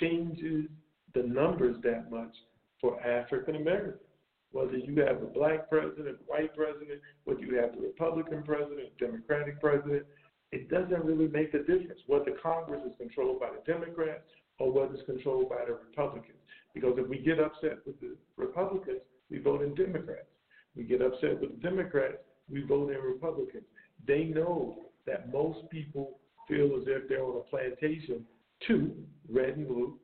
changes 0.00 0.66
the 1.14 1.22
numbers 1.22 1.76
that 1.82 2.10
much 2.10 2.34
for 2.80 3.00
African 3.04 3.56
Americans. 3.56 4.00
Whether 4.50 4.78
you 4.78 4.98
have 5.02 5.22
a 5.22 5.26
black 5.26 5.68
president, 5.68 6.18
white 6.26 6.54
president, 6.54 7.00
whether 7.24 7.40
you 7.40 7.56
have 7.56 7.74
a 7.74 7.80
Republican 7.80 8.42
president, 8.42 8.96
Democratic 8.98 9.60
president, 9.60 10.04
it 10.52 10.70
doesn't 10.70 11.04
really 11.04 11.28
make 11.28 11.52
a 11.52 11.58
difference 11.58 12.00
whether 12.06 12.32
Congress 12.42 12.80
is 12.86 12.92
controlled 12.96 13.40
by 13.40 13.50
the 13.50 13.70
Democrats 13.70 14.24
or 14.58 14.72
whether 14.72 14.94
it's 14.94 15.04
controlled 15.04 15.50
by 15.50 15.64
the 15.66 15.72
Republicans. 15.72 16.38
Because 16.74 16.94
if 16.96 17.08
we 17.08 17.18
get 17.18 17.38
upset 17.38 17.78
with 17.86 18.00
the 18.00 18.16
Republicans, 18.36 19.00
we 19.30 19.38
vote 19.38 19.62
in 19.62 19.74
Democrats. 19.74 20.28
We 20.74 20.84
get 20.84 21.02
upset 21.02 21.40
with 21.40 21.50
the 21.50 21.68
Democrats, 21.68 22.18
we 22.50 22.62
vote 22.62 22.90
in 22.90 23.00
Republicans. 23.00 23.64
They 24.06 24.24
know 24.24 24.86
that 25.06 25.30
most 25.32 25.68
people 25.70 26.18
feel 26.48 26.76
as 26.76 26.84
if 26.86 27.08
they're 27.08 27.24
on 27.24 27.36
a 27.36 27.50
plantation, 27.50 28.24
too, 28.66 28.94
red 29.30 29.56
and 29.56 29.68
blue, 29.68 29.98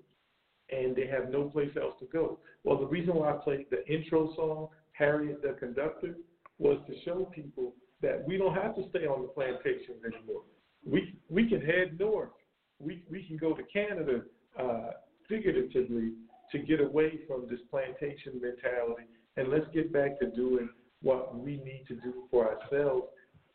and 0.71 0.97
they 0.97 1.07
have 1.07 1.31
no 1.31 1.45
place 1.45 1.71
else 1.81 1.95
to 2.01 2.07
go. 2.07 2.39
Well, 2.65 2.79
the 2.79 2.87
reason 2.87 3.15
why 3.15 3.31
I 3.31 3.33
played 3.35 3.67
the 3.71 3.87
intro 3.87 4.35
song, 4.35 4.69
Harriet 4.93 5.43
the 5.43 5.57
Conductor, 5.59 6.17
was 6.59 6.79
to 6.87 6.95
show 7.05 7.25
people 7.35 7.75
that 8.03 8.27
we 8.27 8.37
don't 8.37 8.55
have 8.55 8.75
to 8.77 8.89
stay 8.91 9.07
on 9.07 9.23
the 9.23 9.29
plantations 9.29 10.03
anymore. 10.05 10.43
We 10.87 11.19
we 11.31 11.49
can 11.49 11.61
head 11.61 11.99
north. 11.99 12.31
We 12.79 13.03
we 13.11 13.25
can 13.25 13.37
go 13.37 13.55
to 13.55 13.63
Canada, 13.73 14.23
uh, 14.59 14.91
figuratively, 15.29 16.13
to 16.53 16.59
get 16.59 16.81
away 16.81 17.21
from 17.27 17.47
this 17.49 17.61
plantation 17.71 18.41
mentality, 18.41 19.05
and 19.37 19.49
let's 19.49 19.67
get 19.73 19.93
back 19.93 20.19
to 20.21 20.31
doing 20.31 20.69
what 21.03 21.37
we 21.37 21.57
need 21.59 21.85
to 21.89 21.95
do 21.97 22.25
for 22.31 22.49
ourselves 22.49 23.07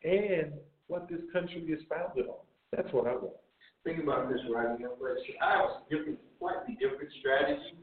and 0.03 0.53
what 0.87 1.07
this 1.09 1.21
country 1.31 1.61
is 1.61 1.79
founded 1.89 2.27
on. 2.27 2.39
That's 2.75 2.91
what 2.93 3.07
I 3.07 3.13
want. 3.13 3.35
Think 3.83 4.03
about 4.03 4.29
this? 4.29 4.39
I 4.55 4.61
have 4.61 4.79
a 4.79 5.89
different, 5.89 6.19
slightly 6.39 6.77
different 6.79 7.11
strategy. 7.19 7.75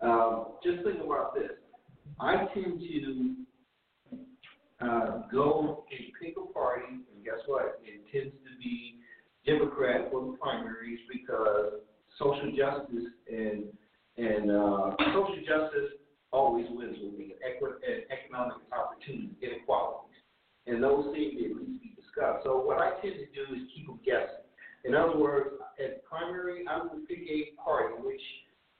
Um, 0.00 0.46
just 0.64 0.84
think 0.84 1.02
about 1.04 1.34
this. 1.34 1.50
I 2.20 2.46
tend 2.54 2.80
to 2.80 3.34
uh, 4.80 5.22
go 5.32 5.84
and 5.90 6.12
pick 6.20 6.36
a 6.36 6.52
party, 6.52 6.86
and 6.88 7.24
guess 7.24 7.40
what? 7.46 7.80
It 7.84 8.00
tends 8.12 8.34
to 8.34 8.50
be 8.62 8.96
Democrat 9.44 10.10
for 10.10 10.32
the 10.32 10.38
primaries 10.38 11.00
because 11.12 11.80
social 12.18 12.52
justice 12.56 13.10
and 13.30 13.64
and 14.16 14.50
uh, 14.50 14.90
social 15.12 15.40
justice 15.46 15.96
always 16.32 16.66
wins 16.70 16.96
with 17.02 17.18
me. 17.18 17.34
And 17.42 18.04
economic 18.12 18.56
opportunity, 18.72 19.30
inequalities, 19.42 20.16
and 20.66 20.82
those 20.82 21.12
things 21.12 21.34
at 21.44 21.56
least 21.56 21.82
be 21.82 21.94
discussed. 21.96 22.44
So 22.44 22.60
what 22.60 22.78
I 22.78 23.00
tend 23.00 23.14
to 23.14 23.26
do 23.32 23.54
is 23.54 23.62
keep 23.74 23.86
them 23.86 23.98
guessing. 24.04 24.49
In 24.84 24.94
other 24.94 25.16
words, 25.16 25.50
at 25.78 26.04
primary, 26.04 26.64
I 26.68 26.78
will 26.78 27.00
pick 27.08 27.18
a 27.28 27.52
party, 27.62 27.94
which 28.02 28.20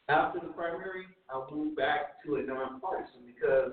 after 0.09 0.41
the 0.41 0.53
primary, 0.53 1.05
I'll 1.29 1.49
move 1.51 1.77
back 1.77 2.23
to 2.25 2.37
a 2.37 2.43
nonpartisan 2.43 3.21
because 3.27 3.73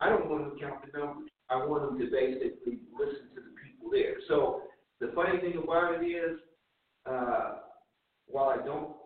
I 0.00 0.08
don't 0.08 0.28
want 0.28 0.52
to 0.54 0.60
count 0.60 0.80
the 0.84 0.98
numbers. 0.98 1.28
I 1.48 1.56
want 1.64 1.82
them 1.82 1.98
to 1.98 2.10
basically 2.10 2.78
listen 2.98 3.28
to 3.34 3.40
the 3.40 3.54
people 3.62 3.90
there. 3.90 4.16
So 4.28 4.62
the 5.00 5.12
funny 5.14 5.38
thing 5.40 5.60
about 5.62 6.02
it 6.02 6.06
is, 6.06 6.38
uh, 7.08 7.58
while 8.26 8.48
I 8.48 8.64
don't 8.64 8.96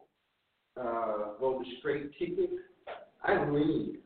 uh, 0.77 1.35
vote 1.41 1.63
a 1.63 1.79
straight 1.79 2.11
straight 2.11 2.19
ticket. 2.19 2.51
I 3.23 3.45
lean 3.51 3.99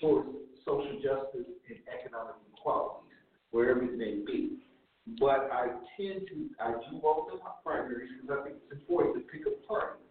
towards 0.00 0.28
social 0.64 0.94
justice 0.94 1.46
and 1.68 1.78
economic 2.00 2.34
equality, 2.56 3.06
wherever 3.50 3.82
it 3.82 3.96
may 3.96 4.22
be. 4.26 4.58
But 5.20 5.48
I 5.52 5.68
tend 5.96 6.26
to, 6.28 6.50
I 6.60 6.72
do 6.72 7.00
vote 7.00 7.28
in 7.32 7.38
my 7.38 7.54
primaries 7.64 8.10
because 8.20 8.38
I 8.40 8.44
think 8.44 8.56
it's 8.62 8.80
important 8.80 9.16
to 9.16 9.22
pick 9.30 9.46
a 9.46 9.66
party. 9.66 10.02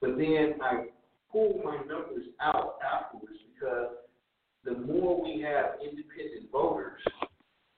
But 0.00 0.18
then 0.18 0.54
I 0.60 0.86
pull 1.30 1.60
my 1.64 1.76
numbers 1.78 2.26
out 2.40 2.78
afterwards 2.82 3.38
because 3.54 3.94
the 4.64 4.74
more 4.74 5.22
we 5.22 5.40
have 5.42 5.76
independent 5.80 6.50
voters, 6.50 7.00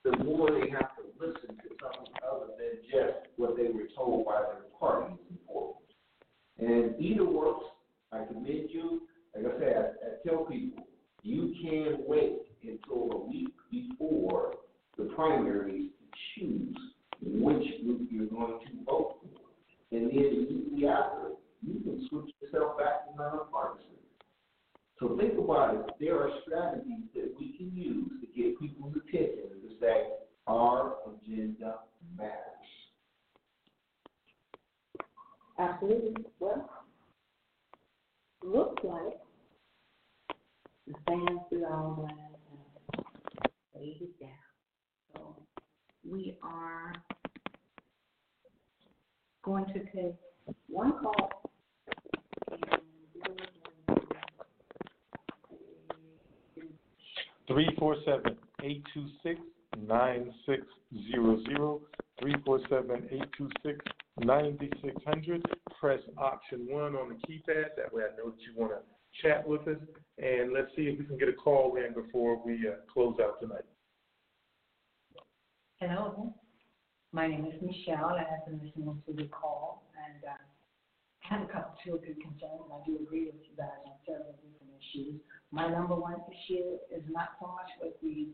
the 0.03 0.17
more 0.23 0.49
they 0.49 0.69
have 0.71 0.95
to 0.97 1.03
listen 1.19 1.55
to 1.55 1.69
something 1.79 2.13
other 2.27 2.47
than 2.57 2.81
just 2.89 3.27
what 3.37 3.55
they 3.55 3.63
were 3.63 3.87
told 3.95 4.25
by 4.25 4.41
their 4.41 4.65
parties 4.79 5.17
important. 5.29 5.85
And 6.59 6.99
either 6.99 7.25
works. 7.25 7.65
I 8.11 8.25
commend 8.25 8.69
you. 8.69 9.03
Like 9.35 9.53
I 9.53 9.59
said, 9.59 9.75
I, 9.77 10.05
I 10.05 10.29
tell 10.29 10.45
people, 10.45 10.83
you 11.23 11.53
can 11.61 12.03
wait 12.07 12.41
until 12.61 13.11
a 13.11 13.25
week 13.25 13.53
before 13.71 14.53
the 14.97 15.05
primaries 15.15 15.89
choose 16.35 16.77
which 17.21 17.83
group 17.83 18.07
you're 18.11 18.27
going 18.27 18.59
to 18.59 18.85
vote 18.85 19.17
for. 19.21 19.95
And 19.95 20.09
then 20.09 20.17
immediately 20.17 20.87
after, 20.87 21.31
you 21.65 21.79
can 21.81 22.07
switch 22.09 22.33
yourself 22.41 22.77
back 22.77 23.05
to 23.05 23.15
nonpartisan. 23.15 23.87
So 24.99 25.17
think 25.17 25.37
about 25.37 25.75
it. 25.75 25.85
There 25.99 26.19
are 26.19 26.29
strategies 26.45 27.05
that 27.15 27.33
we 27.39 27.57
can 27.57 27.71
use 27.75 28.09
to 28.21 28.27
get 28.27 28.59
people's 28.59 28.95
attention 28.95 29.61
to 29.61 29.69
say, 29.79 30.07
our 30.47 30.95
agenda 31.07 31.79
matters. 32.17 32.39
Absolutely. 35.59 36.25
Well, 36.39 36.69
looks 38.43 38.83
like 38.83 39.19
the 40.87 40.93
fans 41.07 41.39
through 41.49 41.61
land 41.61 42.35
have 42.95 43.05
laid 43.75 44.01
it 44.01 44.19
down. 44.19 44.29
So 45.13 45.35
we 46.09 46.35
are 46.43 46.93
going 49.43 49.65
to 49.65 49.79
take 49.91 50.15
one 50.67 50.93
call. 50.93 51.29
Three 57.47 57.69
four 57.77 57.97
seven 58.05 58.37
eight 58.63 58.83
two 58.93 59.07
six 59.21 59.39
nine 59.77 60.33
six 60.45 60.61
zero 61.11 61.39
zero. 61.47 61.81
Three 62.21 62.35
four 62.45 62.59
seven 62.69 63.07
eight 63.11 63.29
two 63.37 63.49
six 63.63 63.79
ninety 64.19 64.71
six 64.81 64.95
hundred. 65.05 65.43
Press 65.79 65.99
option 66.17 66.65
one 66.69 66.95
on 66.95 67.09
the 67.09 67.15
keypad. 67.15 67.75
That 67.75 67.93
way 67.93 68.03
I 68.03 68.15
know 68.17 68.31
that 68.31 68.41
you 68.41 68.53
want 68.55 68.71
to 68.71 69.21
chat 69.21 69.45
with 69.47 69.67
us. 69.67 69.77
And 70.17 70.53
let's 70.53 70.67
see 70.75 70.83
if 70.83 70.99
we 70.99 71.05
can 71.05 71.17
get 71.17 71.27
a 71.27 71.33
call 71.33 71.75
in 71.75 71.93
before 71.93 72.41
we 72.45 72.67
uh, 72.67 72.75
close 72.91 73.17
out 73.21 73.41
tonight. 73.41 73.65
My 77.23 77.29
name 77.29 77.47
is 77.47 77.55
Michelle. 77.63 78.19
I 78.19 78.27
have 78.27 78.43
been 78.43 78.59
listening 78.59 78.99
to 79.07 79.13
the 79.15 79.31
call, 79.31 79.87
and 79.95 80.19
uh, 80.27 80.43
have 81.23 81.47
a 81.47 81.47
couple, 81.47 81.71
two 81.79 81.95
or 81.95 81.99
three 82.03 82.19
concerns. 82.19 82.67
I 82.67 82.83
do 82.83 82.99
agree 82.99 83.31
with 83.31 83.39
you 83.47 83.55
guys 83.55 83.79
on 83.87 83.95
several 84.03 84.35
different 84.43 84.75
issues. 84.75 85.23
My 85.47 85.71
number 85.71 85.95
one 85.95 86.19
issue 86.27 86.83
is 86.91 86.99
not 87.07 87.39
so 87.39 87.47
much 87.47 87.71
with 87.79 87.95
the 88.03 88.27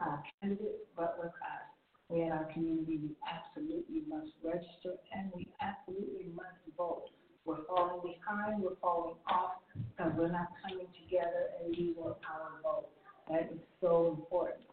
uh, 0.00 0.24
candidates, 0.40 0.88
but 0.96 1.20
with 1.20 1.36
us. 1.36 1.68
We 2.08 2.24
in 2.24 2.32
our 2.32 2.48
community, 2.48 2.96
we 2.96 3.12
absolutely 3.28 4.08
must 4.08 4.32
register, 4.40 4.96
and 5.12 5.28
we 5.36 5.44
absolutely 5.60 6.32
must 6.32 6.64
vote. 6.80 7.12
We're 7.44 7.68
falling 7.68 8.00
behind, 8.08 8.64
we're 8.64 8.80
falling 8.80 9.20
off, 9.28 9.60
because 9.76 10.16
we're 10.16 10.32
not 10.32 10.48
coming 10.64 10.88
together 10.96 11.52
and 11.60 11.76
using 11.76 12.00
our 12.00 12.56
vote. 12.64 12.88
That 13.28 13.52
is 13.52 13.60
so 13.84 14.16
important. 14.16 14.64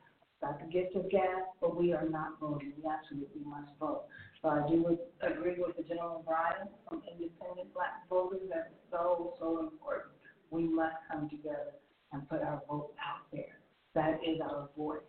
Dr. 0.41 0.65
Gift 0.73 0.95
of 0.95 1.09
gas, 1.11 1.45
but 1.61 1.77
we 1.77 1.93
are 1.93 2.09
not 2.09 2.39
voting. 2.39 2.73
We 2.75 2.89
absolutely 3.11 3.41
must 3.45 3.71
vote. 3.79 4.05
So 4.41 4.49
I 4.49 4.67
do 4.67 4.97
agree 5.21 5.55
with 5.57 5.77
the 5.77 5.83
gentleman 5.83 6.23
Brian 6.25 6.67
from 6.87 7.01
Independent 7.11 7.73
Black 7.73 8.07
Voters. 8.09 8.41
That's 8.49 8.69
so, 8.89 9.33
so 9.39 9.59
important. 9.59 10.13
We 10.49 10.63
must 10.63 10.95
come 11.11 11.29
together 11.29 11.75
and 12.11 12.27
put 12.27 12.41
our 12.41 12.61
vote 12.67 12.93
out 12.99 13.27
there. 13.31 13.59
That 13.95 14.19
is 14.25 14.39
our 14.41 14.69
voice. 14.77 14.99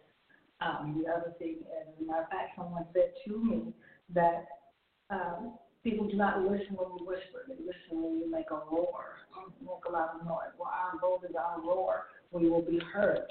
Um, 0.61 1.03
the 1.03 1.11
other 1.11 1.33
thing 1.39 1.59
is, 1.63 1.89
as 1.89 2.03
a 2.03 2.07
matter 2.07 2.23
of 2.23 2.29
fact, 2.29 2.55
someone 2.57 2.87
said 2.93 3.13
to 3.27 3.45
me 3.45 3.73
that 4.15 4.47
um, 5.11 5.55
people 5.83 6.09
do 6.09 6.17
not 6.17 6.43
listen 6.43 6.77
when 6.77 6.91
you 6.99 7.07
whisper. 7.07 7.43
They 7.49 7.55
listen 7.55 8.03
when 8.03 8.19
you 8.19 8.31
make 8.31 8.51
a 8.51 8.61
roar, 8.71 9.19
make 9.61 9.85
a 9.89 9.93
lot 9.93 10.15
of 10.21 10.27
noise. 10.27 10.55
Well, 10.59 10.71
our 10.71 10.99
vote 11.01 11.29
is 11.29 11.35
our 11.35 11.61
roar. 11.61 12.07
We 12.31 12.49
will 12.49 12.63
be 12.63 12.81
heard 12.93 13.27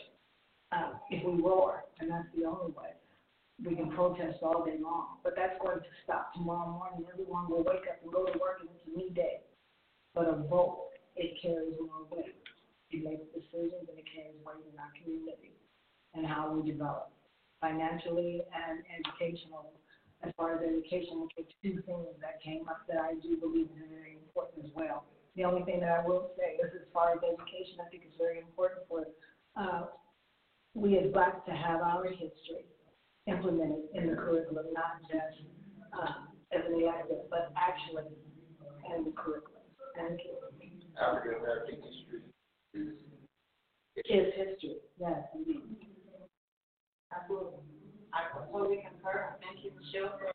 uh, 0.71 0.91
if 1.09 1.23
we 1.25 1.41
roar, 1.41 1.85
and 1.99 2.11
that's 2.11 2.27
the 2.35 2.45
only 2.45 2.71
way. 2.73 2.91
We 3.61 3.75
can 3.75 3.93
protest 3.93 4.41
all 4.41 4.65
day 4.65 4.81
long, 4.81 5.21
but 5.23 5.37
that's 5.37 5.53
going 5.61 5.77
to 5.77 5.91
stop 6.03 6.33
tomorrow 6.33 6.65
morning. 6.65 7.05
Everyone 7.13 7.45
will 7.45 7.61
wake 7.61 7.85
up 7.85 8.01
and 8.01 8.09
go 8.09 8.25
to 8.25 8.33
work, 8.41 8.57
and 8.65 8.69
it's 8.73 8.89
a 8.89 8.97
new 8.97 9.13
day. 9.13 9.45
But 10.17 10.33
a 10.33 10.41
vote, 10.49 10.89
it 11.15 11.37
carries 11.37 11.77
more 11.77 12.09
weight. 12.09 12.41
It 12.89 13.05
makes 13.05 13.21
decisions, 13.29 13.85
and 13.85 14.01
it 14.01 14.09
carries 14.09 14.41
weight 14.41 14.65
in 14.65 14.73
our 14.81 14.89
community 14.97 15.53
and 16.17 16.25
how 16.25 16.49
we 16.49 16.65
develop 16.65 17.13
financially 17.61 18.41
and 18.49 18.81
educationally. 18.89 19.77
As 20.25 20.33
far 20.37 20.57
as 20.57 20.65
education, 20.65 21.21
which 21.21 21.37
are 21.37 21.49
two 21.61 21.81
things 21.85 22.17
that 22.21 22.41
came 22.41 22.65
up 22.65 22.81
that 22.89 22.97
I 22.97 23.13
do 23.21 23.37
believe 23.37 23.69
is 23.77 23.89
very 23.93 24.17
important 24.17 24.65
as 24.65 24.71
well. 24.73 25.05
The 25.37 25.45
only 25.45 25.61
thing 25.69 25.79
that 25.81 25.89
I 25.89 26.01
will 26.01 26.33
say 26.37 26.57
is 26.57 26.69
as 26.73 26.85
far 26.93 27.13
as 27.13 27.21
education, 27.21 27.77
I 27.81 27.89
think 27.89 28.09
it's 28.09 28.17
very 28.17 28.41
important 28.41 28.85
for 28.89 29.05
uh, 29.53 29.89
we 30.73 30.97
as 30.97 31.13
blacks 31.13 31.41
to 31.45 31.53
have 31.53 31.81
our 31.81 32.05
history 32.09 32.65
implemented 33.27 33.85
in 33.93 34.09
the 34.09 34.15
curriculum, 34.15 34.65
not 34.73 35.01
just 35.07 35.45
um, 35.93 36.29
as 36.51 36.61
an 36.67 36.81
elective, 36.81 37.29
but 37.29 37.51
actually 37.55 38.09
in 38.95 39.05
the 39.05 39.11
curriculum. 39.11 39.61
Thank 39.95 40.21
you. 40.25 40.37
African 40.99 41.39
American 41.39 41.75
history 41.81 42.21
is 42.73 42.95
Is 44.05 44.33
history, 44.35 44.77
yes, 44.99 45.23
indeed. 45.35 45.61
Absolutely. 47.15 47.59
I 48.13 48.27
totally 48.51 48.83
concur. 48.83 49.35
Thank 49.41 49.63
you, 49.63 49.71
Michelle, 49.75 50.17
for 50.17 50.31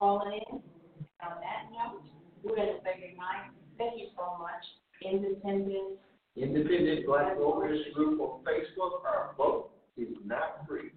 calling 0.00 0.40
in. 0.50 0.60
On 1.22 1.40
that 1.40 1.72
note, 1.72 2.02
we're 2.42 2.56
going 2.56 2.68
to 2.68 2.80
say 2.84 3.00
goodnight. 3.00 3.52
Thank 3.78 3.98
you 3.98 4.08
so 4.16 4.36
much. 4.38 4.64
Independent, 5.02 5.98
Independent 6.36 7.06
Black 7.06 7.36
Voters 7.36 7.80
Group 7.94 8.20
on 8.20 8.40
Facebook. 8.44 9.04
Our 9.04 9.34
vote 9.36 9.70
is 9.96 10.08
not 10.24 10.66
free. 10.68 10.90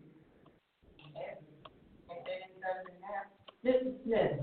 This 3.63 3.81
is 3.81 3.93
Smith. 4.05 4.39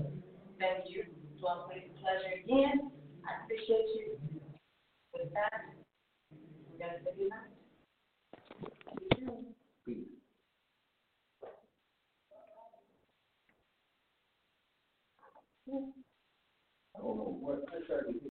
Thank 0.59 0.89
you. 0.89 1.01
It's 1.01 1.43
a 1.43 1.99
pleasure 1.99 2.43
again. 2.43 2.91
I 3.25 3.43
appreciate 3.43 3.89
you. 3.95 4.19
With 5.13 5.33
that, 5.33 5.73
we're 6.31 6.77
going 6.77 6.91
to 6.91 7.03
say 7.03 7.11
goodnight. 7.17 7.49
See 9.09 9.21
you. 9.21 9.45
Peace. 9.85 10.07
I 15.67 16.99
don't 16.99 17.17
know 17.17 17.37
what, 17.39 17.65
I 17.69 17.85
tried 17.87 18.11
to 18.11 18.19